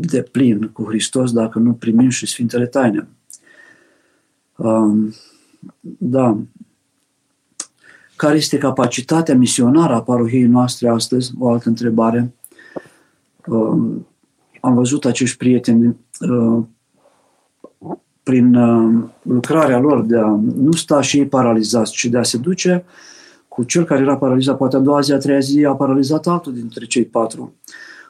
de 0.00 0.22
plin 0.22 0.70
cu 0.72 0.84
Hristos 0.84 1.32
dacă 1.32 1.58
nu 1.58 1.72
primim 1.72 2.08
și 2.08 2.26
Sfintele 2.26 2.66
Taine. 2.66 3.08
Um, 4.56 5.14
da. 5.98 6.38
Care 8.22 8.36
este 8.36 8.58
capacitatea 8.58 9.34
misionară 9.34 9.94
a 9.94 10.02
parohiei 10.02 10.42
noastre 10.42 10.88
astăzi? 10.88 11.32
O 11.38 11.50
altă 11.50 11.68
întrebare. 11.68 12.34
Um, 13.46 14.06
am 14.60 14.74
văzut 14.74 15.04
acești 15.04 15.36
prieteni 15.36 15.96
uh, 16.20 16.62
prin 18.22 18.54
uh, 18.54 19.04
lucrarea 19.22 19.78
lor 19.78 20.04
de 20.04 20.18
a 20.18 20.40
nu 20.56 20.72
sta 20.72 21.00
și 21.00 21.18
ei 21.18 21.26
paralizați, 21.26 21.92
ci 21.92 22.04
de 22.04 22.18
a 22.18 22.22
se 22.22 22.36
duce 22.38 22.84
cu 23.48 23.64
cel 23.64 23.84
care 23.84 24.00
era 24.00 24.16
paralizat, 24.16 24.56
poate 24.56 24.76
a 24.76 24.80
doua 24.80 25.00
zi, 25.00 25.12
a 25.12 25.18
treia 25.18 25.40
zi, 25.40 25.64
a 25.64 25.74
paralizat 25.74 26.26
altul 26.26 26.54
dintre 26.54 26.84
cei 26.84 27.04
patru 27.04 27.54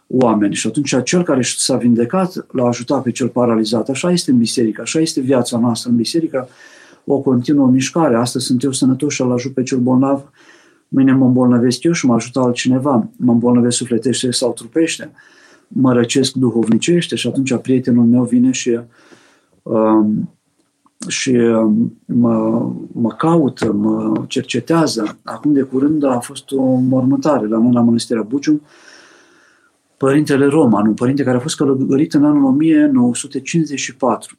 oameni. 0.06 0.54
Și 0.54 0.66
atunci 0.66 1.02
cel 1.04 1.22
care 1.22 1.42
s-a 1.42 1.76
vindecat 1.76 2.46
l-a 2.50 2.66
ajutat 2.66 3.02
pe 3.02 3.10
cel 3.10 3.28
paralizat. 3.28 3.88
Așa 3.88 4.10
este 4.10 4.30
în 4.30 4.38
biserică, 4.38 4.80
așa 4.80 5.00
este 5.00 5.20
viața 5.20 5.58
noastră 5.58 5.90
în 5.90 5.96
biserică, 5.96 6.48
o 7.04 7.20
continuă 7.20 7.66
mișcare. 7.66 8.16
Astăzi 8.16 8.44
sunt 8.44 8.62
eu 8.62 8.72
sănătos 8.72 9.12
și 9.12 9.22
îl 9.22 9.32
ajut 9.32 9.54
pe 9.54 9.62
cel 9.62 9.78
bolnav, 9.78 10.30
mâine 10.88 11.12
mă 11.12 11.24
îmbolnăvesc 11.24 11.82
eu 11.82 11.92
și 11.92 12.06
mă 12.06 12.14
ajută 12.14 12.40
altcineva. 12.40 13.08
Mă 13.16 13.32
îmbolnăvesc 13.32 13.76
sufletește 13.76 14.30
sau 14.30 14.52
trupește, 14.52 15.12
mă 15.68 15.92
răcesc 15.92 16.32
duhovnicește 16.32 17.16
și 17.16 17.26
atunci 17.26 17.56
prietenul 17.56 18.04
meu 18.04 18.24
vine 18.24 18.50
și 18.50 18.80
um, 19.62 20.30
și 21.08 21.30
um, 21.30 21.98
mă, 22.04 22.66
mă 22.92 23.08
caută, 23.08 23.72
mă 23.72 24.24
cercetează. 24.28 25.18
Acum 25.22 25.52
de 25.52 25.62
curând 25.62 26.04
a 26.04 26.18
fost 26.18 26.50
o 26.50 26.74
mormântare 26.74 27.46
la 27.46 27.58
noi 27.58 27.72
la 27.72 27.80
Mănăstirea 27.80 28.22
Bucium, 28.22 28.62
Părintele 29.96 30.46
Roman, 30.46 30.86
un 30.86 30.94
părinte 30.94 31.22
care 31.22 31.36
a 31.36 31.40
fost 31.40 31.56
călătorit 31.56 32.14
în 32.14 32.24
anul 32.24 32.44
1954 32.44 34.36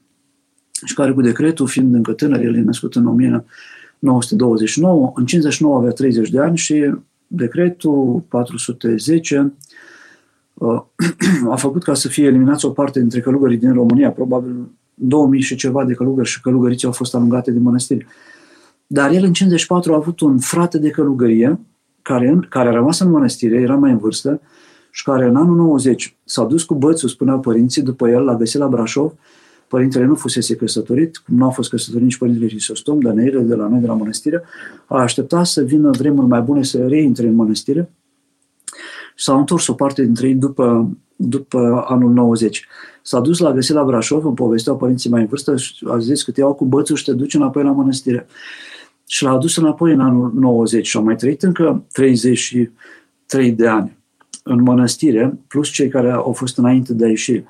și 0.86 0.94
care 0.94 1.12
cu 1.12 1.22
decretul, 1.22 1.68
fiind 1.68 1.94
încă 1.94 2.12
tânăr, 2.12 2.40
el 2.40 2.56
e 2.56 2.62
născut 2.62 2.96
în 2.96 3.08
1929, 3.08 5.12
în 5.16 5.26
59 5.26 5.78
avea 5.78 5.92
30 5.92 6.30
de 6.30 6.40
ani 6.40 6.58
și 6.58 6.94
decretul 7.28 8.24
410 8.28 9.54
uh, 10.54 10.82
a 11.52 11.56
făcut 11.56 11.84
ca 11.84 11.94
să 11.94 12.08
fie 12.08 12.26
eliminați 12.26 12.66
o 12.66 12.70
parte 12.70 13.00
dintre 13.00 13.20
călugării 13.20 13.58
din 13.58 13.74
România, 13.74 14.12
probabil 14.12 14.70
2000 14.94 15.42
și 15.42 15.56
ceva 15.56 15.86
de 15.86 15.94
călugări 15.94 16.28
și 16.28 16.42
călugăriți 16.42 16.86
au 16.86 16.92
fost 16.92 17.16
alungate 17.16 17.52
din 17.52 17.62
mănăstiri. 17.62 18.06
Dar 18.88 19.12
el 19.12 19.24
în 19.24 19.34
54 19.34 19.94
a 19.94 19.96
avut 19.96 20.20
un 20.20 20.40
frate 20.40 20.78
de 20.78 20.90
călugărie 20.90 21.60
care, 22.02 22.40
care 22.50 22.70
a 22.70 22.72
rămas 22.72 23.00
în 23.00 23.10
mănăstire, 23.10 23.62
era 23.62 23.76
mai 23.76 23.92
în 23.92 23.98
vârstă, 23.98 24.42
și 24.92 25.04
care 25.04 25.26
în 25.26 25.36
anul 25.36 25.56
90 25.56 26.16
s-a 26.24 26.44
dus 26.44 26.64
cu 26.64 26.76
bățul, 26.76 27.10
spuneau 27.10 27.40
părinții, 27.40 27.82
după 27.82 28.10
el 28.10 28.24
l-a 28.24 28.36
găsit 28.36 28.60
la 28.60 28.68
Brașov, 28.68 29.14
părintele 29.74 30.06
nu 30.06 30.16
fusese 30.16 30.56
căsătorit, 30.56 31.18
cum 31.18 31.38
nu 31.38 31.46
a 31.46 31.50
fost 31.50 31.70
căsătorit 31.70 32.04
nici 32.04 32.18
părintele 32.18 32.48
Hristostom, 32.48 33.00
dar 33.00 33.14
Neire 33.14 33.40
de 33.40 33.56
la 33.56 33.68
noi, 33.68 33.80
de 33.80 33.88
la 33.88 33.94
mănăstire, 33.94 34.44
a 34.88 35.02
așteptat 35.02 35.46
să 35.46 35.62
vină 35.62 35.90
vremuri 35.90 36.28
mai 36.28 36.42
bune 36.42 36.64
să 36.64 36.88
reintre 36.88 37.28
în 37.28 37.34
mănăstire 37.34 37.90
s-au 39.16 39.40
întors 39.40 39.68
o 39.68 39.74
parte 39.74 40.04
dintre 40.04 40.28
ei 40.28 40.36
după, 40.36 40.90
după 41.16 41.86
anul 41.88 42.12
90. 42.12 42.68
S-a 43.02 43.20
dus 43.20 43.40
la 43.40 43.52
găsit 43.52 43.76
la 43.76 43.84
Brașov, 43.84 44.26
îmi 44.26 44.36
povesteau 44.36 44.78
părinții 44.78 45.10
mai 45.10 45.22
în 45.22 45.28
vârstă 45.28 45.58
și 45.58 45.86
a 45.88 45.98
zis 45.98 46.24
că 46.24 46.32
te 46.32 46.40
iau 46.40 46.54
cu 46.54 46.66
bățul 46.66 46.96
și 46.96 47.04
te 47.04 47.14
duci 47.14 47.34
înapoi 47.34 47.64
la 47.64 47.72
mănăstire. 47.72 48.28
și 49.08 49.24
l-a 49.24 49.32
adus 49.32 49.56
înapoi 49.58 49.94
în 49.94 50.00
anul 50.00 50.32
90 50.36 50.88
și 50.88 50.98
a 50.98 51.00
mai 51.00 51.16
trăit 51.16 51.44
încă 51.44 51.84
33 51.92 53.52
de 53.52 53.68
ani 53.68 53.98
în 54.44 54.62
mănăstire, 54.62 55.38
plus 55.48 55.70
cei 55.70 55.88
care 55.88 56.12
au 56.12 56.32
fost 56.32 56.58
înainte 56.58 56.94
de 56.94 57.06
a 57.06 57.08
ieși. 57.08 57.44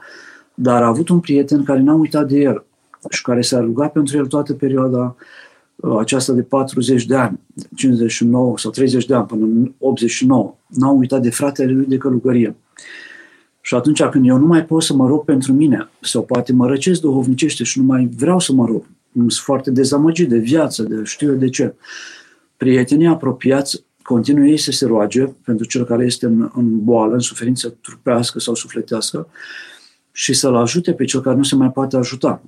Dar 0.53 0.83
a 0.83 0.87
avut 0.87 1.09
un 1.09 1.19
prieten 1.19 1.63
care 1.63 1.79
n-a 1.79 1.93
uitat 1.93 2.27
de 2.27 2.39
el 2.39 2.65
și 3.09 3.21
care 3.21 3.41
s-a 3.41 3.59
rugat 3.59 3.91
pentru 3.91 4.17
el 4.17 4.25
toată 4.25 4.53
perioada 4.53 5.15
uh, 5.75 5.97
aceasta 5.99 6.33
de 6.33 6.41
40 6.41 7.05
de 7.05 7.15
ani, 7.15 7.39
59 7.75 8.57
sau 8.57 8.71
30 8.71 9.05
de 9.05 9.13
ani 9.13 9.25
până 9.25 9.43
în 9.43 9.71
89. 9.77 10.55
N-a 10.67 10.89
uitat 10.89 11.21
de 11.21 11.29
fratele 11.29 11.71
lui 11.71 11.85
de 11.85 11.97
călugărie. 11.97 12.55
Și 13.61 13.75
atunci 13.75 14.03
când 14.03 14.27
eu 14.27 14.37
nu 14.37 14.45
mai 14.45 14.65
pot 14.65 14.83
să 14.83 14.93
mă 14.93 15.07
rog 15.07 15.23
pentru 15.25 15.53
mine, 15.53 15.89
sau 16.01 16.23
poate 16.23 16.53
mă 16.53 16.67
răcesc 16.67 17.01
duhovnicește 17.01 17.63
și 17.63 17.79
nu 17.79 17.85
mai 17.85 18.09
vreau 18.15 18.39
să 18.39 18.53
mă 18.53 18.65
rog, 18.65 18.85
sunt 19.13 19.31
foarte 19.31 19.71
dezamăgit 19.71 20.29
de 20.29 20.37
viață, 20.37 20.83
de 20.83 21.01
știu 21.03 21.31
eu 21.31 21.35
de 21.35 21.49
ce, 21.49 21.75
prietenii 22.57 23.07
apropiați 23.07 23.83
continuă 24.01 24.45
ei 24.45 24.57
să 24.57 24.71
se 24.71 24.85
roage 24.85 25.23
pentru 25.23 25.65
cel 25.65 25.85
care 25.85 26.05
este 26.05 26.25
în, 26.25 26.49
în 26.55 26.83
boală, 26.83 27.13
în 27.13 27.19
suferință 27.19 27.77
trupească 27.81 28.39
sau 28.39 28.55
sufletească 28.55 29.27
și 30.15 30.33
să-l 30.33 30.55
ajute 30.55 30.93
pe 30.93 31.05
cel 31.05 31.21
care 31.21 31.35
nu 31.35 31.43
se 31.43 31.55
mai 31.55 31.71
poate 31.71 31.97
ajuta. 31.97 32.41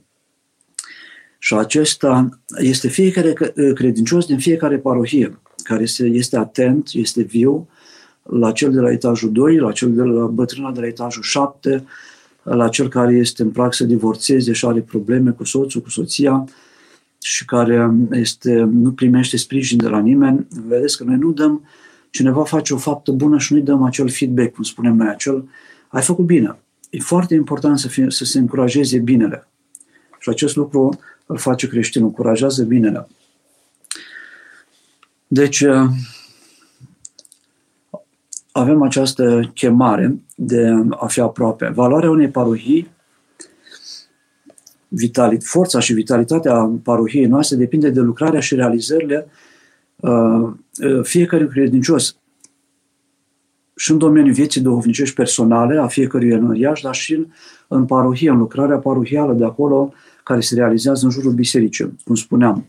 Și 1.39 1.53
acesta 1.53 2.29
este 2.57 2.87
fiecare 2.87 3.33
credincios 3.73 4.25
din 4.25 4.37
fiecare 4.37 4.77
parohie, 4.77 5.39
care 5.63 5.83
este, 5.83 6.05
este 6.05 6.37
atent, 6.37 6.89
este 6.93 7.21
viu 7.21 7.67
la 8.23 8.51
cel 8.51 8.71
de 8.71 8.79
la 8.79 8.91
etajul 8.91 9.31
2, 9.31 9.57
la 9.57 9.71
cel 9.71 9.93
de 9.93 10.01
la 10.01 10.25
bătrâna 10.25 10.71
de 10.71 10.79
la 10.79 10.85
etajul 10.87 11.23
7, 11.23 11.85
la 12.43 12.69
cel 12.69 12.87
care 12.87 13.13
este 13.13 13.41
în 13.41 13.49
prag 13.49 13.73
să 13.73 13.83
divorțeze 13.83 14.51
și 14.51 14.65
are 14.65 14.81
probleme 14.81 15.31
cu 15.31 15.43
soțul, 15.43 15.81
cu 15.81 15.89
soția 15.89 16.45
și 17.21 17.45
care 17.45 17.91
este, 18.11 18.53
nu 18.71 18.91
primește 18.91 19.37
sprijin 19.37 19.77
de 19.77 19.87
la 19.87 19.99
nimeni. 19.99 20.47
Vedeți 20.67 20.97
că 20.97 21.03
noi 21.03 21.15
nu 21.15 21.31
dăm, 21.31 21.67
cineva 22.09 22.43
face 22.43 22.73
o 22.73 22.77
faptă 22.77 23.11
bună 23.11 23.37
și 23.37 23.53
nu-i 23.53 23.61
dăm 23.61 23.83
acel 23.83 24.09
feedback, 24.09 24.53
cum 24.53 24.63
spunem 24.63 24.95
noi, 24.95 25.07
acel 25.07 25.49
ai 25.87 26.01
făcut 26.01 26.25
bine. 26.25 26.59
E 26.95 26.99
foarte 26.99 27.33
important 27.33 27.79
să, 27.79 27.87
fie, 27.87 28.05
să 28.09 28.25
se 28.25 28.39
încurajeze 28.39 28.99
binele. 28.99 29.47
Și 30.19 30.29
acest 30.29 30.55
lucru 30.55 30.99
îl 31.25 31.37
face 31.37 31.67
creștinul, 31.67 32.07
încurajează 32.07 32.63
binele. 32.63 33.07
Deci, 35.27 35.65
avem 38.51 38.81
această 38.81 39.51
chemare 39.53 40.19
de 40.35 40.71
a 40.89 41.07
fi 41.07 41.19
aproape. 41.19 41.67
Valoarea 41.67 42.09
unei 42.09 42.29
parohii, 42.29 42.89
vitalit, 44.87 45.43
forța 45.43 45.79
și 45.79 45.93
vitalitatea 45.93 46.79
parohiei 46.83 47.25
noastre 47.25 47.57
depinde 47.57 47.89
de 47.89 47.99
lucrarea 47.99 48.39
și 48.39 48.55
realizările 48.55 49.27
uh, 49.95 50.51
uh, 50.79 51.03
fiecărui 51.03 51.47
credincios 51.47 52.15
și 53.75 53.91
în 53.91 53.97
domeniul 53.97 54.33
vieții 54.33 54.61
duhovnicești 54.61 55.15
personale 55.15 55.77
a 55.77 55.87
fiecărui 55.87 56.29
enoriaș, 56.29 56.81
dar 56.81 56.95
și 56.95 57.13
în, 57.13 57.27
în 57.67 57.85
parohie, 57.85 58.29
în 58.29 58.37
lucrarea 58.37 58.77
parohială 58.77 59.33
de 59.33 59.45
acolo 59.45 59.93
care 60.23 60.39
se 60.39 60.55
realizează 60.55 61.05
în 61.05 61.11
jurul 61.11 61.31
bisericii, 61.31 61.95
cum 62.03 62.15
spuneam. 62.15 62.65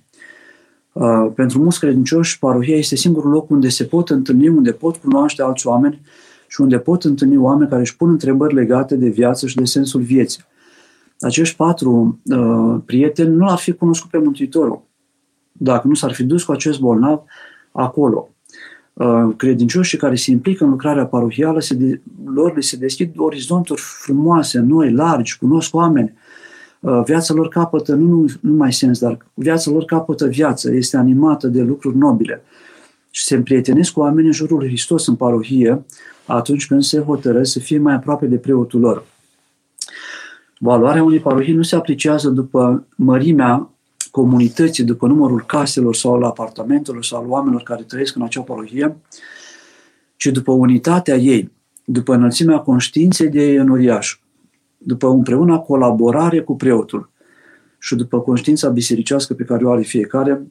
Uh, 0.92 1.32
pentru 1.34 1.58
mulți 1.58 1.80
credincioși, 1.80 2.38
parohia 2.38 2.76
este 2.76 2.96
singurul 2.96 3.30
loc 3.30 3.50
unde 3.50 3.68
se 3.68 3.84
pot 3.84 4.10
întâlni, 4.10 4.48
unde 4.48 4.72
pot 4.72 4.96
cunoaște 4.96 5.42
alți 5.42 5.66
oameni 5.66 6.00
și 6.48 6.60
unde 6.60 6.78
pot 6.78 7.04
întâlni 7.04 7.36
oameni 7.36 7.68
care 7.68 7.80
își 7.80 7.96
pun 7.96 8.08
întrebări 8.08 8.54
legate 8.54 8.96
de 8.96 9.08
viață 9.08 9.46
și 9.46 9.56
de 9.56 9.64
sensul 9.64 10.00
vieții. 10.00 10.42
Acești 11.20 11.56
patru 11.56 12.20
uh, 12.24 12.80
prieteni 12.84 13.34
nu 13.34 13.44
l-ar 13.44 13.58
fi 13.58 13.72
cunoscut 13.72 14.10
pe 14.10 14.18
Mântuitorul 14.18 14.82
dacă 15.52 15.88
nu 15.88 15.94
s-ar 15.94 16.12
fi 16.12 16.22
dus 16.22 16.44
cu 16.44 16.52
acest 16.52 16.80
bolnav 16.80 17.22
acolo. 17.72 18.28
Uh, 18.96 19.34
credincioșii 19.36 19.98
care 19.98 20.14
se 20.14 20.30
implică 20.30 20.64
în 20.64 20.70
lucrarea 20.70 21.06
parohială, 21.06 21.60
se 21.60 21.74
de, 21.74 22.00
lor 22.24 22.54
le 22.54 22.60
se 22.60 22.76
deschid 22.76 23.12
orizonturi 23.16 23.80
frumoase, 23.80 24.58
noi, 24.58 24.92
largi, 24.92 25.38
cunosc 25.38 25.74
oameni, 25.74 26.14
Uh, 26.86 27.02
viața 27.04 27.34
lor 27.34 27.48
capătă 27.48 27.94
nu, 27.94 28.06
nu 28.06 28.26
numai 28.40 28.72
sens, 28.72 28.98
dar 28.98 29.18
viața 29.34 29.70
lor 29.70 29.84
capătă 29.84 30.26
viață, 30.26 30.72
este 30.72 30.96
animată 30.96 31.46
de 31.46 31.62
lucruri 31.62 31.96
nobile. 31.96 32.42
Și 33.10 33.24
se 33.24 33.34
împrietenesc 33.34 33.92
cu 33.92 34.00
oamenii 34.00 34.26
în 34.26 34.32
jurul 34.32 34.58
lui 34.58 34.66
Hristos 34.66 35.06
în 35.06 35.14
parohie 35.14 35.84
atunci 36.26 36.66
când 36.66 36.82
se 36.82 37.00
hotărăsc 37.00 37.52
să 37.52 37.58
fie 37.58 37.78
mai 37.78 37.94
aproape 37.94 38.26
de 38.26 38.36
preotul 38.36 38.80
lor. 38.80 39.04
Valoarea 40.58 41.02
unei 41.02 41.18
parohii 41.18 41.54
nu 41.54 41.62
se 41.62 41.76
apreciază 41.76 42.28
după 42.28 42.86
mărimea 42.96 43.70
comunității, 44.20 44.84
după 44.84 45.06
numărul 45.06 45.44
caselor 45.46 45.94
sau 45.94 46.14
al 46.14 46.22
apartamentelor 46.22 47.04
sau 47.04 47.22
al 47.22 47.28
oamenilor 47.28 47.62
care 47.62 47.82
trăiesc 47.82 48.16
în 48.16 48.22
acea 48.22 48.40
parohie, 48.40 48.96
ci 50.16 50.26
după 50.26 50.52
unitatea 50.52 51.16
ei, 51.16 51.52
după 51.84 52.14
înălțimea 52.14 52.58
conștiinței 52.58 53.28
de 53.28 53.44
ei 53.44 53.56
în 53.56 53.68
uriaș 53.68 54.18
după 54.78 55.08
împreună 55.08 55.58
colaborare 55.58 56.40
cu 56.40 56.56
preotul 56.56 57.10
și 57.78 57.94
după 57.94 58.20
conștiința 58.20 58.68
bisericească 58.68 59.34
pe 59.34 59.44
care 59.44 59.64
o 59.64 59.70
are 59.70 59.82
fiecare, 59.82 60.42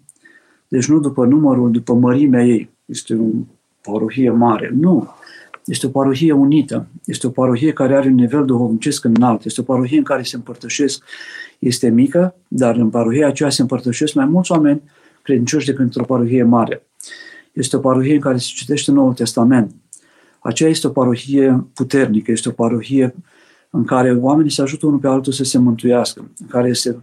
deci 0.67 0.87
nu 0.87 0.99
după 0.99 1.25
numărul, 1.25 1.71
după 1.71 1.93
mărimea 1.93 2.45
ei. 2.45 2.69
Este 2.85 3.13
o 3.15 3.25
parohie 3.81 4.29
mare. 4.29 4.71
Nu. 4.79 5.07
Este 5.65 5.85
o 5.85 5.89
parohie 5.89 6.31
unită. 6.31 6.87
Este 7.05 7.27
o 7.27 7.29
parohie 7.29 7.73
care 7.73 7.95
are 7.95 8.07
un 8.07 8.15
nivel 8.15 8.45
duhovnicesc 8.45 9.03
înalt. 9.03 9.45
Este 9.45 9.61
o 9.61 9.63
parohie 9.63 9.97
în 9.97 10.03
care 10.03 10.23
se 10.23 10.35
împărtășesc. 10.35 11.03
Este 11.59 11.89
mică, 11.89 12.35
dar 12.47 12.75
în 12.75 12.89
parohia 12.89 13.27
aceea 13.27 13.49
se 13.49 13.61
împărtășesc 13.61 14.13
mai 14.13 14.25
mulți 14.25 14.51
oameni 14.51 14.81
credincioși 15.21 15.65
decât 15.65 15.81
într-o 15.81 16.03
parohie 16.03 16.43
mare. 16.43 16.87
Este 17.53 17.75
o 17.75 17.79
parohie 17.79 18.13
în 18.13 18.19
care 18.19 18.37
se 18.37 18.49
citește 18.55 18.91
Noul 18.91 19.13
Testament. 19.13 19.75
Aceea 20.39 20.69
este 20.69 20.87
o 20.87 20.89
parohie 20.89 21.67
puternică, 21.73 22.31
este 22.31 22.49
o 22.49 22.51
parohie 22.51 23.15
în 23.69 23.83
care 23.83 24.13
oamenii 24.13 24.51
se 24.51 24.61
ajută 24.61 24.85
unul 24.85 24.99
pe 24.99 25.07
altul 25.07 25.33
să 25.33 25.43
se 25.43 25.57
mântuiască, 25.57 26.31
în 26.39 26.47
care 26.47 26.73
se 26.73 26.95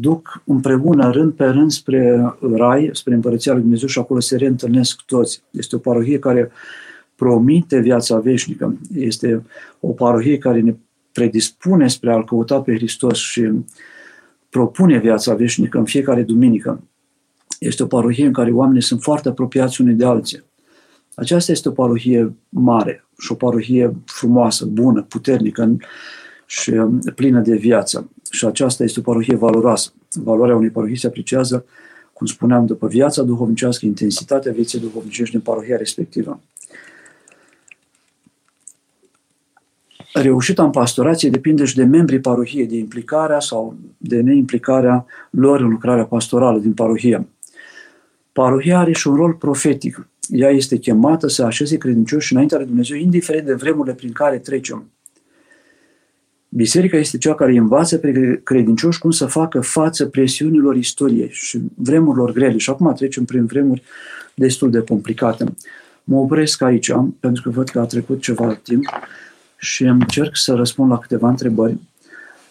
duc 0.00 0.42
împreună, 0.44 1.10
rând 1.10 1.32
pe 1.32 1.44
rând, 1.44 1.70
spre 1.70 2.32
rai, 2.56 2.90
spre 2.92 3.14
Împărăția 3.14 3.52
Lui 3.52 3.60
Dumnezeu 3.60 3.88
și 3.88 3.98
acolo 3.98 4.20
se 4.20 4.36
reîntâlnesc 4.36 5.00
toți. 5.06 5.42
Este 5.50 5.76
o 5.76 5.78
parohie 5.78 6.18
care 6.18 6.50
promite 7.14 7.78
viața 7.78 8.18
veșnică. 8.18 8.76
Este 8.94 9.42
o 9.80 9.88
parohie 9.88 10.38
care 10.38 10.60
ne 10.60 10.74
predispune 11.12 11.88
spre 11.88 12.12
a-L 12.12 12.24
căuta 12.24 12.60
pe 12.60 12.74
Hristos 12.74 13.18
și 13.18 13.50
propune 14.50 14.98
viața 14.98 15.34
veșnică 15.34 15.78
în 15.78 15.84
fiecare 15.84 16.22
duminică. 16.22 16.82
Este 17.58 17.82
o 17.82 17.86
parohie 17.86 18.26
în 18.26 18.32
care 18.32 18.50
oamenii 18.50 18.82
sunt 18.82 19.02
foarte 19.02 19.28
apropiați 19.28 19.80
unii 19.80 19.94
de 19.94 20.04
alții. 20.04 20.42
Aceasta 21.14 21.52
este 21.52 21.68
o 21.68 21.72
parohie 21.72 22.34
mare 22.48 23.04
și 23.18 23.32
o 23.32 23.34
parohie 23.34 23.96
frumoasă, 24.04 24.64
bună, 24.64 25.02
puternică 25.02 25.76
și 26.46 26.70
um, 26.70 26.98
plină 27.14 27.40
de 27.40 27.56
viață. 27.56 28.10
Și 28.30 28.44
aceasta 28.44 28.84
este 28.84 28.98
o 28.98 29.02
parohie 29.02 29.36
valoroasă. 29.36 29.92
Valoarea 30.10 30.56
unei 30.56 30.70
parohii 30.70 30.96
se 30.96 31.06
apreciază, 31.06 31.64
cum 32.12 32.26
spuneam, 32.26 32.66
după 32.66 32.86
viața 32.86 33.22
duhovnicească, 33.22 33.86
intensitatea 33.86 34.52
vieții 34.52 34.80
duhovnicești 34.80 35.30
din 35.30 35.40
parohia 35.40 35.76
respectivă. 35.76 36.40
Reușita 40.12 40.62
în 40.62 40.70
pastorație 40.70 41.30
depinde 41.30 41.64
și 41.64 41.76
de 41.76 41.84
membrii 41.84 42.20
parohiei, 42.20 42.66
de 42.66 42.76
implicarea 42.76 43.40
sau 43.40 43.76
de 43.98 44.20
neimplicarea 44.20 45.06
lor 45.30 45.60
în 45.60 45.68
lucrarea 45.68 46.04
pastorală 46.04 46.58
din 46.58 46.72
parohie. 46.72 47.26
Parohia 48.32 48.78
are 48.78 48.92
și 48.92 49.08
un 49.08 49.14
rol 49.14 49.32
profetic 49.32 50.06
ea 50.28 50.50
este 50.50 50.76
chemată 50.76 51.28
să 51.28 51.44
așeze 51.44 51.76
credincioși 51.76 52.32
înaintea 52.32 52.58
lui 52.58 52.66
Dumnezeu, 52.66 52.96
indiferent 52.96 53.46
de 53.46 53.54
vremurile 53.54 53.94
prin 53.94 54.12
care 54.12 54.38
trecem. 54.38 54.90
Biserica 56.48 56.96
este 56.96 57.18
cea 57.18 57.34
care 57.34 57.56
învață 57.56 57.98
pe 57.98 58.40
credincioși 58.44 58.98
cum 58.98 59.10
să 59.10 59.26
facă 59.26 59.60
față 59.60 60.06
presiunilor 60.06 60.76
istoriei 60.76 61.28
și 61.32 61.60
vremurilor 61.74 62.32
grele. 62.32 62.56
Și 62.56 62.70
acum 62.70 62.92
trecem 62.94 63.24
prin 63.24 63.46
vremuri 63.46 63.82
destul 64.34 64.70
de 64.70 64.80
complicate. 64.80 65.44
Mă 66.04 66.16
opresc 66.16 66.62
aici, 66.62 66.92
pentru 67.20 67.42
că 67.42 67.50
văd 67.50 67.68
că 67.68 67.80
a 67.80 67.84
trecut 67.84 68.20
ceva 68.20 68.54
timp 68.54 68.84
și 69.62 69.82
încerc 69.82 70.36
să 70.36 70.54
răspund 70.54 70.90
la 70.90 70.98
câteva 70.98 71.28
întrebări. 71.28 71.78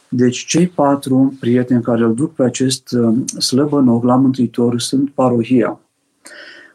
Deci 0.09 0.45
cei 0.45 0.68
patru 0.68 1.38
prieteni 1.39 1.82
care 1.82 2.03
îl 2.03 2.16
duc 2.16 2.34
pe 2.34 2.43
acest 2.43 2.91
uh, 2.91 3.41
slăbănoc 3.41 4.03
la 4.03 4.16
Mântuitor 4.16 4.80
sunt 4.80 5.09
parohia, 5.09 5.80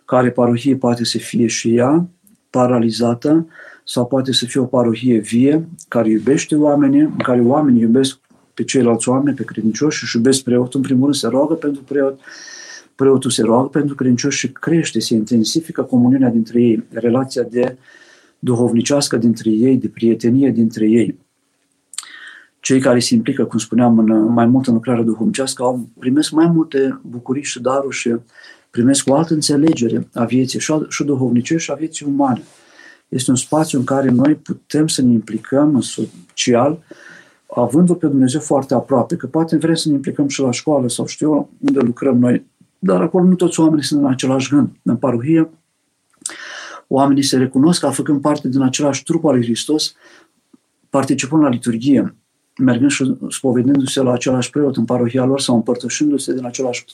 care 0.04 0.30
parohie 0.30 0.76
poate 0.76 1.04
să 1.04 1.18
fie 1.18 1.46
și 1.46 1.76
ea 1.76 2.08
paralizată 2.50 3.46
sau 3.84 4.06
poate 4.06 4.32
să 4.32 4.44
fie 4.44 4.60
o 4.60 4.64
parohie 4.64 5.18
vie 5.18 5.68
care 5.88 6.08
iubește 6.08 6.56
oamenii, 6.56 7.00
în 7.00 7.16
care 7.16 7.40
oamenii 7.40 7.80
iubesc 7.80 8.18
pe 8.54 8.64
ceilalți 8.64 9.08
oameni, 9.08 9.36
pe 9.36 9.44
credincioși 9.44 10.06
și 10.06 10.16
iubesc 10.16 10.42
preotul. 10.42 10.80
În 10.80 10.86
primul 10.86 11.02
rând 11.02 11.14
se 11.14 11.26
roagă 11.28 11.54
pentru 11.54 11.82
preot, 11.82 12.20
preotul 12.94 13.30
se 13.30 13.42
roagă 13.42 13.68
pentru 13.68 13.94
credincioși 13.94 14.38
și 14.38 14.52
crește, 14.52 15.00
se 15.00 15.14
intensifică 15.14 15.82
comuniunea 15.82 16.28
dintre 16.28 16.60
ei, 16.60 16.84
relația 16.90 17.42
de 17.42 17.76
duhovnicească 18.46 19.16
dintre 19.16 19.50
ei, 19.50 19.76
de 19.76 19.88
prietenie 19.88 20.50
dintre 20.50 20.86
ei. 20.88 21.18
Cei 22.60 22.80
care 22.80 22.98
se 22.98 23.14
implică, 23.14 23.44
cum 23.44 23.58
spuneam, 23.58 23.98
în, 23.98 24.32
mai 24.32 24.46
mult 24.46 24.66
în 24.66 24.74
lucrarea 24.74 25.02
duhovnicească 25.02 25.62
au 25.62 25.88
primesc 25.98 26.30
mai 26.30 26.46
multe 26.46 27.00
bucurii 27.02 27.42
și 27.42 27.60
daruri 27.60 27.96
și 27.96 28.16
primesc 28.70 29.08
o 29.08 29.14
altă 29.14 29.34
înțelegere 29.34 30.08
a 30.14 30.24
vieții 30.24 30.60
și, 30.60 30.72
și 30.88 31.04
duhovnicești 31.04 31.64
și 31.64 31.70
a 31.70 31.74
vieții 31.74 32.06
umane. 32.06 32.42
Este 33.08 33.30
un 33.30 33.36
spațiu 33.36 33.78
în 33.78 33.84
care 33.84 34.10
noi 34.10 34.34
putem 34.34 34.86
să 34.86 35.02
ne 35.02 35.12
implicăm 35.12 35.74
în 35.74 35.80
social, 35.80 36.78
avându-l 37.46 37.96
pe 37.96 38.06
Dumnezeu 38.06 38.40
foarte 38.40 38.74
aproape, 38.74 39.16
că 39.16 39.26
poate 39.26 39.56
vrem 39.56 39.74
să 39.74 39.88
ne 39.88 39.94
implicăm 39.94 40.28
și 40.28 40.40
la 40.40 40.50
școală 40.50 40.88
sau 40.88 41.06
știu 41.06 41.28
eu 41.28 41.50
unde 41.60 41.80
lucrăm 41.80 42.18
noi, 42.18 42.44
dar 42.78 43.02
acolo 43.02 43.24
nu 43.24 43.34
toți 43.34 43.60
oamenii 43.60 43.84
sunt 43.84 44.00
în 44.00 44.06
același 44.06 44.50
gând. 44.50 44.68
În 44.82 44.96
parohie, 44.96 45.48
oamenii 46.86 47.22
se 47.22 47.36
recunosc 47.36 47.80
ca 47.80 47.90
făcând 47.90 48.20
parte 48.20 48.48
din 48.48 48.62
același 48.62 49.02
trup 49.02 49.24
al 49.24 49.34
lui 49.34 49.44
Hristos, 49.44 49.94
participând 50.90 51.42
la 51.42 51.48
liturghie, 51.48 52.14
mergând 52.58 52.90
și 52.90 53.16
spovedindu-se 53.28 54.00
la 54.00 54.12
același 54.12 54.50
preot 54.50 54.76
în 54.76 54.84
parohia 54.84 55.24
lor 55.24 55.40
sau 55.40 55.54
împărtășindu-se 55.54 56.34
din 56.34 56.44
același 56.44 56.84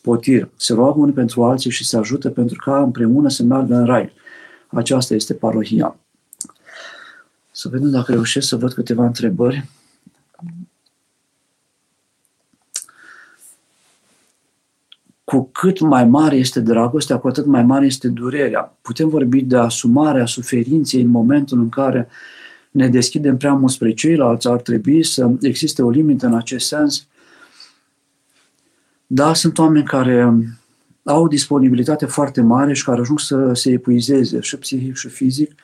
potir. 0.00 0.48
Se 0.56 0.72
roagă 0.72 0.98
unii 0.98 1.14
pentru 1.14 1.44
alții 1.44 1.70
și 1.70 1.84
se 1.84 1.96
ajută 1.96 2.30
pentru 2.30 2.58
ca 2.64 2.82
împreună 2.82 3.28
să 3.28 3.42
meargă 3.42 3.74
în 3.74 3.84
rai. 3.84 4.12
Aceasta 4.66 5.14
este 5.14 5.34
parohia. 5.34 5.96
Să 7.50 7.68
vedem 7.68 7.90
dacă 7.90 8.12
reușesc 8.12 8.48
să 8.48 8.56
văd 8.56 8.72
câteva 8.72 9.04
întrebări. 9.04 9.64
Cu 15.26 15.48
cât 15.52 15.80
mai 15.80 16.04
mare 16.04 16.36
este 16.36 16.60
dragostea, 16.60 17.18
cu 17.18 17.28
atât 17.28 17.46
mai 17.46 17.62
mare 17.62 17.86
este 17.86 18.08
durerea. 18.08 18.76
Putem 18.82 19.08
vorbi 19.08 19.42
de 19.42 19.56
asumarea 19.56 20.26
suferinței 20.26 21.00
în 21.00 21.08
momentul 21.08 21.58
în 21.58 21.68
care 21.68 22.08
ne 22.70 22.88
deschidem 22.88 23.36
prea 23.36 23.52
mult 23.52 23.72
spre 23.72 23.92
ceilalți, 23.92 24.48
ar 24.48 24.60
trebui 24.60 25.04
să 25.04 25.30
existe 25.40 25.82
o 25.82 25.90
limită 25.90 26.26
în 26.26 26.34
acest 26.34 26.66
sens. 26.66 27.06
Da, 29.06 29.34
sunt 29.34 29.58
oameni 29.58 29.84
care 29.84 30.34
au 31.04 31.22
o 31.22 31.28
disponibilitate 31.28 32.06
foarte 32.06 32.40
mare 32.40 32.72
și 32.72 32.84
care 32.84 33.00
ajung 33.00 33.20
să 33.20 33.52
se 33.52 33.70
epuizeze 33.70 34.40
și 34.40 34.56
psihic 34.56 34.96
și 34.96 35.08
fizic, 35.08 35.54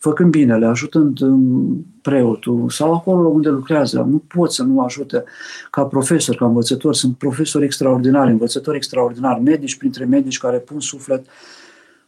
făcând 0.00 0.30
binele, 0.30 0.66
ajutând 0.66 1.18
preotul 2.02 2.70
sau 2.70 2.94
acolo 2.94 3.28
unde 3.28 3.48
lucrează. 3.48 4.06
Nu 4.10 4.22
pot 4.34 4.52
să 4.52 4.62
nu 4.62 4.80
ajute 4.80 5.24
ca 5.70 5.84
profesor, 5.84 6.36
ca 6.36 6.46
învățător. 6.46 6.94
Sunt 6.94 7.16
profesori 7.16 7.64
extraordinari, 7.64 8.30
învățători 8.30 8.76
extraordinari, 8.76 9.42
medici 9.42 9.76
printre 9.76 10.04
medici 10.04 10.38
care 10.38 10.56
pun 10.56 10.80
suflet 10.80 11.26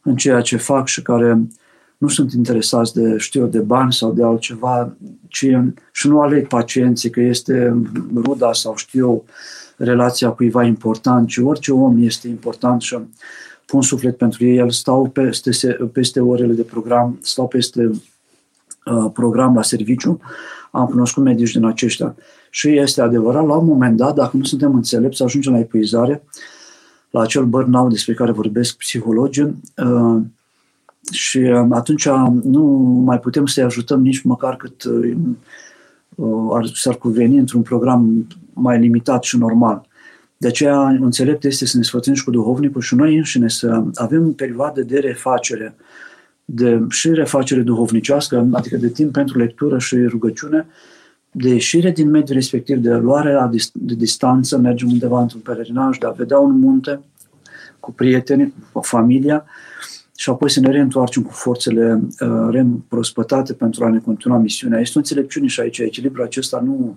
în 0.03 0.16
ceea 0.16 0.40
ce 0.40 0.57
fac 0.57 0.86
și 0.86 1.03
care 1.03 1.47
nu 1.99 2.09
sunt 2.09 2.32
interesați 2.32 2.95
de, 2.95 3.16
știu 3.16 3.47
de 3.47 3.59
bani 3.59 3.93
sau 3.93 4.12
de 4.12 4.24
altceva, 4.24 4.97
ci 5.28 5.47
și 5.93 6.09
nu 6.09 6.20
aleg 6.20 6.47
pacienții 6.47 7.11
că 7.11 7.20
este 7.20 7.82
ruda 8.14 8.53
sau 8.53 8.76
știu 8.76 9.07
eu, 9.07 9.24
relația 9.76 10.30
cuiva 10.30 10.64
important, 10.64 11.28
ci 11.28 11.36
orice 11.36 11.72
om 11.72 12.03
este 12.03 12.28
important 12.28 12.82
și 12.82 12.99
pun 13.67 13.83
suflet 13.83 14.17
pentru 14.17 14.45
ei, 14.45 14.57
el 14.57 14.71
stau 14.71 15.09
peste, 15.09 15.69
peste 15.93 16.21
orele 16.21 16.53
de 16.53 16.63
program, 16.63 17.19
stau 17.23 17.49
peste 17.49 17.91
uh, 18.87 19.11
program 19.13 19.55
la 19.55 19.63
serviciu, 19.63 20.21
am 20.71 20.87
cunoscut 20.87 21.23
medici 21.23 21.53
din 21.53 21.65
aceștia. 21.65 22.15
Și 22.51 22.77
este 22.79 23.01
adevărat, 23.01 23.47
la 23.47 23.57
un 23.57 23.67
moment 23.67 23.97
dat, 23.97 24.15
dacă 24.15 24.37
nu 24.37 24.45
suntem 24.45 24.75
înțelepți, 24.75 25.23
ajungem 25.23 25.53
la 25.53 25.59
epuizare, 25.59 26.23
la 27.11 27.21
acel 27.21 27.45
burnout 27.45 27.91
despre 27.91 28.15
care 28.15 28.33
vorbesc 28.33 28.77
psihologii, 28.77 29.55
uh, 29.77 30.21
și 31.11 31.39
atunci 31.71 32.09
nu 32.43 32.63
mai 33.05 33.19
putem 33.19 33.47
să-i 33.47 33.63
ajutăm 33.63 34.03
nici 34.03 34.23
măcar 34.23 34.57
cât 34.57 34.85
uh, 34.85 35.17
ar, 36.53 36.67
s-ar 36.75 36.95
cuveni 36.95 37.39
într-un 37.39 37.63
program 37.63 38.27
mai 38.53 38.79
limitat 38.79 39.23
și 39.23 39.39
normal. 39.39 39.87
De 40.43 40.49
aceea, 40.49 40.88
înțelept 40.88 41.45
este 41.45 41.66
să 41.66 41.76
ne 41.76 41.82
sfățim 41.82 42.14
și 42.14 42.24
cu 42.24 42.30
duhovnicul 42.30 42.80
și 42.80 42.95
noi 42.95 43.16
înșine 43.16 43.49
să 43.49 43.82
avem 43.95 44.32
perioade 44.32 44.82
de 44.82 44.99
refacere, 44.99 45.74
de 46.45 46.80
și 46.88 47.12
refacere 47.12 47.61
duhovnicească, 47.61 48.49
adică 48.53 48.76
de 48.76 48.88
timp 48.88 49.12
pentru 49.12 49.38
lectură 49.38 49.78
și 49.78 49.97
rugăciune, 49.97 50.66
de 51.30 51.49
ieșire 51.49 51.90
din 51.90 52.11
mediul 52.11 52.36
respectiv, 52.36 52.76
de 52.76 52.95
luare 52.95 53.51
de 53.72 53.95
distanță, 53.95 54.59
mergem 54.59 54.88
undeva 54.88 55.20
într-un 55.20 55.40
pelerinaj, 55.40 55.99
de 55.99 56.07
a 56.07 56.11
vedea 56.11 56.38
un 56.38 56.59
munte 56.59 57.01
cu 57.80 57.93
prietenii, 57.93 58.55
cu 58.72 58.80
familia 58.80 59.45
și 60.16 60.30
apoi 60.30 60.51
să 60.51 60.61
ne 60.61 60.70
reîntoarcem 60.70 61.22
cu 61.22 61.32
forțele 61.32 62.01
uh, 62.20 62.49
reîmprospătate 62.51 63.53
pentru 63.53 63.84
a 63.84 63.88
ne 63.88 63.99
continua 63.99 64.38
misiunea. 64.38 64.80
Este 64.80 64.93
o 64.95 65.01
înțelepciune 65.01 65.47
și 65.47 65.61
aici, 65.61 65.78
echilibrul 65.78 66.24
acesta 66.24 66.62
nu 66.64 66.97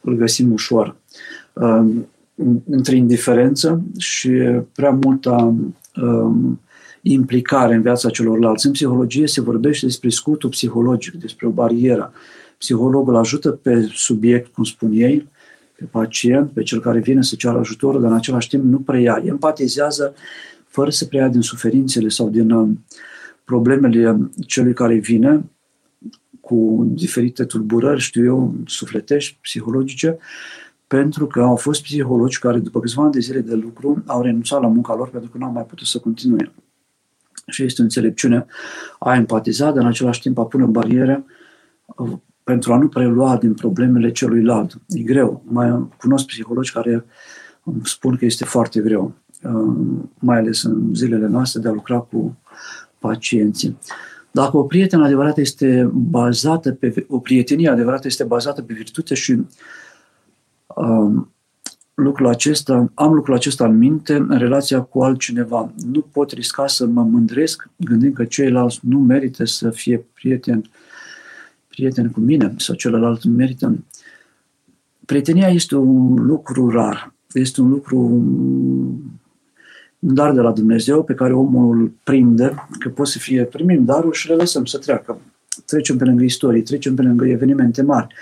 îl 0.00 0.14
găsim 0.14 0.52
ușor. 0.52 0.96
Uh, 1.52 1.86
între 2.70 2.96
indiferență 2.96 3.82
și 3.98 4.30
prea 4.74 4.90
multă 4.90 5.54
um, 6.02 6.60
implicare 7.02 7.74
în 7.74 7.82
viața 7.82 8.10
celorlalți. 8.10 8.66
În 8.66 8.72
psihologie 8.72 9.26
se 9.26 9.40
vorbește 9.40 9.86
despre 9.86 10.08
scutul 10.08 10.48
psihologic, 10.48 11.14
despre 11.14 11.46
o 11.46 11.50
barieră. 11.50 12.12
Psihologul 12.58 13.16
ajută 13.16 13.50
pe 13.50 13.90
subiect, 13.92 14.52
cum 14.52 14.64
spun 14.64 14.90
ei, 14.92 15.28
pe 15.78 15.84
pacient, 15.84 16.50
pe 16.50 16.62
cel 16.62 16.80
care 16.80 17.00
vine 17.00 17.22
să 17.22 17.34
ceară 17.36 17.58
ajutor, 17.58 17.96
dar 17.96 18.10
în 18.10 18.16
același 18.16 18.48
timp 18.48 18.64
nu 18.64 18.78
preia. 18.78 19.22
Empatizează 19.24 20.14
fără 20.66 20.90
să 20.90 21.04
preia 21.04 21.28
din 21.28 21.40
suferințele 21.40 22.08
sau 22.08 22.28
din 22.28 22.50
um, 22.50 22.84
problemele 23.44 24.30
celui 24.46 24.72
care 24.72 24.94
vine 24.94 25.44
cu 26.40 26.86
diferite 26.90 27.44
tulburări, 27.44 28.00
știu 28.00 28.24
eu, 28.24 28.54
sufletești, 28.66 29.38
psihologice, 29.40 30.18
pentru 30.98 31.26
că 31.26 31.40
au 31.40 31.56
fost 31.56 31.82
psihologi 31.82 32.38
care, 32.38 32.58
după 32.58 32.80
câțiva 32.80 33.02
ani 33.02 33.12
de 33.12 33.18
zile 33.18 33.40
de 33.40 33.54
lucru, 33.54 34.02
au 34.06 34.22
renunțat 34.22 34.60
la 34.60 34.66
munca 34.66 34.94
lor 34.94 35.10
pentru 35.10 35.30
că 35.30 35.38
nu 35.38 35.44
au 35.44 35.52
mai 35.52 35.64
putut 35.64 35.86
să 35.86 35.98
continue. 35.98 36.52
Și 37.46 37.62
este 37.62 37.80
o 37.80 37.84
înțelepciune 37.84 38.46
a 38.98 39.14
empatiza, 39.14 39.70
dar 39.70 39.82
în 39.82 39.88
același 39.88 40.20
timp 40.20 40.38
a 40.38 40.44
pune 40.44 40.64
bariere 40.64 41.24
uh, 41.86 42.12
pentru 42.44 42.72
a 42.72 42.78
nu 42.78 42.88
prelua 42.88 43.36
din 43.36 43.54
problemele 43.54 44.12
celuilalt. 44.12 44.80
E 44.88 45.02
greu. 45.02 45.42
Mai 45.46 45.88
cunosc 45.98 46.26
psihologi 46.26 46.72
care 46.72 47.04
îmi 47.64 47.80
spun 47.84 48.16
că 48.16 48.24
este 48.24 48.44
foarte 48.44 48.80
greu, 48.80 49.12
uh, 49.42 49.74
mai 50.18 50.38
ales 50.38 50.62
în 50.62 50.94
zilele 50.94 51.26
noastre, 51.26 51.60
de 51.60 51.68
a 51.68 51.72
lucra 51.72 51.98
cu 51.98 52.38
pacienții. 52.98 53.78
Dacă 54.30 54.56
o 54.56 54.62
prietenă 54.64 55.04
adevărată 55.04 55.40
este 55.40 55.90
bazată 55.92 56.72
pe, 56.72 57.06
o 57.08 57.18
prietenie 57.18 57.68
adevărată 57.68 58.06
este 58.06 58.24
bazată 58.24 58.62
pe 58.62 58.74
virtute 58.74 59.14
și 59.14 59.42
lucrul 61.94 62.26
acesta, 62.26 62.90
am 62.94 63.12
lucrul 63.12 63.34
acesta 63.34 63.64
în 63.64 63.78
minte 63.78 64.14
în 64.14 64.38
relația 64.38 64.80
cu 64.80 65.02
altcineva. 65.02 65.72
Nu 65.86 66.00
pot 66.00 66.30
risca 66.30 66.66
să 66.66 66.86
mă 66.86 67.02
mândresc 67.02 67.68
gândind 67.76 68.14
că 68.14 68.24
ceilalți 68.24 68.78
nu 68.82 68.98
merită 68.98 69.44
să 69.44 69.70
fie 69.70 70.04
prieten, 70.14 70.70
prieten 71.68 72.10
cu 72.10 72.20
mine 72.20 72.54
sau 72.56 72.74
celălalt 72.74 73.22
nu 73.22 73.32
merită. 73.32 73.84
Prietenia 75.06 75.48
este 75.48 75.76
un 75.76 76.14
lucru 76.14 76.70
rar, 76.70 77.12
este 77.32 77.60
un 77.60 77.68
lucru 77.68 77.98
un 77.98 78.98
dar 80.04 80.32
de 80.32 80.40
la 80.40 80.52
Dumnezeu 80.52 81.04
pe 81.04 81.14
care 81.14 81.32
omul 81.32 81.78
îl 81.78 81.92
prinde, 82.02 82.54
că 82.78 82.88
poate 82.88 83.10
să 83.10 83.18
fie 83.18 83.44
primim 83.44 83.84
darul 83.84 84.12
și 84.12 84.28
le 84.28 84.34
lăsăm 84.34 84.64
să 84.64 84.78
treacă. 84.78 85.18
Trecem 85.66 85.96
pe 85.96 86.04
lângă 86.04 86.22
istorie, 86.22 86.62
trecem 86.62 86.94
pe 86.94 87.02
lângă 87.02 87.26
evenimente 87.26 87.82
mari 87.82 88.14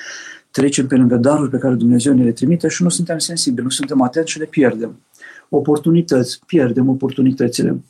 trecem 0.50 0.86
pe 0.86 0.96
lângă 0.96 1.16
daruri 1.16 1.50
pe 1.50 1.58
care 1.58 1.74
Dumnezeu 1.74 2.14
ne 2.14 2.24
le 2.24 2.32
trimite 2.32 2.68
și 2.68 2.82
nu 2.82 2.88
suntem 2.88 3.18
sensibili, 3.18 3.62
nu 3.62 3.70
suntem 3.70 4.02
atenți 4.02 4.30
și 4.30 4.38
le 4.38 4.44
pierdem. 4.44 5.00
Oportunități, 5.48 6.40
pierdem 6.46 6.88
oportunitățile. 6.88 7.80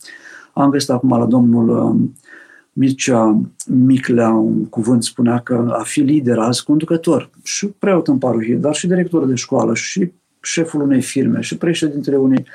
Am 0.52 0.70
găsit 0.70 0.90
acum 0.90 1.18
la 1.18 1.26
domnul 1.26 1.68
um, 1.68 2.14
Mircea 2.72 3.40
Miclea 3.66 4.30
un 4.30 4.64
cuvânt, 4.64 5.04
spunea 5.04 5.38
că 5.38 5.76
a 5.78 5.82
fi 5.82 6.00
lider 6.00 6.38
azi, 6.38 6.64
conducător, 6.64 7.30
și 7.42 7.66
preot 7.66 8.08
în 8.08 8.18
parohie, 8.18 8.56
dar 8.56 8.74
și 8.74 8.86
director 8.86 9.26
de 9.26 9.34
școală, 9.34 9.74
și 9.74 10.12
șeful 10.42 10.80
unei 10.80 11.02
firme, 11.02 11.40
și 11.40 11.56
președintele 11.56 12.16
unei, 12.16 12.46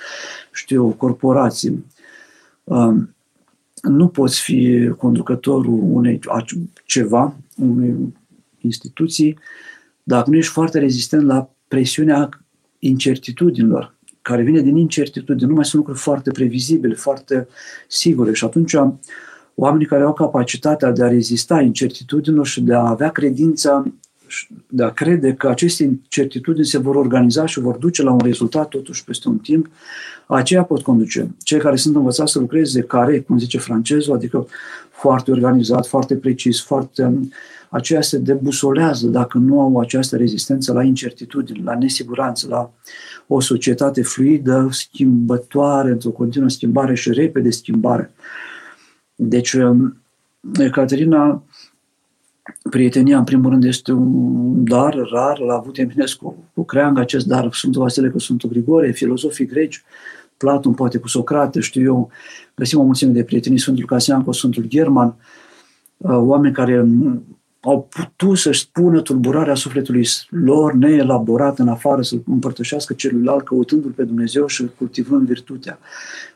știu, 0.51 0.89
corporații. 0.89 1.86
Um, 2.64 3.16
nu 3.82 4.08
poți 4.08 4.41
fi 4.41 4.91
conducătorul 4.97 5.80
unei 5.84 6.20
ceva, 6.86 7.36
unei 7.56 8.14
instituții, 8.62 9.38
dacă 10.08 10.30
nu 10.30 10.36
ești 10.36 10.51
foarte 10.51 10.80
rezistent 10.80 11.26
la 11.26 11.49
presiunea 11.68 12.30
incertitudinilor, 12.80 13.95
care 14.22 14.43
vine 14.43 14.62
din 14.62 14.76
incertitudine, 14.76 15.47
nu 15.47 15.53
mai 15.53 15.66
sunt 15.66 15.76
lucruri 15.76 15.99
foarte 15.99 16.32
previzibile, 16.32 16.93
foarte 16.93 17.47
sigure. 17.88 18.34
Și 18.34 18.45
atunci 18.45 18.76
oamenii 19.56 19.86
care 19.86 20.03
au 20.03 20.14
capacitatea 20.14 20.91
de 20.91 21.03
a 21.03 21.08
rezista 21.08 21.62
incertitudinilor 21.62 22.45
și 22.45 22.62
de 22.62 22.74
a 22.74 22.89
avea 22.89 23.10
credința 23.10 23.84
de 24.68 24.84
a 24.84 24.90
crede 24.90 25.34
că 25.34 25.48
aceste 25.48 25.84
incertitudini 25.84 26.66
se 26.66 26.78
vor 26.78 26.96
organiza 26.96 27.46
și 27.46 27.60
vor 27.60 27.76
duce 27.76 28.04
la 28.04 28.12
un 28.12 28.20
rezultat 28.24 28.68
totuși 28.68 29.04
peste 29.04 29.30
un 29.30 29.38
timp, 29.38 29.68
aceia 30.28 30.64
pot 30.64 30.82
conduce. 30.82 31.36
Cei 31.44 31.60
care 31.60 31.76
sunt 31.76 31.96
învățați 31.96 32.32
să 32.32 32.40
lucreze 32.40 32.82
care, 32.82 33.20
cum 33.20 33.38
zice 33.38 33.58
francezul, 33.58 34.16
adică 34.16 34.48
foarte 34.90 35.32
organizat, 35.32 35.88
foarte 35.88 36.16
precis, 36.16 36.62
foarte... 36.62 37.20
Aceia 37.70 38.02
se 38.02 38.18
debusolează 38.18 39.08
dacă 39.08 39.38
nu 39.38 39.62
au 39.62 39.80
această 39.80 40.18
rezistență 40.18 40.74
la 40.74 40.84
incertitudini, 40.84 41.64
la 41.64 41.78
nesiguranță, 41.78 42.48
la 42.50 42.72
o 43.28 43.40
societate 43.40 44.02
fluidă, 44.02 44.68
schimbătoare, 44.72 45.90
într-o 45.90 46.10
continuă 46.10 46.50
schimbare 46.50 46.96
și 46.96 47.12
repede 47.12 47.50
schimbare. 47.50 48.14
Deci, 49.16 49.58
Caterina 50.72 51.44
prietenia, 52.70 53.18
în 53.18 53.24
primul 53.24 53.50
rând, 53.50 53.64
este 53.64 53.91
un 53.91 54.64
dar 54.64 55.08
rar, 55.12 55.39
l-a 55.39 55.54
avut 55.56 55.78
Eminescu 55.78 56.43
cu 56.54 56.64
Creang, 56.64 57.00
acest 57.00 57.28
dar, 57.28 57.50
Sfântul 57.54 57.82
Vasile 57.82 58.10
cu 58.10 58.20
Sfântul 58.20 58.50
Grigore, 58.50 58.91
filozofii 58.91 59.46
greci, 59.46 59.84
Platon, 60.38 60.74
poate 60.74 60.98
cu 60.98 61.08
Socrate, 61.08 61.60
știu 61.60 61.82
eu, 61.82 62.10
găsim 62.56 62.80
o 62.80 62.84
mulțime 62.84 63.12
de 63.12 63.24
prietenii, 63.24 63.60
Sfântul 63.60 63.86
Casian 63.86 64.24
cu 64.24 64.32
Sfântul 64.32 64.64
German, 64.64 65.16
uh, 65.98 66.18
oameni 66.18 66.54
care 66.54 66.88
au 67.60 67.88
putut 67.89 68.38
să-și 68.38 68.60
spună 68.60 69.02
tulburarea 69.02 69.56
sufletului 69.56 70.08
lor 70.30 70.74
neelaborat 70.74 71.60
în 71.60 71.68
afară, 71.68 72.02
să 72.02 72.16
împărtășească 72.26 72.93
celuilalt, 72.93 73.46
căutându-L 73.46 73.91
pe 73.91 74.04
Dumnezeu 74.04 74.48
și 74.48 74.70
cultivând 74.78 75.28
virtutea, 75.28 75.80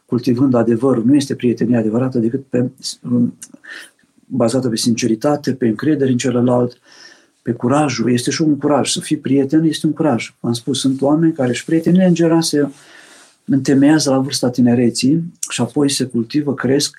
cultivând 0.05 0.53
adevărul. 0.53 1.05
Nu 1.05 1.15
este 1.15 1.35
prietenie 1.35 1.77
adevărată 1.77 2.19
decât 2.19 2.45
pe 2.45 2.69
bazată 4.31 4.69
pe 4.69 4.75
sinceritate, 4.75 5.53
pe 5.53 5.67
încredere 5.67 6.11
în 6.11 6.17
celălalt, 6.17 6.77
pe 7.41 7.51
curajul. 7.51 8.11
Este 8.11 8.31
și 8.31 8.41
un 8.41 8.57
curaj. 8.57 8.91
Să 8.91 8.99
fii 8.99 9.17
prieten 9.17 9.63
este 9.63 9.85
un 9.85 9.93
curaj. 9.93 10.33
Am 10.39 10.53
spus, 10.53 10.79
sunt 10.79 11.01
oameni 11.01 11.33
care 11.33 11.53
și 11.53 11.65
prietenile 11.65 12.05
în 12.05 12.13
general 12.13 12.41
se 12.41 12.67
întemeiază 13.45 14.09
la 14.09 14.19
vârsta 14.19 14.49
tinereții 14.49 15.23
și 15.49 15.61
apoi 15.61 15.89
se 15.89 16.03
cultivă, 16.03 16.53
cresc 16.53 16.97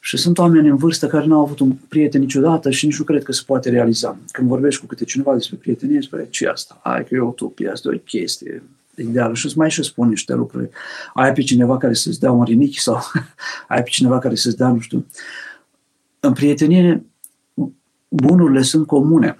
și 0.00 0.16
sunt 0.16 0.38
oameni 0.38 0.68
în 0.68 0.76
vârstă 0.76 1.06
care 1.06 1.26
nu 1.26 1.34
au 1.34 1.42
avut 1.42 1.60
un 1.60 1.72
prieten 1.88 2.20
niciodată 2.20 2.70
și 2.70 2.84
nici 2.84 2.98
nu 2.98 3.04
cred 3.04 3.22
că 3.22 3.32
se 3.32 3.42
poate 3.46 3.70
realiza. 3.70 4.18
Când 4.30 4.48
vorbești 4.48 4.80
cu 4.80 4.86
câte 4.86 5.04
cineva 5.04 5.34
despre 5.34 5.56
prietenie, 5.56 6.00
spune 6.00 6.26
ce 6.30 6.46
asta? 6.46 6.80
Ai 6.82 7.04
că 7.04 7.14
e 7.14 7.18
o 7.18 7.26
utopie, 7.26 7.68
asta 7.68 7.88
e 7.92 7.96
o 7.96 7.98
chestie 7.98 8.62
ideală 8.96 9.34
și 9.34 9.46
îți 9.46 9.58
mai 9.58 9.70
și 9.70 9.82
spun 9.82 10.08
niște 10.08 10.34
lucruri. 10.34 10.68
Ai 11.14 11.32
pe 11.32 11.42
cineva 11.42 11.76
care 11.76 11.94
să-ți 11.94 12.20
dea 12.20 12.30
un 12.30 12.44
rinichi 12.44 12.80
sau 12.80 13.00
ai 13.68 13.82
pe 13.82 13.88
cineva 13.88 14.18
care 14.18 14.34
să-ți 14.34 14.56
dea, 14.56 14.68
nu 14.68 14.80
știu, 14.80 15.06
în 16.24 16.32
prietenie, 16.32 17.06
bunurile 18.08 18.62
sunt 18.62 18.86
comune. 18.86 19.38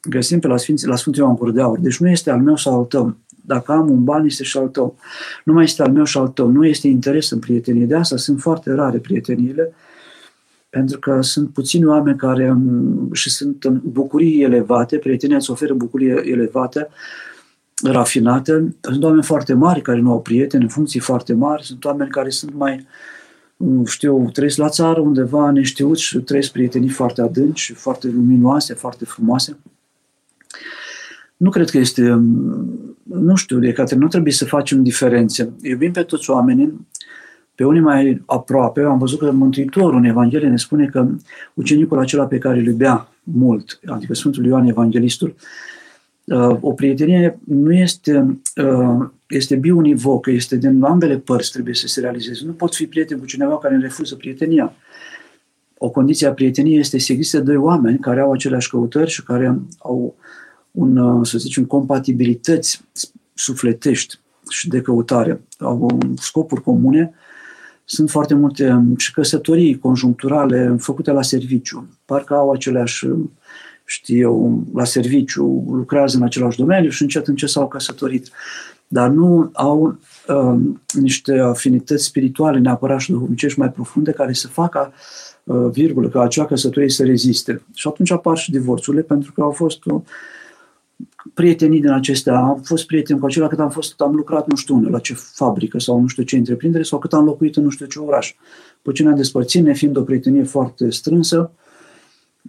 Găsim 0.00 0.38
pe 0.38 0.46
la, 0.46 0.56
Sfinții, 0.56 0.86
la 0.86 0.96
Sfântul 0.96 1.22
Ioan 1.22 1.34
Gură 1.34 1.50
de 1.50 1.60
Aur. 1.60 1.78
Deci 1.78 1.98
nu 1.98 2.08
este 2.08 2.30
al 2.30 2.40
meu 2.40 2.56
sau 2.56 2.78
al 2.78 2.84
tău. 2.84 3.16
Dacă 3.46 3.72
am 3.72 3.90
un 3.90 4.04
ban, 4.04 4.24
este 4.24 4.42
și 4.42 4.56
al 4.56 4.68
tău. 4.68 4.96
Nu 5.44 5.52
mai 5.52 5.64
este 5.64 5.82
al 5.82 5.92
meu 5.92 6.04
și 6.04 6.18
al 6.18 6.28
tău. 6.28 6.48
Nu 6.48 6.66
este 6.66 6.88
interes 6.88 7.30
în 7.30 7.38
prietenie. 7.38 7.86
De 7.86 7.94
asta 7.94 8.16
sunt 8.16 8.40
foarte 8.40 8.72
rare 8.72 8.98
prieteniile, 8.98 9.74
pentru 10.70 10.98
că 10.98 11.20
sunt 11.20 11.50
puțini 11.50 11.86
oameni 11.86 12.16
care 12.16 12.56
și 13.12 13.30
sunt 13.30 13.64
în 13.64 13.80
bucurii 13.84 14.42
elevate, 14.42 14.98
prietenia 14.98 15.36
îți 15.36 15.50
oferă 15.50 15.74
bucurii 15.74 16.10
elevate, 16.10 16.88
rafinate. 17.82 18.76
Sunt 18.80 19.02
oameni 19.02 19.22
foarte 19.22 19.52
mari 19.52 19.82
care 19.82 20.00
nu 20.00 20.10
au 20.10 20.22
prieteni, 20.22 20.62
în 20.62 20.68
funcții 20.68 21.00
foarte 21.00 21.34
mari, 21.34 21.64
sunt 21.64 21.84
oameni 21.84 22.10
care 22.10 22.28
sunt 22.28 22.54
mai 22.54 22.74
uh, 22.74 22.84
știu, 23.86 24.30
trăiesc 24.32 24.56
la 24.56 24.68
țară 24.68 25.00
undeva 25.00 25.50
neștiuți 25.50 26.02
și 26.02 26.18
trăiesc 26.18 26.52
prietenii 26.52 26.88
foarte 26.88 27.22
adânci, 27.22 27.72
foarte 27.72 28.08
luminoase, 28.08 28.74
foarte 28.74 29.04
frumoase. 29.04 29.58
Nu 31.36 31.50
cred 31.50 31.70
că 31.70 31.78
este, 31.78 32.22
nu 33.02 33.34
știu, 33.34 33.58
de 33.58 33.72
către 33.72 33.96
nu 33.96 34.08
trebuie 34.08 34.32
să 34.32 34.44
facem 34.44 34.82
diferențe. 34.82 35.52
Iubim 35.62 35.92
pe 35.92 36.02
toți 36.02 36.30
oamenii, 36.30 36.86
pe 37.54 37.64
unii 37.64 37.80
mai 37.80 38.22
aproape, 38.26 38.80
am 38.80 38.98
văzut 38.98 39.18
că 39.18 39.30
Mântuitorul 39.30 39.98
în 39.98 40.04
Evanghelie 40.04 40.48
ne 40.48 40.56
spune 40.56 40.86
că 40.86 41.08
ucenicul 41.54 41.98
acela 41.98 42.26
pe 42.26 42.38
care 42.38 42.58
îl 42.58 42.64
iubea 42.64 43.08
mult, 43.22 43.80
adică 43.86 44.14
Sfântul 44.14 44.44
Ioan 44.44 44.66
Evanghelistul, 44.66 45.28
uh, 45.28 45.42
o 46.60 46.72
prietenie 46.72 47.38
nu 47.44 47.72
este 47.72 48.40
uh, 48.56 49.08
este 49.28 49.56
biunivocă, 49.56 50.30
este 50.30 50.56
din 50.56 50.82
ambele 50.82 51.18
părți 51.18 51.50
trebuie 51.50 51.74
să 51.74 51.86
se 51.86 52.00
realizeze. 52.00 52.44
Nu 52.44 52.52
pot 52.52 52.74
fi 52.74 52.86
prieten 52.86 53.18
cu 53.18 53.24
cineva 53.24 53.58
care 53.58 53.74
îmi 53.74 53.82
refuză 53.82 54.14
prietenia. 54.14 54.74
O 55.78 55.90
condiție 55.90 56.26
a 56.26 56.32
prieteniei 56.32 56.78
este 56.78 56.98
să 56.98 57.12
existe 57.12 57.40
doi 57.40 57.56
oameni 57.56 57.98
care 57.98 58.20
au 58.20 58.32
aceleași 58.32 58.70
căutări 58.70 59.10
și 59.10 59.22
care 59.22 59.58
au 59.78 60.14
un, 60.70 61.24
să 61.24 61.38
zicem, 61.38 61.64
compatibilități 61.64 62.82
sufletești 63.34 64.18
și 64.48 64.68
de 64.68 64.80
căutare, 64.80 65.40
au 65.58 65.98
scopuri 66.16 66.62
comune. 66.62 67.14
Sunt 67.84 68.10
foarte 68.10 68.34
multe 68.34 68.84
și 68.96 69.12
căsătorii 69.12 69.78
conjuncturale 69.78 70.76
făcute 70.78 71.10
la 71.10 71.22
serviciu. 71.22 71.88
Parcă 72.04 72.34
au 72.34 72.50
aceleași, 72.50 73.06
știu, 73.84 74.64
la 74.74 74.84
serviciu, 74.84 75.64
lucrează 75.70 76.16
în 76.16 76.22
același 76.22 76.58
domeniu 76.58 76.90
și 76.90 77.02
încet 77.02 77.26
încet 77.26 77.48
s-au 77.48 77.68
căsătorit 77.68 78.30
dar 78.94 79.08
nu 79.08 79.50
au 79.52 79.98
uh, 80.28 80.60
niște 80.92 81.38
afinități 81.38 82.04
spirituale 82.04 82.58
neapărat 82.58 83.00
și 83.00 83.10
duhovnicești 83.10 83.58
mai 83.58 83.70
profunde 83.70 84.10
care 84.10 84.32
să 84.32 84.48
facă 84.48 84.92
uh, 85.44 85.70
virgulă, 85.70 86.08
ca 86.08 86.22
acea 86.22 86.46
căsătorie 86.46 86.88
să 86.88 87.04
reziste. 87.04 87.62
Și 87.74 87.88
atunci 87.88 88.10
apar 88.10 88.36
și 88.36 88.50
divorțurile 88.50 89.02
pentru 89.02 89.32
că 89.32 89.42
au 89.42 89.50
fost 89.50 89.84
uh, 89.84 90.00
prietenii 91.34 91.80
din 91.80 91.90
acestea, 91.90 92.36
am 92.36 92.60
fost 92.64 92.86
prieten 92.86 93.18
cu 93.18 93.26
acela 93.26 93.46
cât 93.46 93.58
am 93.58 93.70
fost, 93.70 94.00
am 94.00 94.14
lucrat 94.14 94.46
nu 94.46 94.56
știu 94.56 94.74
unde, 94.74 94.88
la 94.88 94.98
ce 94.98 95.14
fabrică 95.14 95.78
sau 95.78 96.00
nu 96.00 96.06
știu 96.06 96.22
ce 96.22 96.36
întreprindere 96.36 96.82
sau 96.82 96.98
cât 96.98 97.12
am 97.12 97.24
locuit 97.24 97.56
în 97.56 97.62
nu 97.62 97.70
știu 97.70 97.86
ce 97.86 97.98
oraș. 97.98 98.34
După 98.76 98.92
ce 98.96 99.02
ne-am 99.02 99.16
despărțit, 99.16 99.62
ne 99.62 99.72
fiind 99.72 99.96
o 99.96 100.02
prietenie 100.02 100.42
foarte 100.42 100.90
strânsă, 100.90 101.50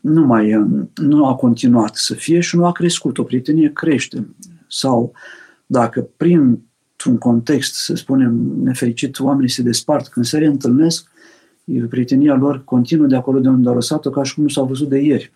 nu 0.02 0.26
mai 0.26 0.56
uh, 0.56 0.66
nu 0.96 1.26
a 1.26 1.36
continuat 1.36 1.96
să 1.96 2.14
fie 2.14 2.39
și 2.39 2.56
nu 2.56 2.66
a 2.66 2.72
crescut. 2.72 3.18
O 3.18 3.24
prietenie 3.24 3.72
crește. 3.74 4.28
Sau 4.68 5.02
uh, 5.14 5.20
dacă 5.66 6.10
printr-un 6.18 7.18
context, 7.20 7.76
să 7.76 7.96
spunem, 7.96 8.34
nefericit, 8.64 9.20
oamenii 9.20 9.50
se 9.50 9.62
despart, 9.62 10.08
când 10.08 10.26
se 10.26 10.38
reîntâlnesc, 10.38 11.12
prietenia 11.89 12.36
lor 12.36 12.64
continuă 12.64 13.08
de 13.08 13.16
acolo 13.16 13.39
de 13.39 13.48
unde 13.48 13.70
au 13.70 13.74
lăsat-o, 13.74 14.10
ca 14.10 14.24
și 14.24 14.34
cum 14.34 14.43
nu 14.43 14.50
s-au 14.50 14.66
văzut 14.66 14.89
de 14.89 15.00
ieri. 15.00 15.34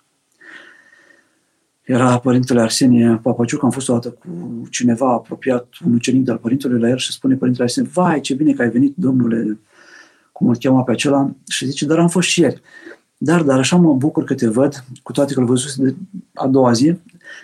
Era 1.82 2.20
părintele 2.20 2.62
Arsenie 2.62 3.20
Papaciuc, 3.24 3.64
am 3.64 3.70
fost 3.70 3.90
o 3.90 3.94
dată 3.94 4.10
cu 4.10 4.62
cineva 4.70 5.12
apropiat, 5.12 5.68
un 5.86 5.94
ucenic 5.94 6.24
de-al 6.24 6.38
părintelui 6.38 6.80
la 6.80 6.90
el 6.90 6.98
și 6.98 7.12
spune 7.12 7.36
părintele 7.36 7.64
Arsenie, 7.64 7.90
vai, 7.94 8.20
ce 8.20 8.34
bine 8.34 8.54
că 8.54 8.62
ai 8.62 8.70
venit, 8.70 8.94
domnule, 8.96 9.60
cum 10.32 10.50
îl 10.50 10.58
cheamă 10.60 10.84
pe 10.84 10.92
acela, 10.92 11.36
și 11.48 11.66
zice, 11.66 11.86
dar 11.86 12.00
am 12.00 12.08
fost 12.08 12.28
și 12.28 12.42
ieri. 12.42 12.62
Dar, 13.22 13.44
dar 13.44 13.58
așa 13.58 13.76
mă 13.76 13.94
bucur 13.94 14.24
că 14.24 14.34
te 14.34 14.48
văd, 14.48 14.84
cu 15.04 15.12
toate 15.12 15.34
că 15.34 15.40
îl 15.40 15.46
văzut 15.46 15.76
de 15.76 15.96
a 16.34 16.48
doua 16.48 16.72
zi, 16.72 16.96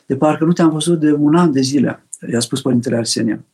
de 0.05 0.15
parcă 0.15 0.45
nu 0.45 0.51
te-am 0.51 0.69
văzut 0.69 0.99
de 0.99 1.11
un 1.11 1.36
an 1.36 1.51
de 1.51 1.61
zile 1.61 2.05
i-a 2.32 2.39
spus 2.39 2.61
Părintele 2.61 2.95
Arsenie. 2.95 3.45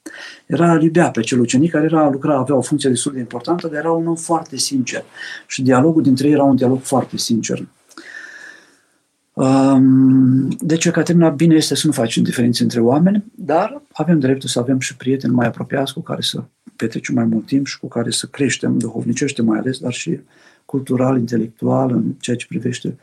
Era, 0.46 0.80
iubea 0.82 1.12
pe 1.12 1.22
cel 1.22 1.40
ucenic 1.40 1.72
care 1.72 1.86
era, 1.86 2.10
lucra, 2.10 2.38
avea 2.38 2.56
o 2.56 2.62
funcție 2.62 2.90
destul 2.90 3.12
de 3.12 3.20
importantă, 3.20 3.68
dar 3.68 3.78
era 3.78 3.92
un 3.92 4.08
om 4.08 4.16
foarte 4.16 4.58
sincer. 4.58 5.04
Și 5.48 5.62
dialogul 5.62 6.02
dintre 6.02 6.28
ei 6.28 6.34
era 6.34 6.44
un 6.44 6.56
dialog 6.56 6.82
foarte 6.82 7.18
sincer. 7.18 7.68
Deci, 10.60 10.90
Caterina, 10.90 11.30
bine 11.30 11.56
este 11.56 11.76
să 11.76 11.88
nu 11.88 11.94
facem 11.94 12.24
diferențe 12.24 12.64
între 12.64 12.80
oameni, 12.80 13.24
dar 13.36 13.82
avem 13.92 14.20
dreptul 14.20 14.50
să 14.50 14.60
avem 14.60 14.80
și 14.80 14.96
prieteni 14.96 15.34
mai 15.34 15.48
apropiați 15.48 15.94
cu 15.94 16.02
care 16.02 16.22
să 16.22 16.44
petrecem 16.76 17.16
mai 17.16 17.26
mult 17.26 17.46
timp 17.46 17.66
și 17.66 17.80
cu 17.80 17.88
care 17.88 18.10
să 18.10 18.28
creștem 18.28 18.78
duhovnicește 18.78 19.42
mai 19.42 19.60
ales, 19.60 19.78
dar 19.78 19.94
și 19.94 20.20
cultural, 20.72 21.18
intelectual, 21.18 21.92
în 21.92 22.04
ceea 22.20 22.36
ce 22.36 22.46
privește 22.48 22.98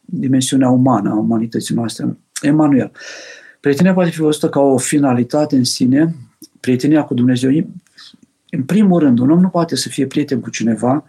dimensiunea 0.00 0.68
umană 0.68 1.10
a 1.10 1.14
umanității 1.14 1.74
noastre. 1.74 2.16
Emanuel. 2.40 2.90
Prietenia 3.60 3.94
poate 3.94 4.10
fi 4.10 4.20
văzută 4.20 4.48
ca 4.48 4.60
o 4.60 4.78
finalitate 4.78 5.56
în 5.56 5.64
sine, 5.64 6.14
prietenia 6.60 7.04
cu 7.04 7.14
Dumnezeu. 7.14 7.50
În 8.50 8.62
primul 8.62 8.98
rând, 9.00 9.18
un 9.18 9.30
om 9.30 9.40
nu 9.40 9.48
poate 9.48 9.76
să 9.76 9.88
fie 9.88 10.06
prieten 10.06 10.40
cu 10.40 10.50
cineva 10.50 11.04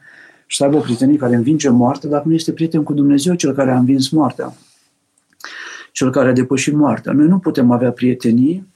și 0.45 0.57
să 0.57 0.63
aibă 0.63 0.77
o 0.77 0.79
prietenie 0.79 1.17
care 1.17 1.35
învinge 1.35 1.69
moartea, 1.69 2.09
dacă 2.09 2.27
nu 2.27 2.33
este 2.33 2.51
prieten 2.51 2.83
cu 2.83 2.93
Dumnezeu, 2.93 3.33
cel 3.35 3.53
care 3.53 3.71
a 3.71 3.77
învins 3.77 4.09
moartea, 4.09 4.53
cel 5.91 6.11
care 6.11 6.29
a 6.29 6.33
depășit 6.33 6.73
moartea. 6.73 7.11
Noi 7.11 7.27
nu 7.27 7.39
putem 7.39 7.71
avea 7.71 7.91
prietenii. 7.91 8.72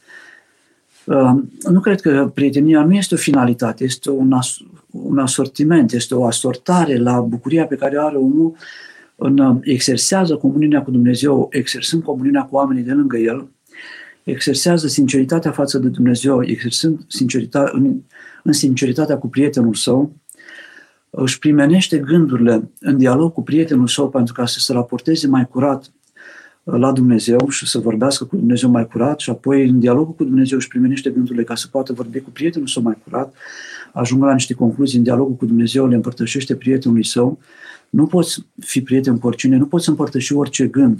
Uh, 1.08 1.32
nu 1.70 1.80
cred 1.80 2.02
că 2.02 2.32
prietenia 2.34 2.84
nu 2.84 2.94
este 2.94 3.14
o 3.14 3.18
finalitate, 3.18 3.84
este 3.84 4.10
un, 4.10 4.32
as- 4.32 4.62
un 4.92 5.18
asortiment, 5.18 5.92
este 5.92 6.16
o 6.16 6.26
asortare 6.26 6.98
la 6.98 7.20
bucuria 7.20 7.66
pe 7.66 7.76
care 7.76 7.98
o 7.98 8.06
are 8.06 8.16
omul 8.18 8.56
în 9.16 9.38
uh, 9.38 9.58
exersează 9.62 10.36
comuniunea 10.36 10.84
cu 10.84 10.92
Dumnezeu, 10.92 11.48
exersând 11.52 12.04
comuniunea 12.04 12.44
cu 12.44 12.56
oamenii 12.56 12.84
de 12.84 12.92
lângă 12.92 13.18
el, 13.18 13.50
exersează 14.24 14.88
sinceritatea 14.88 15.52
față 15.52 15.80
de 15.80 15.88
Dumnezeu, 15.88 16.44
exersând 16.44 17.00
sinceritatea, 17.08 17.72
în, 17.74 17.96
în 18.44 18.52
sinceritatea 18.52 19.18
cu 19.18 19.28
prietenul 19.28 19.74
său, 19.74 20.16
își 21.10 21.40
primenește 21.40 21.98
gândurile 21.98 22.72
în 22.80 22.98
dialog 22.98 23.34
cu 23.34 23.44
prietenul 23.44 23.88
său 23.88 24.10
pentru 24.10 24.34
ca 24.34 24.46
să 24.46 24.60
se 24.60 24.74
raporteze 24.74 25.28
mai 25.28 25.48
curat 25.48 25.92
la 26.72 26.92
Dumnezeu 26.92 27.50
și 27.50 27.68
să 27.68 27.80
vorbească 27.80 28.26
cu 28.26 28.36
Dumnezeu 28.36 28.70
mai 28.70 28.88
curat 28.88 29.20
și 29.20 29.30
apoi 29.30 29.70
în 29.70 29.80
dialogul 29.80 30.14
cu 30.14 30.24
Dumnezeu 30.24 30.58
își 30.58 30.68
primește 30.68 31.10
gândurile 31.10 31.44
ca 31.44 31.56
să 31.56 31.68
poată 31.68 31.94
vorbi 31.94 32.20
cu 32.20 32.30
prietenul 32.30 32.68
său 32.68 32.84
mai 32.84 32.98
curat, 33.04 33.36
ajungă 33.94 34.26
la 34.26 34.34
niște 34.34 34.54
concluzii 34.54 34.98
în 34.98 35.04
dialogul 35.04 35.36
cu 35.36 35.46
Dumnezeu, 35.46 35.88
le 35.88 35.96
împărtășește 35.96 36.56
prietenului 36.56 37.06
său. 37.06 37.40
Nu 37.90 38.06
poți 38.06 38.46
fi 38.60 38.82
prieten 38.82 39.18
cu 39.18 39.28
oricine, 39.28 39.58
nu 39.58 39.66
poți 39.66 39.90
împărtăși 39.90 40.34
orice 40.34 40.68
gând. 40.68 41.00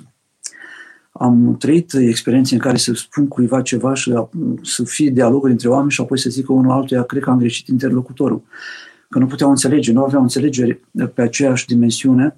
Am 1.12 1.56
trăit 1.60 1.94
experiențe 1.94 2.54
în 2.54 2.60
care 2.60 2.78
să 2.78 2.94
spun 2.94 3.28
cuiva 3.28 3.62
ceva 3.62 3.94
și 3.94 4.14
să 4.62 4.84
fie 4.84 5.10
dialoguri 5.10 5.52
între 5.52 5.70
oameni 5.70 5.92
și 5.92 6.02
apoi 6.02 6.20
să 6.20 6.30
zică 6.30 6.54
unul 6.54 6.72
altuia, 6.72 7.04
cred 7.04 7.22
că 7.24 7.30
am 7.30 7.38
greșit 7.38 7.68
interlocutorul. 7.68 8.42
Că 9.10 9.20
nu 9.20 9.26
puteau 9.26 9.50
înțelege, 9.50 9.92
nu 9.92 10.04
aveau 10.04 10.22
înțelegere 10.22 10.82
pe 11.14 11.22
aceeași 11.22 11.66
dimensiune, 11.66 12.38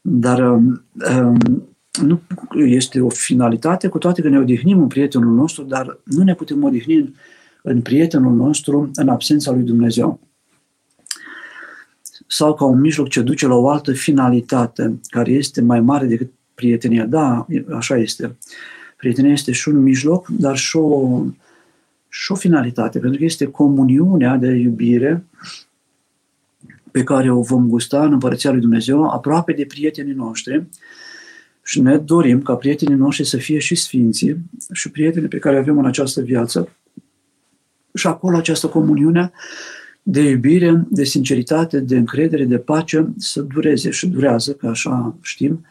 dar 0.00 0.50
um, 0.50 0.84
um 1.18 1.65
nu 2.02 2.20
este 2.54 3.00
o 3.00 3.08
finalitate, 3.08 3.88
cu 3.88 3.98
toate 3.98 4.22
că 4.22 4.28
ne 4.28 4.38
odihnim 4.38 4.80
în 4.80 4.86
prietenul 4.86 5.34
nostru, 5.34 5.64
dar 5.64 5.98
nu 6.04 6.22
ne 6.22 6.34
putem 6.34 6.64
odihni 6.64 6.94
în, 6.94 7.12
în 7.62 7.82
prietenul 7.82 8.34
nostru 8.34 8.90
în 8.94 9.08
absența 9.08 9.50
lui 9.50 9.62
Dumnezeu. 9.62 10.20
Sau 12.26 12.54
ca 12.54 12.64
un 12.64 12.80
mijloc 12.80 13.08
ce 13.08 13.22
duce 13.22 13.46
la 13.46 13.54
o 13.54 13.68
altă 13.68 13.92
finalitate, 13.92 15.00
care 15.08 15.30
este 15.30 15.60
mai 15.60 15.80
mare 15.80 16.06
decât 16.06 16.30
prietenia. 16.54 17.06
Da, 17.06 17.46
așa 17.76 17.96
este. 17.96 18.36
Prietenia 18.96 19.32
este 19.32 19.52
și 19.52 19.68
un 19.68 19.82
mijloc, 19.82 20.26
dar 20.26 20.56
și 20.56 20.76
o, 20.76 21.22
și 22.08 22.32
o 22.32 22.34
finalitate, 22.34 22.98
pentru 22.98 23.18
că 23.18 23.24
este 23.24 23.46
comuniunea 23.46 24.36
de 24.36 24.48
iubire 24.48 25.24
pe 26.90 27.02
care 27.02 27.30
o 27.30 27.40
vom 27.40 27.68
gusta 27.68 28.04
în 28.04 28.12
Împărăția 28.12 28.50
lui 28.50 28.60
Dumnezeu, 28.60 29.08
aproape 29.08 29.52
de 29.52 29.64
prietenii 29.64 30.12
noștri, 30.12 30.66
și 31.66 31.80
ne 31.80 31.96
dorim 31.96 32.42
ca 32.42 32.54
prietenii 32.54 32.96
noștri 32.96 33.26
să 33.26 33.36
fie 33.36 33.58
și 33.58 33.74
sfinții 33.74 34.36
și 34.72 34.90
prietenii 34.90 35.28
pe 35.28 35.38
care 35.38 35.58
avem 35.58 35.78
în 35.78 35.86
această 35.86 36.20
viață. 36.20 36.76
Și 37.94 38.06
acolo 38.06 38.36
această 38.36 38.66
comuniune 38.66 39.32
de 40.02 40.20
iubire, 40.20 40.86
de 40.90 41.04
sinceritate, 41.04 41.80
de 41.80 41.96
încredere, 41.96 42.44
de 42.44 42.58
pace 42.58 43.08
să 43.16 43.40
dureze 43.40 43.90
și 43.90 44.06
durează, 44.06 44.52
că 44.52 44.66
așa 44.66 45.16
știm, 45.22 45.66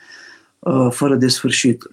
uh, 0.60 0.88
fără 0.92 1.16
de 1.16 1.28
sfârșit. 1.28 1.84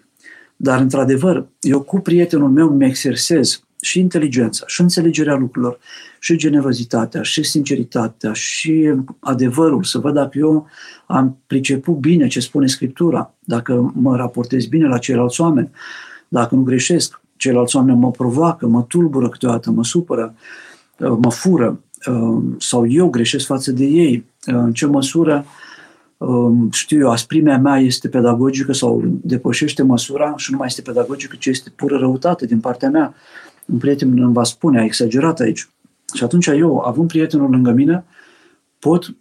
Dar, 0.56 0.80
într-adevăr, 0.80 1.46
eu 1.60 1.82
cu 1.82 2.00
prietenul 2.00 2.50
meu 2.50 2.68
mi 2.68 2.86
exersez 2.86 3.64
și 3.84 4.00
inteligența, 4.00 4.64
și 4.66 4.80
înțelegerea 4.80 5.34
lucrurilor, 5.34 5.78
și 6.18 6.36
generozitatea, 6.36 7.22
și 7.22 7.42
sinceritatea, 7.42 8.32
și 8.32 8.94
adevărul, 9.18 9.82
să 9.82 9.98
văd 9.98 10.14
dacă 10.14 10.38
eu 10.38 10.66
am 11.06 11.38
priceput 11.46 11.94
bine 11.94 12.26
ce 12.26 12.40
spune 12.40 12.66
Scriptura, 12.66 13.34
dacă 13.38 13.92
mă 13.94 14.16
raportez 14.16 14.66
bine 14.66 14.86
la 14.86 14.98
ceilalți 14.98 15.40
oameni, 15.40 15.70
dacă 16.28 16.54
nu 16.54 16.62
greșesc, 16.62 17.20
ceilalți 17.36 17.76
oameni 17.76 17.98
mă 17.98 18.10
provoacă, 18.10 18.66
mă 18.66 18.82
tulbură 18.82 19.28
câteodată, 19.28 19.70
mă 19.70 19.84
supără, 19.84 20.34
mă 20.98 21.30
fură, 21.30 21.80
sau 22.58 22.90
eu 22.90 23.08
greșesc 23.08 23.46
față 23.46 23.72
de 23.72 23.84
ei, 23.84 24.24
în 24.44 24.72
ce 24.72 24.86
măsură 24.86 25.44
știu 26.70 26.98
eu, 26.98 27.10
asprimea 27.10 27.58
mea 27.58 27.78
este 27.78 28.08
pedagogică 28.08 28.72
sau 28.72 29.02
depășește 29.04 29.82
măsura 29.82 30.34
și 30.36 30.50
nu 30.50 30.56
mai 30.56 30.66
este 30.66 30.82
pedagogică, 30.82 31.36
ci 31.38 31.46
este 31.46 31.70
pură 31.76 31.96
răutate 31.96 32.46
din 32.46 32.60
partea 32.60 32.90
mea 32.90 33.14
un 33.66 33.78
prieten 33.78 34.18
îmi 34.18 34.32
va 34.32 34.44
spune, 34.44 34.80
a 34.80 34.84
exagerat 34.84 35.40
aici. 35.40 35.68
Și 36.14 36.24
atunci 36.24 36.46
eu, 36.46 36.78
având 36.78 37.08
prietenul 37.08 37.50
lângă 37.50 37.70
mine, 37.70 38.04
pot, 38.78 39.16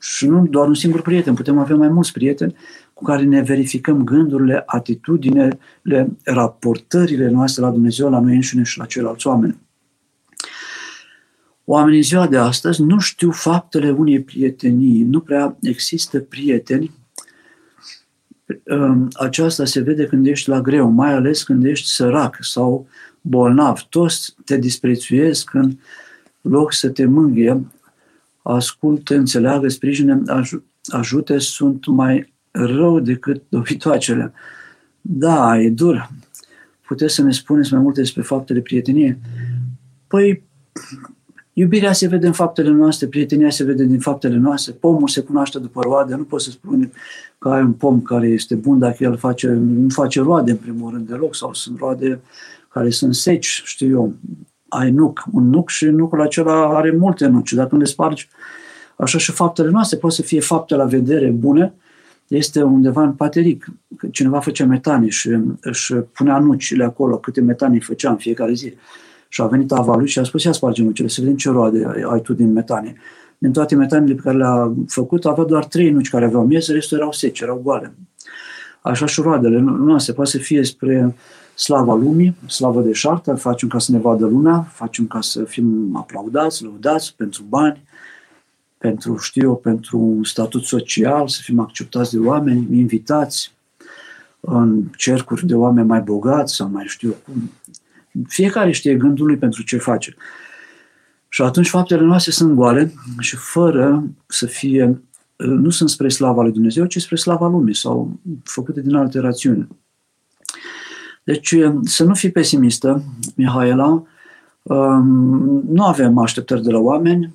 și 0.00 0.26
nu 0.26 0.46
doar 0.46 0.68
un 0.68 0.74
singur 0.74 1.02
prieten, 1.02 1.34
putem 1.34 1.58
avea 1.58 1.76
mai 1.76 1.88
mulți 1.88 2.12
prieteni 2.12 2.56
cu 2.94 3.04
care 3.04 3.22
ne 3.22 3.42
verificăm 3.42 4.04
gândurile, 4.04 4.62
atitudinile, 4.66 5.58
raportările 6.24 7.28
noastre 7.28 7.62
la 7.62 7.70
Dumnezeu, 7.70 8.10
la 8.10 8.20
noi 8.20 8.34
înșine 8.34 8.62
și 8.62 8.78
la 8.78 8.84
ceilalți 8.84 9.26
oameni. 9.26 9.58
Oamenii 11.64 11.98
în 11.98 12.04
ziua 12.04 12.26
de 12.26 12.36
astăzi 12.36 12.82
nu 12.82 12.98
știu 12.98 13.30
faptele 13.30 13.90
unei 13.90 14.22
prietenii, 14.22 15.02
nu 15.02 15.20
prea 15.20 15.56
există 15.60 16.20
prieteni. 16.20 16.90
Aceasta 19.12 19.64
se 19.64 19.80
vede 19.80 20.06
când 20.06 20.26
ești 20.26 20.48
la 20.48 20.60
greu, 20.60 20.88
mai 20.88 21.12
ales 21.12 21.42
când 21.42 21.64
ești 21.64 21.88
sărac 21.88 22.36
sau 22.40 22.88
bolnav, 23.28 23.80
toți 23.88 24.34
te 24.44 24.56
disprețuiesc 24.56 25.54
în 25.54 25.76
loc 26.40 26.72
să 26.72 26.88
te 26.88 27.06
mângâie, 27.06 27.66
ascultă, 28.42 29.14
înțeleagă, 29.14 29.68
sprijine, 29.68 30.22
aj- 30.30 30.62
ajute, 30.86 31.38
sunt 31.38 31.86
mai 31.86 32.32
rău 32.50 33.00
decât 33.00 33.42
dobitoacele. 33.48 34.32
Da, 35.00 35.60
e 35.60 35.70
dur. 35.70 36.10
Puteți 36.86 37.14
să 37.14 37.22
ne 37.22 37.32
spuneți 37.32 37.72
mai 37.72 37.82
multe 37.82 38.00
despre 38.00 38.22
faptele 38.22 38.60
prieteniei? 38.60 39.18
Păi, 40.06 40.42
iubirea 41.52 41.92
se 41.92 42.08
vede 42.08 42.26
în 42.26 42.32
faptele 42.32 42.70
noastre, 42.70 43.06
prietenia 43.06 43.50
se 43.50 43.64
vede 43.64 43.84
din 43.84 44.00
faptele 44.00 44.36
noastre, 44.36 44.72
pomul 44.72 45.08
se 45.08 45.20
cunoaște 45.20 45.58
după 45.58 45.80
roade, 45.82 46.14
nu 46.14 46.24
poți 46.24 46.44
să 46.44 46.50
spui 46.50 46.92
că 47.38 47.48
ai 47.48 47.62
un 47.62 47.72
pom 47.72 48.02
care 48.02 48.28
este 48.28 48.54
bun 48.54 48.78
dacă 48.78 49.04
el 49.04 49.16
face, 49.16 49.48
nu 49.48 49.88
face 49.88 50.20
roade 50.20 50.50
în 50.50 50.56
primul 50.56 50.90
rând 50.90 51.08
deloc, 51.08 51.34
sau 51.34 51.54
sunt 51.54 51.78
roade 51.78 52.20
care 52.76 52.90
sunt 52.90 53.14
seci, 53.14 53.62
știu 53.64 53.88
eu, 53.88 54.14
ai 54.68 54.90
nuc, 54.90 55.24
un 55.32 55.48
nuc 55.48 55.68
și 55.68 55.84
nucul 55.84 56.20
acela 56.20 56.76
are 56.76 56.90
multe 56.90 57.26
nuci. 57.26 57.52
Dacă 57.52 57.68
nu 57.72 57.78
le 57.78 57.84
spargi, 57.86 58.28
așa 58.96 59.18
și 59.18 59.32
faptele 59.32 59.70
noastre 59.70 59.98
pot 59.98 60.12
să 60.12 60.22
fie 60.22 60.40
fapte 60.40 60.74
la 60.74 60.84
vedere 60.84 61.30
bune, 61.30 61.74
este 62.26 62.62
undeva 62.62 63.02
în 63.02 63.12
pateric. 63.12 63.66
Cineva 64.10 64.40
făcea 64.40 64.64
metanii 64.64 65.10
și 65.10 65.38
își 65.60 65.94
punea 65.94 66.38
nucile 66.38 66.84
acolo, 66.84 67.18
câte 67.18 67.40
metanii 67.40 67.80
făcea 67.80 68.10
în 68.10 68.16
fiecare 68.16 68.52
zi. 68.52 68.74
Și 69.28 69.42
a 69.42 69.46
venit 69.46 69.72
ava 69.72 69.96
lui 69.96 70.08
și 70.08 70.18
a 70.18 70.24
spus, 70.24 70.44
ia 70.44 70.52
sparge 70.52 70.82
nucile, 70.82 71.08
să 71.08 71.20
vedem 71.20 71.36
ce 71.36 71.50
roade 71.50 71.90
ai 72.10 72.20
tu 72.20 72.32
din 72.32 72.52
metanie. 72.52 72.94
Din 73.38 73.52
toate 73.52 73.74
metanile 73.74 74.14
pe 74.14 74.20
care 74.22 74.36
le-a 74.36 74.72
făcut, 74.88 75.24
avea 75.24 75.44
doar 75.44 75.64
trei 75.64 75.90
nuci 75.90 76.10
care 76.10 76.24
aveau 76.24 76.46
miez, 76.46 76.68
restul 76.68 76.98
erau 76.98 77.12
seci, 77.12 77.40
erau 77.40 77.60
goale. 77.62 77.94
Așa 78.82 79.06
și 79.06 79.20
roadele 79.20 79.58
noastre 79.60 80.12
poate 80.12 80.30
să 80.30 80.38
fie 80.38 80.64
spre 80.64 81.14
slava 81.56 81.94
lumii, 81.94 82.36
slavă 82.46 82.80
de 82.80 82.92
șartă, 82.92 83.34
facem 83.34 83.68
ca 83.68 83.78
să 83.78 83.92
ne 83.92 83.98
vadă 83.98 84.26
lumea, 84.26 84.62
facem 84.72 85.06
ca 85.06 85.20
să 85.20 85.44
fim 85.44 85.96
aplaudați, 85.96 86.62
lăudați 86.62 87.14
pentru 87.16 87.42
bani, 87.48 87.82
pentru, 88.78 89.16
știu 89.16 89.42
eu, 89.42 89.56
pentru 89.56 89.98
un 89.98 90.24
statut 90.24 90.64
social, 90.64 91.28
să 91.28 91.40
fim 91.42 91.58
acceptați 91.58 92.10
de 92.10 92.18
oameni, 92.18 92.78
invitați 92.78 93.54
în 94.40 94.82
cercuri 94.96 95.46
de 95.46 95.54
oameni 95.54 95.86
mai 95.86 96.00
bogați 96.00 96.54
sau 96.54 96.68
mai 96.68 96.84
știu 96.86 97.08
eu 97.08 97.16
cum. 97.24 97.50
Fiecare 98.28 98.70
știe 98.70 98.94
gândul 98.94 99.26
lui 99.26 99.36
pentru 99.36 99.62
ce 99.62 99.76
face. 99.76 100.16
Și 101.28 101.42
atunci 101.42 101.68
faptele 101.68 102.02
noastre 102.02 102.32
sunt 102.32 102.54
goale 102.54 102.92
și 103.18 103.36
fără 103.36 104.04
să 104.26 104.46
fie, 104.46 105.02
nu 105.36 105.70
sunt 105.70 105.90
spre 105.90 106.08
slava 106.08 106.42
lui 106.42 106.52
Dumnezeu, 106.52 106.86
ci 106.86 107.00
spre 107.00 107.16
slava 107.16 107.48
lumii 107.48 107.74
sau 107.74 108.20
făcute 108.44 108.80
din 108.80 108.94
alte 108.94 109.18
rațiuni. 109.18 109.68
Deci 111.26 111.56
să 111.82 112.04
nu 112.04 112.14
fii 112.14 112.30
pesimistă, 112.30 113.02
Mihaela, 113.34 114.02
um, 114.62 115.62
nu 115.68 115.84
avem 115.84 116.18
așteptări 116.18 116.62
de 116.62 116.70
la 116.70 116.78
oameni, 116.78 117.34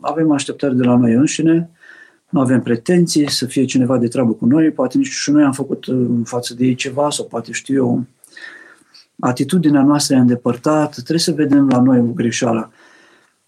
avem 0.00 0.30
așteptări 0.30 0.76
de 0.76 0.82
la 0.82 0.96
noi 0.96 1.12
înșine, 1.12 1.70
nu 2.28 2.40
avem 2.40 2.62
pretenții 2.62 3.30
să 3.30 3.46
fie 3.46 3.64
cineva 3.64 3.98
de 3.98 4.08
treabă 4.08 4.32
cu 4.32 4.46
noi, 4.46 4.70
poate 4.70 4.98
nici 4.98 5.06
și 5.06 5.30
noi 5.30 5.42
am 5.42 5.52
făcut 5.52 5.86
uh, 5.86 5.94
în 5.94 6.22
față 6.24 6.54
de 6.54 6.64
ei 6.64 6.74
ceva 6.74 7.10
sau 7.10 7.24
poate 7.24 7.52
știu 7.52 7.74
eu, 7.74 8.04
atitudinea 9.20 9.82
noastră 9.82 10.16
e 10.16 10.18
îndepărtată, 10.18 10.94
trebuie 10.94 11.18
să 11.18 11.32
vedem 11.32 11.68
la 11.68 11.80
noi 11.80 11.98
o 11.98 12.12
greșeală. 12.14 12.72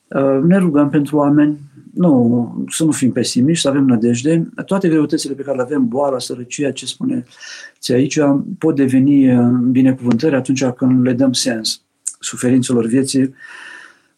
Uh, 0.08 0.42
ne 0.42 0.58
rugăm 0.58 0.88
pentru 0.88 1.16
oameni, 1.16 1.58
nu, 1.94 2.66
să 2.70 2.84
nu 2.84 2.90
fim 2.90 3.12
pesimiști, 3.12 3.62
să 3.62 3.68
avem 3.68 3.84
nădejde. 3.84 4.48
Toate 4.66 4.88
greutățile 4.88 5.34
pe 5.34 5.42
care 5.42 5.56
le 5.56 5.62
avem, 5.62 5.88
boala, 5.88 6.18
sărăcia, 6.18 6.70
ce 6.70 6.86
spune 6.86 7.24
ți 7.78 7.92
aici, 7.92 8.18
pot 8.58 8.76
deveni 8.76 9.36
uh, 9.36 9.48
binecuvântări 9.70 10.34
atunci 10.34 10.64
când 10.64 11.04
le 11.04 11.12
dăm 11.12 11.32
sens 11.32 11.82
suferințelor 12.20 12.86
vieții. 12.86 13.34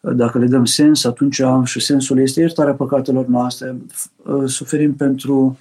Dacă 0.01 0.39
le 0.39 0.47
dăm 0.47 0.65
sens, 0.65 1.05
atunci 1.05 1.43
și 1.65 1.81
sensul 1.81 2.19
este 2.19 2.41
iertarea 2.41 2.75
păcatelor 2.75 3.27
noastre, 3.27 3.77
uh, 4.17 4.43
suferim 4.47 4.95
pentru 4.95 5.59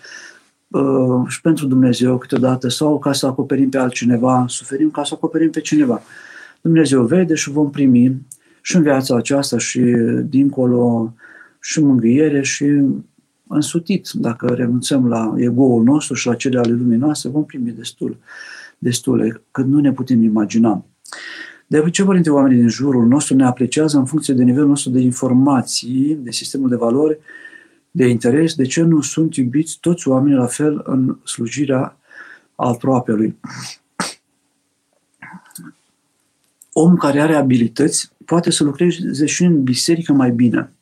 și 1.27 1.41
pentru 1.41 1.67
Dumnezeu 1.67 2.17
câteodată 2.17 2.69
sau 2.69 2.99
ca 2.99 3.13
să 3.13 3.25
acoperim 3.25 3.69
pe 3.69 3.77
altcineva, 3.77 4.45
suferim 4.47 4.89
ca 4.89 5.03
să 5.03 5.13
acoperim 5.13 5.49
pe 5.49 5.61
cineva. 5.61 6.01
Dumnezeu 6.61 7.03
vede 7.03 7.35
și 7.35 7.51
vom 7.51 7.69
primi 7.69 8.21
și 8.61 8.75
în 8.75 8.81
viața 8.81 9.15
aceasta 9.15 9.57
și 9.57 9.79
dincolo 10.23 11.13
și 11.65 11.79
mângâiere 11.79 12.41
și 12.41 12.81
însutit. 13.47 14.09
Dacă 14.13 14.47
renunțăm 14.47 15.07
la 15.07 15.33
ego-ul 15.37 15.83
nostru 15.83 16.13
și 16.13 16.27
la 16.27 16.35
cele 16.35 16.59
ale 16.59 16.71
lumii 16.71 16.97
noastre, 16.97 17.29
vom 17.29 17.45
primi 17.45 17.71
destul, 17.71 18.17
destule, 18.77 19.41
cât 19.51 19.65
nu 19.65 19.79
ne 19.79 19.91
putem 19.91 20.23
imagina. 20.23 20.85
De 21.67 21.79
obicei, 21.79 22.05
părinte, 22.05 22.29
oamenii 22.29 22.57
din 22.57 22.67
jurul 22.67 23.07
nostru 23.07 23.35
ne 23.35 23.45
apreciază 23.45 23.97
în 23.97 24.05
funcție 24.05 24.33
de 24.33 24.43
nivelul 24.43 24.67
nostru 24.67 24.91
de 24.91 24.99
informații, 24.99 26.17
de 26.21 26.31
sistemul 26.31 26.69
de 26.69 26.75
valori, 26.75 27.17
de 27.91 28.07
interes, 28.07 28.55
de 28.55 28.65
ce 28.65 28.81
nu 28.81 29.01
sunt 29.01 29.35
iubiți 29.35 29.77
toți 29.81 30.07
oamenii 30.07 30.37
la 30.37 30.45
fel 30.45 30.81
în 30.85 31.17
slujirea 31.23 31.97
lui. 33.05 33.37
Om 36.73 36.95
care 36.95 37.21
are 37.21 37.35
abilități 37.35 38.11
poate 38.25 38.51
să 38.51 38.63
lucreze 38.63 39.25
și 39.25 39.43
în 39.43 39.63
biserică 39.63 40.13
mai 40.13 40.31
bine. 40.31 40.74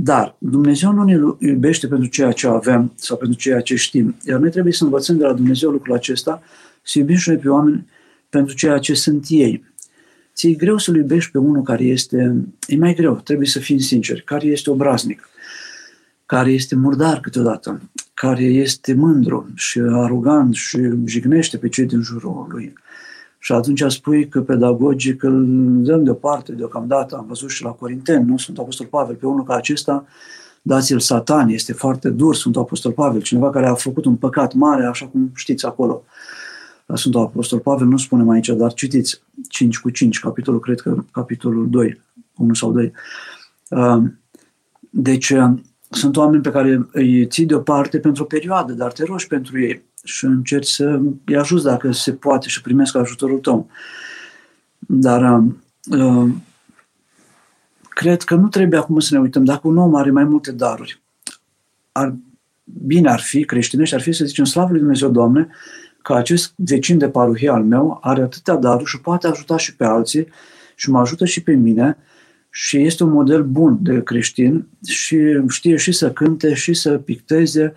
Dar 0.00 0.36
Dumnezeu 0.38 0.92
nu 0.92 1.04
ne 1.04 1.18
iubește 1.38 1.86
pentru 1.86 2.08
ceea 2.08 2.32
ce 2.32 2.46
avem 2.46 2.92
sau 2.94 3.16
pentru 3.16 3.38
ceea 3.38 3.60
ce 3.60 3.76
știm. 3.76 4.16
Iar 4.26 4.38
noi 4.38 4.50
trebuie 4.50 4.72
să 4.72 4.84
învățăm 4.84 5.16
de 5.16 5.24
la 5.24 5.32
Dumnezeu 5.32 5.70
lucrul 5.70 5.94
acesta, 5.94 6.42
să 6.82 6.98
iubim 6.98 7.16
și 7.16 7.28
noi 7.28 7.38
pe 7.38 7.48
oameni 7.48 7.86
pentru 8.28 8.54
ceea 8.54 8.78
ce 8.78 8.94
sunt 8.94 9.24
ei. 9.28 9.64
Ți-e 10.34 10.52
greu 10.52 10.78
să-l 10.78 10.96
iubești 10.96 11.30
pe 11.30 11.38
unul 11.38 11.62
care 11.62 11.84
este, 11.84 12.36
e 12.66 12.76
mai 12.76 12.94
greu, 12.94 13.14
trebuie 13.14 13.46
să 13.46 13.58
fim 13.58 13.78
sinceri, 13.78 14.22
care 14.22 14.46
este 14.46 14.70
obraznic, 14.70 15.28
care 16.26 16.50
este 16.50 16.74
murdar 16.74 17.20
câteodată, 17.20 17.80
care 18.14 18.44
este 18.44 18.94
mândru 18.94 19.48
și 19.54 19.78
arogant 19.78 20.54
și 20.54 20.78
jignește 21.04 21.56
pe 21.56 21.68
cei 21.68 21.86
din 21.86 22.00
jurul 22.00 22.46
lui. 22.48 22.72
Și 23.48 23.54
atunci 23.54 23.82
spui 23.86 24.28
că 24.28 24.40
pedagogic 24.40 25.22
îl 25.22 25.44
dăm 25.82 26.04
deoparte 26.04 26.52
deocamdată. 26.52 27.16
Am 27.16 27.26
văzut 27.26 27.50
și 27.50 27.62
la 27.62 27.70
Corinteni, 27.70 28.24
nu? 28.24 28.36
Sunt 28.36 28.58
Apostol 28.58 28.86
Pavel, 28.86 29.14
pe 29.14 29.26
unul 29.26 29.44
ca 29.44 29.54
acesta, 29.54 30.06
dați-l 30.62 31.00
satan, 31.00 31.48
este 31.48 31.72
foarte 31.72 32.10
dur, 32.10 32.34
sunt 32.34 32.56
Apostol 32.56 32.92
Pavel, 32.92 33.22
cineva 33.22 33.50
care 33.50 33.66
a 33.66 33.74
făcut 33.74 34.04
un 34.04 34.16
păcat 34.16 34.54
mare, 34.54 34.86
așa 34.86 35.06
cum 35.06 35.30
știți 35.34 35.66
acolo. 35.66 36.02
La 36.86 36.96
Sfântul 36.96 37.20
Apostol 37.20 37.58
Pavel 37.58 37.86
nu 37.86 37.96
spunem 37.96 38.28
aici, 38.28 38.48
dar 38.48 38.72
citiți 38.72 39.22
5 39.48 39.78
cu 39.78 39.90
5, 39.90 40.20
capitolul, 40.20 40.60
cred 40.60 40.80
că 40.80 41.04
capitolul 41.10 41.70
2, 41.70 42.00
1 42.36 42.54
sau 42.54 42.72
2. 42.72 42.92
Deci, 44.90 45.32
sunt 45.90 46.16
oameni 46.16 46.42
pe 46.42 46.50
care 46.50 46.88
îi 46.92 47.26
ții 47.26 47.46
deoparte 47.46 47.98
pentru 47.98 48.22
o 48.22 48.26
perioadă, 48.26 48.72
dar 48.72 48.92
te 48.92 49.04
rogi 49.04 49.26
pentru 49.26 49.60
ei 49.60 49.87
și 50.04 50.24
încerci 50.24 50.68
să 50.68 51.00
îi 51.24 51.36
ajuți 51.36 51.64
dacă 51.64 51.92
se 51.92 52.12
poate 52.12 52.48
și 52.48 52.60
primesc 52.60 52.96
ajutorul 52.96 53.38
tău. 53.38 53.70
Dar 54.78 55.42
uh, 55.90 56.28
cred 57.88 58.22
că 58.22 58.34
nu 58.34 58.48
trebuie 58.48 58.78
acum 58.78 58.98
să 58.98 59.14
ne 59.14 59.20
uităm. 59.20 59.44
Dacă 59.44 59.68
un 59.68 59.76
om 59.76 59.94
are 59.94 60.10
mai 60.10 60.24
multe 60.24 60.52
daruri, 60.52 61.02
ar, 61.92 62.14
bine 62.64 63.10
ar 63.10 63.20
fi, 63.20 63.44
creștinești, 63.44 63.94
ar 63.94 64.00
fi 64.00 64.12
să 64.12 64.24
zicem, 64.24 64.44
slavă 64.44 64.70
lui 64.70 64.78
Dumnezeu, 64.78 65.10
Doamne, 65.10 65.48
că 66.02 66.14
acest 66.14 66.52
vecin 66.56 66.98
de 66.98 67.08
paruhie 67.08 67.50
al 67.50 67.64
meu 67.64 67.98
are 68.02 68.22
atâtea 68.22 68.56
daruri 68.56 68.90
și 68.90 69.00
poate 69.00 69.26
ajuta 69.26 69.56
și 69.56 69.76
pe 69.76 69.84
alții 69.84 70.26
și 70.74 70.90
mă 70.90 70.98
ajută 70.98 71.24
și 71.24 71.42
pe 71.42 71.52
mine 71.52 71.96
și 72.50 72.82
este 72.82 73.02
un 73.04 73.10
model 73.10 73.42
bun 73.44 73.78
de 73.80 74.02
creștin 74.02 74.66
și 74.86 75.18
știe 75.48 75.76
și 75.76 75.92
să 75.92 76.12
cânte 76.12 76.54
și 76.54 76.74
să 76.74 76.98
picteze 76.98 77.72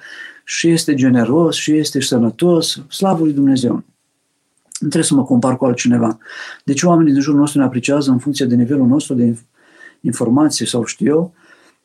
și 0.51 0.69
este 0.69 0.93
generos 0.93 1.55
și 1.55 1.77
este 1.77 2.01
sănătos, 2.01 2.81
slavă 2.89 3.23
lui 3.23 3.33
Dumnezeu. 3.33 3.73
Nu 4.79 4.87
trebuie 4.87 5.03
să 5.03 5.13
mă 5.13 5.23
compar 5.23 5.57
cu 5.57 5.65
altcineva. 5.65 6.17
Deci 6.63 6.83
oamenii 6.83 7.13
din 7.13 7.21
jurul 7.21 7.39
nostru 7.39 7.59
ne 7.59 7.65
apreciază 7.65 8.11
în 8.11 8.17
funcție 8.17 8.45
de 8.45 8.55
nivelul 8.55 8.87
nostru 8.87 9.13
de 9.13 9.37
informație 10.01 10.65
sau 10.65 10.85
știu 10.85 11.05
eu, 11.05 11.33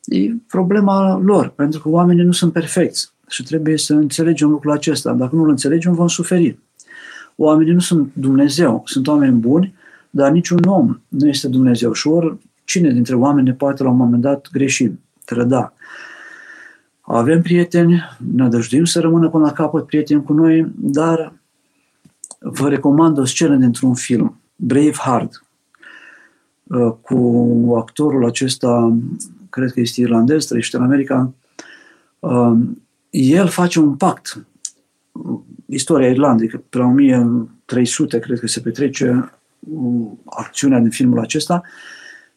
e 0.04 0.34
problema 0.46 1.18
lor, 1.24 1.48
pentru 1.48 1.80
că 1.80 1.88
oamenii 1.88 2.24
nu 2.24 2.32
sunt 2.32 2.52
perfecți 2.52 3.12
și 3.28 3.42
trebuie 3.42 3.78
să 3.78 3.94
înțelegem 3.94 4.48
lucrul 4.48 4.72
acesta. 4.72 5.12
Dacă 5.12 5.36
nu 5.36 5.42
îl 5.42 5.48
înțelegem, 5.48 5.94
vom 5.94 6.08
suferi. 6.08 6.58
Oamenii 7.36 7.72
nu 7.72 7.80
sunt 7.80 8.10
Dumnezeu, 8.12 8.82
sunt 8.86 9.06
oameni 9.06 9.38
buni, 9.38 9.74
dar 10.10 10.30
niciun 10.30 10.64
om 10.66 11.00
nu 11.08 11.28
este 11.28 11.48
Dumnezeu. 11.48 11.92
Și 11.92 12.06
ori 12.06 12.36
cine 12.64 12.90
dintre 12.90 13.14
oameni 13.14 13.46
ne 13.46 13.54
poate 13.54 13.82
la 13.82 13.90
un 13.90 13.96
moment 13.96 14.22
dat 14.22 14.48
greși, 14.52 14.90
trăda. 15.24 15.74
Avem 17.06 17.42
prieteni, 17.42 18.02
ne 18.34 18.48
dăjduim 18.48 18.84
să 18.84 19.00
rămână 19.00 19.28
până 19.28 19.44
la 19.44 19.52
capăt 19.52 19.86
prieteni 19.86 20.22
cu 20.22 20.32
noi, 20.32 20.72
dar 20.76 21.32
vă 22.38 22.68
recomand 22.68 23.18
o 23.18 23.24
scenă 23.24 23.56
dintr-un 23.56 23.94
film, 23.94 24.40
Braveheart, 24.56 25.44
uh, 26.62 26.92
cu 27.00 27.74
actorul 27.76 28.24
acesta, 28.24 28.96
cred 29.50 29.72
că 29.72 29.80
este 29.80 30.00
irlandez, 30.00 30.44
trăiește 30.44 30.76
în 30.76 30.82
America, 30.82 31.32
uh, 32.18 32.58
el 33.10 33.46
face 33.46 33.80
un 33.80 33.94
pact. 33.94 34.46
Istoria 35.66 36.08
Irlandei, 36.08 36.48
că 36.48 36.60
pe 36.68 36.78
la 36.78 36.86
1300, 36.86 38.18
cred 38.18 38.38
că 38.38 38.46
se 38.46 38.60
petrece 38.60 39.32
uh, 39.58 40.10
acțiunea 40.24 40.78
din 40.78 40.90
filmul 40.90 41.18
acesta, 41.18 41.62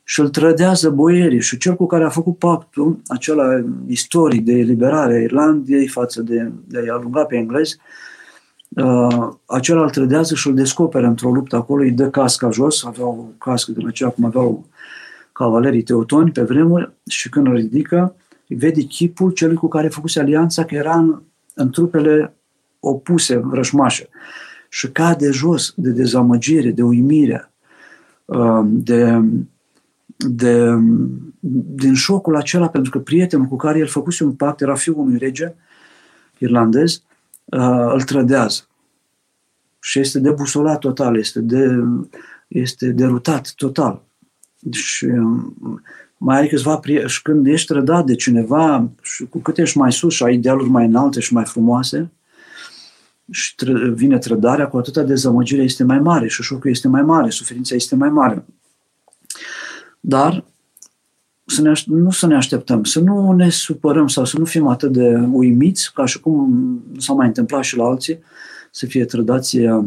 și 0.10 0.20
îl 0.20 0.30
trădează 0.30 0.90
boierii 0.90 1.42
și 1.42 1.58
cel 1.58 1.76
cu 1.76 1.86
care 1.86 2.04
a 2.04 2.10
făcut 2.10 2.38
pactul, 2.38 3.00
acela 3.08 3.64
istoric 3.88 4.46
de 4.46 4.52
eliberare 4.52 5.14
a 5.14 5.22
Irlandei 5.22 5.88
față 5.88 6.22
de, 6.22 6.52
de 6.66 6.80
a-i 6.80 6.88
alunga 6.88 7.24
pe 7.24 7.36
englezi, 7.36 7.78
uh, 8.70 9.30
acela 9.46 9.84
îl 9.84 9.90
trădează 9.90 10.36
și 10.36 10.48
îl 10.48 10.54
descoperă 10.54 11.08
într-o 11.08 11.32
luptă 11.32 11.56
acolo, 11.56 11.84
îi 11.84 11.92
dă 11.92 12.10
casca 12.10 12.50
jos, 12.50 12.86
avea 12.86 13.06
o 13.06 13.26
cască 13.38 13.72
din 13.72 13.88
aceea 13.88 14.10
cum 14.10 14.26
aveau 14.26 14.66
cavalerii 15.32 15.84
teutoni 15.84 16.32
pe 16.32 16.42
vremuri 16.42 16.92
și 17.08 17.30
când 17.30 17.48
îl 17.48 17.54
ridică, 17.54 18.16
vede 18.48 18.82
chipul 18.82 19.32
celui 19.32 19.56
cu 19.56 19.68
care 19.68 19.88
făcuse 19.88 20.20
alianța, 20.20 20.66
că 20.66 20.76
era 20.76 20.96
în, 20.96 21.22
în 21.54 21.70
trupele 21.70 22.34
opuse, 22.80 23.44
rășmașe. 23.52 24.10
Și 24.70 24.92
cade 24.92 25.32
jos 25.32 25.74
de 25.76 25.90
dezamăgire, 25.90 26.72
de 26.72 26.82
uimire, 26.84 27.52
uh, 28.26 28.62
de 28.66 29.22
de, 30.28 30.76
din 31.76 31.94
șocul 31.94 32.36
acela, 32.36 32.70
pentru 32.70 32.92
că 32.92 33.00
prietenul 33.00 33.46
cu 33.46 33.56
care 33.56 33.80
el 33.80 33.88
făcuse 33.88 34.24
un 34.24 34.34
pact, 34.34 34.62
era 34.62 34.76
fiul 34.76 34.98
unui 34.98 35.18
rege 35.18 35.54
irlandez, 36.38 37.04
uh, 37.46 37.92
îl 37.94 38.02
trădează. 38.02 38.62
Și 39.80 40.00
este 40.00 40.20
debusolat 40.20 40.80
total, 40.80 41.18
este, 41.18 41.40
de, 41.40 41.84
este 42.48 42.92
derutat 42.92 43.54
total. 43.56 44.02
Și 44.72 45.06
um, 45.06 45.82
mai 46.18 46.38
are 46.38 46.48
câțiva 46.48 46.78
prieteni, 46.78 47.10
și 47.10 47.22
când 47.22 47.48
ești 47.48 47.68
trădat 47.68 48.06
de 48.06 48.16
cineva 48.16 48.90
și 49.02 49.26
cu 49.26 49.40
cât 49.40 49.58
ești 49.58 49.78
mai 49.78 49.92
sus 49.92 50.14
și 50.14 50.24
ai 50.24 50.34
idealuri 50.34 50.70
mai 50.70 50.86
înalte 50.86 51.20
și 51.20 51.34
mai 51.34 51.46
frumoase, 51.46 52.12
și 53.32 53.56
tră, 53.56 53.90
vine 53.90 54.18
trădarea, 54.18 54.68
cu 54.68 54.78
atâta 54.78 55.04
dezamăgire 55.04 55.64
este 55.64 55.84
mai 55.84 56.00
mare 56.00 56.28
și 56.28 56.42
șocul 56.42 56.70
este 56.70 56.88
mai 56.88 57.02
mare, 57.02 57.30
suferința 57.30 57.76
este 57.76 57.96
mai 57.96 58.10
mare. 58.10 58.46
Dar 60.00 60.44
să 61.46 61.62
ne, 61.62 61.72
nu 61.86 62.12
să 62.12 62.28
ne 62.28 62.36
așteptăm, 62.36 62.84
să 62.84 63.00
nu 63.00 63.32
ne 63.32 63.50
supărăm 63.50 64.08
sau 64.08 64.26
să 64.26 64.38
nu 64.38 64.46
fim 64.46 64.68
atât 64.68 64.92
de 64.92 65.28
uimiți, 65.32 65.94
ca 65.94 66.06
și 66.06 66.20
cum 66.20 66.82
s-a 66.98 67.14
mai 67.14 67.28
întâmplat 67.28 67.64
și 67.64 67.78
la 67.78 67.84
alții, 67.84 68.20
să 68.72 68.86
fie 68.86 69.06
trădați 69.06 69.58
uh, 69.58 69.84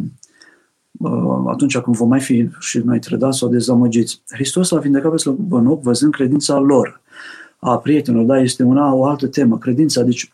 atunci 1.47 1.79
când 1.79 1.97
vom 1.97 2.09
mai 2.09 2.21
fi 2.21 2.49
și 2.59 2.79
noi 2.79 2.99
trădați 2.99 3.39
sau 3.39 3.49
dezamăgiți. 3.49 4.23
Hristos 4.29 4.71
l-a 4.71 4.79
vindecat 4.79 5.11
pe 5.11 5.17
slăbănoc 5.17 5.83
văzând 5.83 6.13
credința 6.13 6.59
lor, 6.59 7.01
a 7.59 7.79
prietenilor, 7.79 8.27
da, 8.27 8.39
este 8.39 8.63
una 8.63 8.95
o 8.95 9.05
altă 9.05 9.27
temă, 9.27 9.59
credința. 9.59 10.03
Deci 10.03 10.33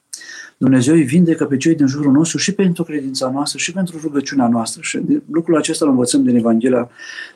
Dumnezeu 0.57 0.95
îi 0.95 1.03
vindecă 1.03 1.45
pe 1.45 1.57
cei 1.57 1.75
din 1.75 1.87
jurul 1.87 2.13
nostru 2.13 2.39
și 2.39 2.55
pentru 2.55 2.83
credința 2.83 3.31
noastră 3.31 3.59
și 3.59 3.73
pentru 3.73 3.99
rugăciunea 4.03 4.49
noastră. 4.49 4.83
Și 4.83 5.01
lucrul 5.31 5.57
acesta 5.57 5.85
îl 5.85 5.91
învățăm 5.91 6.23
din 6.23 6.37
Evanghelia 6.37 6.91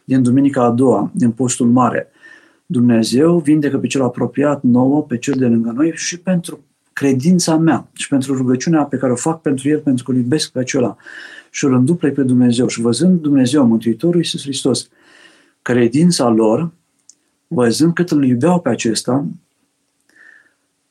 din 0.04 0.22
Duminica 0.22 0.62
a 0.62 0.70
doua, 0.70 1.10
din 1.14 1.30
Postul 1.30 1.66
Mare. 1.66 2.11
Dumnezeu 2.72 3.38
vindecă 3.38 3.78
pe 3.78 3.86
cel 3.86 4.02
apropiat 4.02 4.62
nouă, 4.62 5.02
pe 5.02 5.18
cel 5.18 5.34
de 5.34 5.46
lângă 5.46 5.70
noi 5.70 5.92
și 5.94 6.18
pentru 6.18 6.64
credința 6.92 7.56
mea 7.56 7.88
și 7.92 8.08
pentru 8.08 8.36
rugăciunea 8.36 8.82
pe 8.82 8.96
care 8.96 9.12
o 9.12 9.16
fac 9.16 9.40
pentru 9.40 9.68
el, 9.68 9.78
pentru 9.78 10.04
că 10.04 10.10
îl 10.10 10.16
iubesc 10.16 10.50
pe 10.50 10.58
acela 10.58 10.96
și 11.50 11.64
îl 11.64 11.74
înduple 11.74 12.10
pe 12.10 12.22
Dumnezeu. 12.22 12.66
Și 12.66 12.80
văzând 12.80 13.20
Dumnezeu, 13.20 13.66
Mântuitorul 13.66 14.16
Iisus 14.16 14.42
Hristos, 14.42 14.88
credința 15.62 16.28
lor, 16.28 16.70
văzând 17.46 17.94
cât 17.94 18.10
îl 18.10 18.24
iubeau 18.24 18.60
pe 18.60 18.68
acesta, 18.68 19.26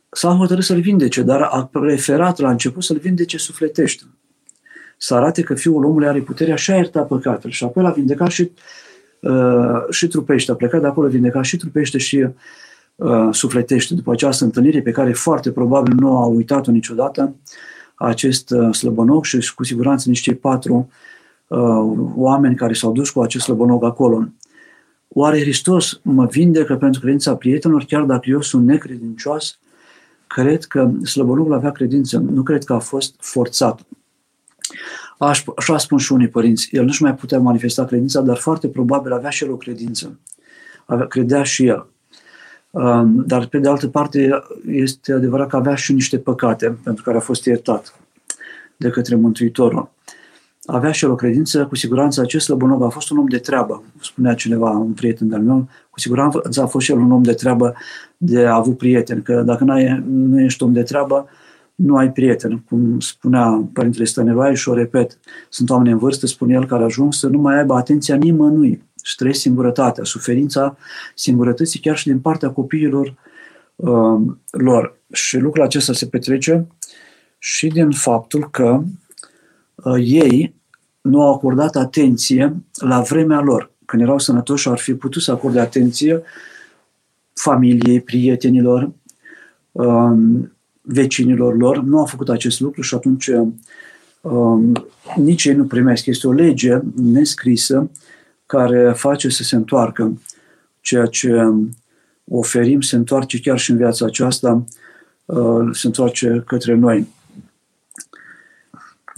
s-a 0.10 0.30
hotărât 0.30 0.64
să-l 0.64 0.82
vindece, 0.82 1.22
dar 1.22 1.42
a 1.42 1.70
preferat 1.72 2.40
la 2.40 2.50
început 2.50 2.84
să-l 2.84 2.98
vindece 2.98 3.38
sufletește. 3.38 4.04
Să 4.98 5.16
arate 5.16 5.42
că 5.42 5.54
Fiul 5.54 5.86
omului 5.86 6.08
are 6.08 6.20
puterea 6.20 6.56
și 6.56 6.72
a 6.72 6.76
iertat 6.76 7.08
păcatele. 7.08 7.54
Și 7.54 7.64
apoi 7.64 7.84
l-a 7.84 7.92
vindecat 7.92 8.30
și 8.30 8.52
Uh, 9.22 9.90
și 9.90 10.08
trupește. 10.08 10.52
A 10.52 10.56
plecat 10.56 10.82
de 10.82 10.88
acolo 10.88 11.08
vindecat 11.08 11.44
și 11.44 11.58
trupește 11.58 11.98
și 11.98 12.28
uh, 12.96 13.30
sufletește. 13.32 13.94
După 13.94 14.12
această 14.12 14.44
întâlnire 14.44 14.82
pe 14.82 14.92
care 14.92 15.14
foarte 15.14 15.52
probabil 15.52 15.94
nu 16.00 16.18
a 16.18 16.26
uitat-o 16.26 16.72
niciodată, 16.72 17.36
acest 17.96 18.50
uh, 18.50 18.74
slăbănoc 18.74 19.26
și 19.26 19.54
cu 19.56 19.64
siguranță 19.64 20.10
nici 20.10 20.20
cei 20.20 20.36
patru 20.36 20.90
uh, 21.48 21.60
oameni 22.16 22.56
care 22.56 22.74
s-au 22.74 22.92
dus 22.92 23.10
cu 23.10 23.22
acest 23.22 23.44
slăbănoc 23.44 23.84
acolo. 23.84 24.28
Oare 25.08 25.40
Hristos 25.40 26.00
mă 26.04 26.26
vindecă 26.26 26.76
pentru 26.76 27.02
credința 27.02 27.36
prietenilor, 27.36 27.84
chiar 27.84 28.04
dacă 28.04 28.30
eu 28.30 28.42
sunt 28.42 28.66
necredincios? 28.66 29.60
Cred 30.28 30.64
că 30.64 30.92
slăbănocul 31.04 31.54
avea 31.54 31.72
credință, 31.72 32.18
nu 32.18 32.44
cred 32.44 32.64
că 32.64 32.74
a 32.74 32.80
fost 32.80 33.16
forțat. 33.18 33.86
Aș, 35.24 35.44
așa 35.56 35.78
spun 35.78 35.98
și 35.98 36.12
unii 36.12 36.28
părinți, 36.28 36.70
el 36.72 36.84
nu-și 36.86 37.04
mai 37.04 37.16
putea 37.16 37.40
manifesta 37.40 37.86
credința, 37.86 38.22
dar 38.22 38.38
foarte 38.38 38.68
probabil 38.68 39.12
avea 39.12 39.30
și 39.30 39.44
el 39.44 39.52
o 39.52 39.56
credință. 39.56 40.20
Avea, 40.86 41.06
credea 41.08 41.44
și 41.44 41.66
el. 41.66 41.88
Um, 42.70 43.24
dar 43.26 43.46
pe 43.46 43.58
de 43.58 43.70
altă 43.70 43.88
parte 43.88 44.44
este 44.68 45.14
adevărat 45.14 45.50
că 45.50 45.56
avea 45.56 45.76
și 45.76 45.94
niște 45.94 46.18
păcate 46.18 46.78
pentru 46.84 47.04
care 47.04 47.18
a 47.18 47.20
fost 47.20 47.46
iertat 47.46 48.00
de 48.78 48.90
către 48.90 49.16
Mântuitorul. 49.16 49.90
avea 50.66 50.92
și 50.92 51.04
el 51.06 51.12
o 51.12 51.16
credință, 51.16 51.66
cu 51.66 51.76
siguranță 51.76 52.22
acest 52.22 52.46
slăbănog 52.46 52.84
a 52.84 52.90
fost 52.90 53.10
un 53.10 53.18
om 53.18 53.28
de 53.28 53.38
treabă, 53.38 53.84
spunea 54.02 54.34
cineva, 54.34 54.70
un 54.70 54.94
prieten 54.94 55.28
de-al 55.28 55.42
meu, 55.42 55.68
cu 55.90 56.00
siguranță 56.00 56.62
a 56.62 56.66
fost 56.66 56.86
și 56.86 56.92
el 56.92 56.98
un 56.98 57.12
om 57.12 57.24
de 57.24 57.34
treabă 57.34 57.76
de 58.18 58.46
a 58.46 58.56
avut 58.56 58.78
prieteni, 58.78 59.22
că 59.22 59.42
dacă 59.42 59.64
n-ai, 59.64 60.04
nu 60.08 60.42
ești 60.42 60.64
om 60.64 60.74
de 60.74 60.84
treabă, 60.84 61.30
nu 61.82 61.96
ai 61.96 62.12
prieteni. 62.12 62.64
Cum 62.70 63.00
spunea 63.00 63.70
Părintele 63.74 64.06
Stănevaie 64.06 64.54
și 64.54 64.70
o 64.70 64.74
repet, 64.74 65.20
sunt 65.50 65.70
oameni 65.70 65.92
în 65.92 65.98
vârstă, 65.98 66.28
spune 66.28 66.54
el, 66.54 66.66
care 66.66 66.84
ajung 66.84 67.14
să 67.14 67.28
nu 67.28 67.38
mai 67.38 67.58
aibă 67.58 67.74
atenția 67.74 68.16
nimănui 68.16 68.84
și 69.04 69.16
trăiesc 69.16 69.40
singurătatea, 69.40 70.04
suferința 70.04 70.78
singurătății 71.16 71.80
chiar 71.80 71.98
și 71.98 72.08
din 72.08 72.20
partea 72.20 72.50
copiilor 72.50 73.16
uh, 73.76 74.22
lor. 74.52 75.00
Și 75.12 75.38
lucrul 75.38 75.64
acesta 75.64 75.94
se 75.94 76.06
petrece 76.06 76.68
și 77.38 77.68
din 77.68 77.92
faptul 77.92 78.50
că 78.50 78.84
uh, 79.76 79.96
ei 79.98 80.56
nu 81.02 81.22
au 81.22 81.34
acordat 81.34 81.76
atenție 81.76 82.56
la 82.74 83.02
vremea 83.02 83.40
lor. 83.40 83.72
Când 83.86 84.02
erau 84.02 84.20
sănătoși, 84.20 84.70
ar 84.70 84.78
fi 84.78 84.94
putut 84.94 85.22
să 85.22 85.32
acorde 85.32 85.60
atenție 85.60 86.22
familiei, 87.34 88.02
prietenilor, 88.02 88.92
um, 89.72 90.52
vecinilor 90.92 91.58
lor. 91.58 91.84
Nu 91.84 91.98
au 91.98 92.06
făcut 92.06 92.30
acest 92.30 92.60
lucru 92.60 92.82
și 92.82 92.96
atunci 92.96 93.30
um, 94.22 94.74
nici 95.16 95.46
ei 95.46 95.54
nu 95.54 95.66
primesc. 95.66 96.06
Este 96.06 96.28
o 96.28 96.32
lege 96.32 96.80
nescrisă 96.96 97.90
care 98.46 98.92
face 98.96 99.30
să 99.30 99.44
se 99.44 99.56
întoarcă 99.56 100.22
ceea 100.82 101.06
ce 101.06 101.54
oferim, 102.28 102.82
se 102.82 102.96
întoarce 102.96 103.40
chiar 103.40 103.60
și 103.60 103.72
în 103.72 103.78
viața 103.78 104.06
aceasta, 104.06 104.66
uh, 105.26 105.70
se 105.72 105.88
întoarce 105.88 106.44
către 106.48 106.76
noi. 106.76 107.08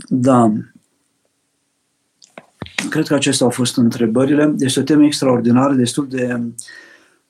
Da. 0.07 0.53
Cred 2.89 3.07
că 3.07 3.13
acestea 3.13 3.45
au 3.45 3.51
fost 3.51 3.77
întrebările. 3.77 4.55
Este 4.57 4.79
o 4.79 4.83
temă 4.83 5.05
extraordinară, 5.05 5.73
destul 5.73 6.07
de 6.07 6.41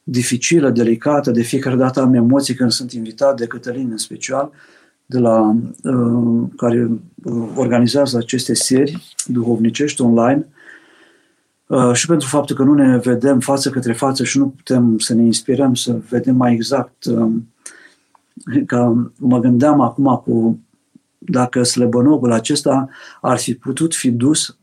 dificilă, 0.04 0.70
delicată. 0.70 1.32
De 1.32 1.42
fiecare 1.42 1.76
dată 1.76 2.02
am 2.02 2.14
emoții 2.14 2.54
când 2.54 2.72
sunt 2.72 2.92
invitat 2.92 3.38
de 3.38 3.48
Cătălin 3.48 3.92
în 3.92 3.98
special, 3.98 4.52
de 5.06 5.20
la, 5.20 5.56
uh, 5.84 6.48
care 6.58 6.90
uh, 7.24 7.50
organizează 7.56 8.18
aceste 8.18 8.54
serii 8.54 9.04
duhovnicești 9.26 10.02
online 10.02 10.48
uh, 11.68 11.94
și 11.94 12.08
pentru 12.08 12.28
faptul 12.28 12.56
că 12.56 12.64
nu 12.64 12.74
ne 12.74 12.98
vedem 12.98 13.40
față 13.40 13.70
către 13.70 13.94
față 13.94 14.24
și 14.24 14.38
nu 14.38 14.50
putem 14.50 14.98
să 14.98 15.14
ne 15.14 15.24
inspirăm 15.24 15.76
să 15.76 16.00
vedem 16.10 16.36
mai 16.36 16.54
exact 16.54 17.06
uh, 17.06 17.32
că 18.66 18.94
mă 19.18 19.40
gândeam 19.40 19.82
acum 19.82 20.22
cu 20.26 20.60
dacă 21.18 21.64
slăbănogul 21.64 22.32
acesta 22.32 22.90
ar 23.22 23.38
fi 23.38 23.56
putut 23.56 23.96
fi 23.96 24.12
dus 24.12 24.58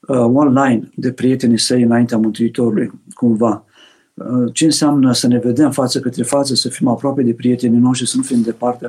uh, 0.00 0.16
online 0.16 0.90
de 0.94 1.12
prietenii 1.12 1.58
săi 1.58 1.82
înaintea 1.82 2.18
Mântuitorului, 2.18 2.90
cumva. 3.14 3.64
Uh, 4.28 4.50
ce 4.52 4.64
înseamnă 4.64 5.12
să 5.12 5.26
ne 5.26 5.38
vedem 5.38 5.70
față 5.70 6.00
către 6.00 6.22
față, 6.22 6.54
să 6.54 6.68
fim 6.68 6.88
aproape 6.88 7.22
de 7.22 7.32
prietenii 7.32 7.78
noștri, 7.78 8.08
să 8.08 8.16
nu 8.16 8.22
fim 8.22 8.42
departe, 8.42 8.86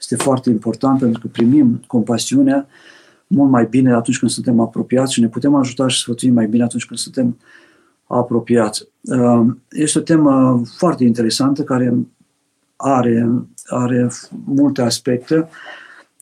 este 0.00 0.16
foarte 0.16 0.50
important 0.50 0.98
pentru 0.98 1.20
că 1.20 1.28
primim 1.32 1.82
compasiunea 1.86 2.66
mult 3.26 3.50
mai 3.50 3.66
bine 3.70 3.92
atunci 3.92 4.18
când 4.18 4.30
suntem 4.30 4.60
apropiați 4.60 5.12
și 5.12 5.20
ne 5.20 5.28
putem 5.28 5.54
ajuta 5.54 5.88
și 5.88 6.00
sfătuim 6.00 6.34
mai 6.34 6.46
bine 6.46 6.62
atunci 6.62 6.86
când 6.86 6.98
suntem 6.98 7.38
apropiați. 8.06 8.88
Uh, 9.02 9.46
este 9.70 9.98
o 9.98 10.02
temă 10.02 10.62
foarte 10.76 11.04
interesantă 11.04 11.62
care 11.62 11.94
are, 12.76 13.28
are 13.66 14.08
multe 14.44 14.82
aspecte 14.82 15.48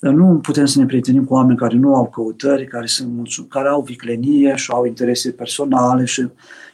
nu 0.00 0.38
putem 0.38 0.64
să 0.64 0.78
ne 0.78 0.86
prietenim 0.86 1.24
cu 1.24 1.34
oameni 1.34 1.58
care 1.58 1.76
nu 1.76 1.94
au 1.94 2.08
căutări, 2.08 2.66
care, 2.66 2.86
sunt, 2.86 3.28
care 3.48 3.68
au 3.68 3.82
viclenie 3.82 4.54
și 4.56 4.70
au 4.70 4.84
interese 4.84 5.30
personale 5.30 6.04
și 6.04 6.28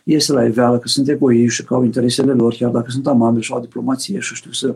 iese 0.04 0.32
la 0.32 0.44
iveală 0.44 0.78
că 0.78 0.88
sunt 0.88 1.08
egoiști 1.08 1.54
și 1.54 1.64
că 1.64 1.74
au 1.74 1.84
interesele 1.84 2.32
lor, 2.32 2.54
chiar 2.54 2.70
dacă 2.70 2.90
sunt 2.90 3.06
amabili 3.06 3.42
și 3.42 3.52
au 3.52 3.60
diplomație 3.60 4.18
și 4.18 4.34
știu 4.34 4.50
să, 4.50 4.74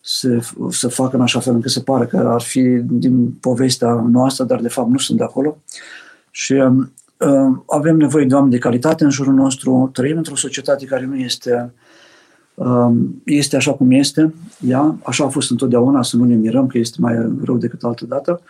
să, 0.00 0.38
să 0.70 0.88
facă 0.88 1.16
în 1.16 1.22
așa 1.22 1.40
fel 1.40 1.54
încât 1.54 1.70
să 1.70 1.80
pară 1.80 2.06
că 2.06 2.16
ar 2.16 2.40
fi 2.40 2.60
din 2.84 3.30
povestea 3.40 3.92
noastră, 3.92 4.44
dar 4.44 4.60
de 4.60 4.68
fapt 4.68 4.90
nu 4.90 4.98
sunt 4.98 5.18
de 5.18 5.24
acolo. 5.24 5.58
Și 6.30 6.52
uh, 6.52 7.58
avem 7.66 7.96
nevoie 7.96 8.24
de 8.24 8.34
oameni 8.34 8.52
de 8.52 8.58
calitate 8.58 9.04
în 9.04 9.10
jurul 9.10 9.34
nostru, 9.34 9.90
trăim 9.92 10.16
într-o 10.16 10.36
societate 10.36 10.84
care 10.84 11.04
nu 11.04 11.16
este 11.16 11.72
uh, 11.74 11.88
Um, 12.60 13.22
este 13.24 13.56
așa 13.56 13.72
cum 13.72 13.90
este, 13.90 14.34
ea, 14.66 14.96
așa 15.02 15.24
a 15.24 15.28
fost 15.28 15.50
întotdeauna, 15.50 16.02
să 16.02 16.16
nu 16.16 16.24
ne 16.24 16.34
mirăm 16.34 16.66
că 16.66 16.78
este 16.78 16.96
mai 17.00 17.14
rău 17.44 17.56
decât 17.56 17.82
altă 17.82 18.04
dată. 18.04 18.40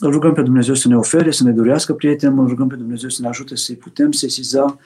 Îl 0.00 0.10
rugăm 0.10 0.32
pe 0.32 0.42
Dumnezeu 0.42 0.74
să 0.74 0.88
ne 0.88 0.96
ofere, 0.96 1.30
să 1.30 1.44
ne 1.44 1.50
dorească 1.50 1.92
prieteni, 1.92 2.38
îl 2.38 2.46
rugăm 2.46 2.68
pe 2.68 2.74
Dumnezeu 2.74 3.08
să 3.08 3.22
ne 3.22 3.28
ajute 3.28 3.56
să-i 3.56 3.74
putem 3.74 4.12
sesiza, 4.12 4.78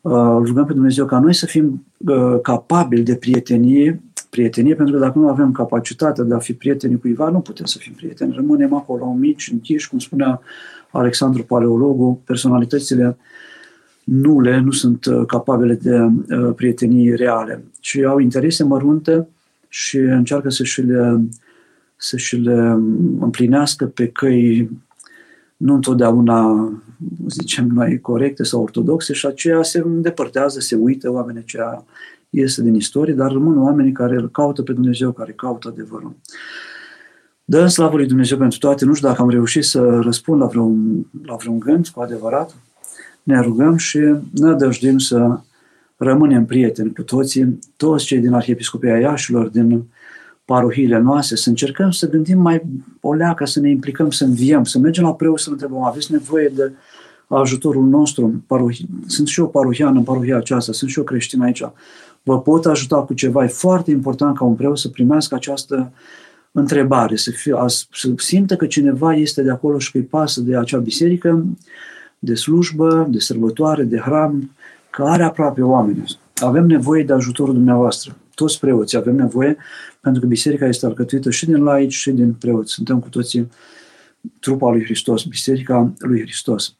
uh, 0.00 0.12
îl 0.12 0.44
rugăm 0.44 0.66
pe 0.66 0.72
Dumnezeu 0.72 1.06
ca 1.06 1.18
noi 1.18 1.34
să 1.34 1.46
fim 1.46 1.86
uh, 1.96 2.40
capabili 2.42 3.02
de 3.02 3.16
prietenie, 3.16 4.00
prietenie, 4.30 4.74
pentru 4.74 4.94
că 4.94 5.00
dacă 5.00 5.18
nu 5.18 5.28
avem 5.28 5.52
capacitatea 5.52 6.24
de 6.24 6.34
a 6.34 6.38
fi 6.38 6.52
prieteni 6.52 6.98
cuiva, 6.98 7.28
nu 7.28 7.40
putem 7.40 7.64
să 7.64 7.78
fim 7.78 7.92
prieteni. 7.92 8.32
Rămânem 8.34 8.74
acolo 8.74 9.12
mici, 9.12 9.50
închiși, 9.52 9.88
cum 9.88 9.98
spunea 9.98 10.40
Alexandru 10.90 11.42
Paleologu, 11.42 12.20
personalitățile 12.24 13.06
uh, 13.06 13.14
nule, 14.10 14.60
nu 14.60 14.70
sunt 14.70 15.04
uh, 15.04 15.26
capabile 15.26 15.74
de 15.74 15.96
uh, 15.96 16.54
prietenii 16.54 17.14
reale, 17.14 17.64
ci 17.80 17.96
au 17.96 18.18
interese 18.18 18.64
mărunte 18.64 19.28
și 19.68 19.96
încearcă 19.96 20.50
să 20.50 20.64
și 20.64 20.80
le, 20.82 21.20
să 22.02 22.16
și 22.16 22.36
le 22.36 22.60
împlinească 23.20 23.86
pe 23.86 24.08
căi 24.08 24.70
nu 25.56 25.74
întotdeauna, 25.74 26.72
zicem 27.28 27.66
noi, 27.66 28.00
corecte 28.00 28.42
sau 28.42 28.62
ortodoxe 28.62 29.12
și 29.12 29.26
aceea 29.26 29.62
se 29.62 29.78
îndepărtează, 29.78 30.60
se 30.60 30.74
uită, 30.74 31.10
oamenii 31.10 31.40
aceia 31.40 31.84
iese 32.30 32.62
din 32.62 32.74
istorie, 32.74 33.14
dar 33.14 33.32
rămân 33.32 33.62
oamenii 33.62 33.92
care 33.92 34.16
îl 34.16 34.30
caută 34.30 34.62
pe 34.62 34.72
Dumnezeu, 34.72 35.12
care 35.12 35.32
caută 35.32 35.68
adevărul. 35.68 36.16
Dă 37.44 37.66
slavă 37.66 37.96
lui 37.96 38.06
Dumnezeu 38.06 38.38
pentru 38.38 38.58
toate. 38.58 38.84
Nu 38.84 38.94
știu 38.94 39.08
dacă 39.08 39.22
am 39.22 39.30
reușit 39.30 39.64
să 39.64 39.98
răspund 40.02 40.40
la 40.40 40.46
vreun, 40.46 41.06
la 41.24 41.34
vreun 41.34 41.58
gând 41.58 41.88
cu 41.88 42.00
adevărat 42.00 42.54
ne 43.22 43.40
rugăm 43.40 43.76
și 43.76 43.98
ne 44.30 44.52
dăjdim 44.54 44.98
să 44.98 45.40
rămânem 45.96 46.44
prieteni 46.44 46.92
cu 46.92 47.02
toții, 47.02 47.58
toți 47.76 48.04
cei 48.04 48.20
din 48.20 48.32
Arhiepiscopia 48.32 48.98
Iașilor, 48.98 49.48
din 49.48 49.84
parohiile 50.50 50.98
noastre, 50.98 51.36
să 51.36 51.48
încercăm 51.48 51.90
să 51.90 52.08
gândim 52.08 52.38
mai 52.38 52.62
o 53.00 53.14
leacă, 53.14 53.44
să 53.44 53.60
ne 53.60 53.70
implicăm, 53.70 54.10
să 54.10 54.24
înviem, 54.24 54.64
să 54.64 54.78
mergem 54.78 55.04
la 55.04 55.14
preot 55.14 55.38
să 55.38 55.50
întrebăm, 55.50 55.82
aveți 55.82 56.12
nevoie 56.12 56.52
de 56.54 56.72
ajutorul 57.26 57.84
nostru? 57.84 58.42
Parohi... 58.46 58.86
Sunt 59.06 59.28
și 59.28 59.40
eu 59.40 59.48
parohian 59.48 59.96
în 59.96 60.02
parohia 60.02 60.36
aceasta, 60.36 60.72
sunt 60.72 60.90
și 60.90 60.98
eu 60.98 61.04
creștin 61.04 61.40
aici. 61.40 61.62
Vă 62.22 62.40
pot 62.40 62.66
ajuta 62.66 62.96
cu 62.96 63.14
ceva? 63.14 63.44
E 63.44 63.46
foarte 63.46 63.90
important 63.90 64.36
ca 64.36 64.44
un 64.44 64.54
preot 64.54 64.78
să 64.78 64.88
primească 64.88 65.34
această 65.34 65.92
întrebare, 66.52 67.16
să, 67.16 67.30
fie, 67.30 67.54
să 67.66 68.12
simtă 68.16 68.56
că 68.56 68.66
cineva 68.66 69.14
este 69.14 69.42
de 69.42 69.50
acolo 69.50 69.78
și 69.78 69.90
că 69.90 69.98
îi 69.98 70.04
pasă 70.04 70.40
de 70.40 70.56
acea 70.56 70.78
biserică, 70.78 71.44
de 72.18 72.34
slujbă, 72.34 73.06
de 73.10 73.18
sărbătoare, 73.18 73.82
de 73.82 73.98
hram, 73.98 74.50
că 74.90 75.02
are 75.02 75.22
aproape 75.22 75.62
oamenii. 75.62 76.04
Avem 76.34 76.66
nevoie 76.66 77.04
de 77.04 77.12
ajutorul 77.12 77.54
dumneavoastră. 77.54 78.16
Toți 78.40 78.60
preoții 78.60 78.98
avem 78.98 79.14
nevoie, 79.14 79.56
pentru 80.00 80.20
că 80.20 80.26
biserica 80.26 80.66
este 80.66 80.86
alcătuită 80.86 81.30
și 81.30 81.46
din 81.46 81.62
laici 81.62 81.92
și 81.92 82.10
din 82.10 82.32
preoți. 82.32 82.72
Suntem 82.72 83.00
cu 83.00 83.08
toții 83.08 83.48
trupa 84.40 84.70
lui 84.70 84.84
Hristos, 84.84 85.24
biserica 85.24 85.92
lui 85.98 86.20
Hristos. 86.20 86.76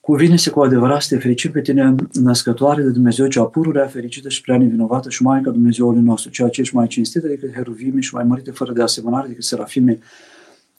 Cuvine-se 0.00 0.50
cu 0.50 0.60
adevărat 0.60 1.02
să 1.02 1.14
te 1.14 1.20
fericim 1.20 1.50
pe 1.50 1.60
tine, 1.60 1.94
născătoare 2.12 2.82
de 2.82 2.90
Dumnezeu, 2.90 3.26
cea 3.26 3.44
pururea, 3.44 3.86
fericită 3.86 4.28
și 4.28 4.40
prea 4.40 4.58
nevinovată 4.58 5.10
și 5.10 5.22
Maica 5.22 5.50
Dumnezeului 5.50 6.02
nostru, 6.02 6.30
ceea 6.30 6.48
ce 6.48 6.60
ești 6.60 6.74
mai 6.74 6.86
cinstită 6.86 7.26
decât 7.26 7.52
heruvime 7.52 8.00
și 8.00 8.14
mai 8.14 8.24
mărită 8.24 8.52
fără 8.52 8.72
de 8.72 8.82
asemănare 8.82 9.28
decât 9.28 9.44
serafime, 9.44 9.98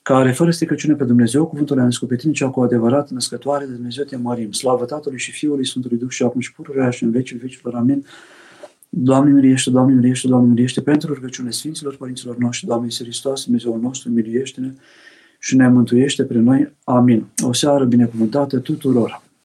care 0.08 0.32
fără 0.32 0.52
stricăciune 0.52 0.94
pe 0.94 1.04
Dumnezeu, 1.04 1.46
cuvântul 1.46 1.80
a 1.80 1.84
născut 1.84 2.08
pe 2.08 2.16
tine, 2.16 2.32
cea 2.32 2.50
cu 2.50 2.62
adevărat 2.62 3.10
născătoare 3.10 3.66
de 3.66 3.72
Dumnezeu 3.74 4.04
te 4.04 4.16
mărim. 4.16 4.52
Slavă 4.52 4.86
Tatălui 4.86 5.18
și 5.18 5.32
Fiului 5.32 5.66
Sfântului 5.66 5.98
Duh 5.98 6.10
și 6.10 6.24
acum 6.24 6.42
și 6.42 6.54
pururea 6.54 6.90
și 6.90 7.04
în 7.04 7.12
vecii 7.12 7.38
vecilor. 7.38 7.76
Amin. 7.76 8.06
Doamne 8.90 9.32
miliește, 9.32 9.70
Doamne 9.70 9.94
miliește, 9.94 10.28
Doamne 10.28 10.50
miliește, 10.50 10.82
pentru 10.82 11.14
rugăciunile 11.14 11.54
Sfinților 11.54 11.96
Părinților 11.96 12.38
noștri, 12.38 12.68
Doamne 12.68 12.86
Iisus 12.86 13.06
Hristos, 13.06 13.44
Dumnezeul 13.44 13.80
nostru, 13.80 14.10
miliește-ne 14.10 14.74
și 15.40 15.56
ne 15.56 15.68
mântuiește 15.68 16.24
pre 16.24 16.40
noi. 16.40 16.74
Amin. 16.84 17.26
O 17.44 17.54
seară 17.54 17.86
binecuvântată 17.86 18.60
tuturor! 18.60 19.27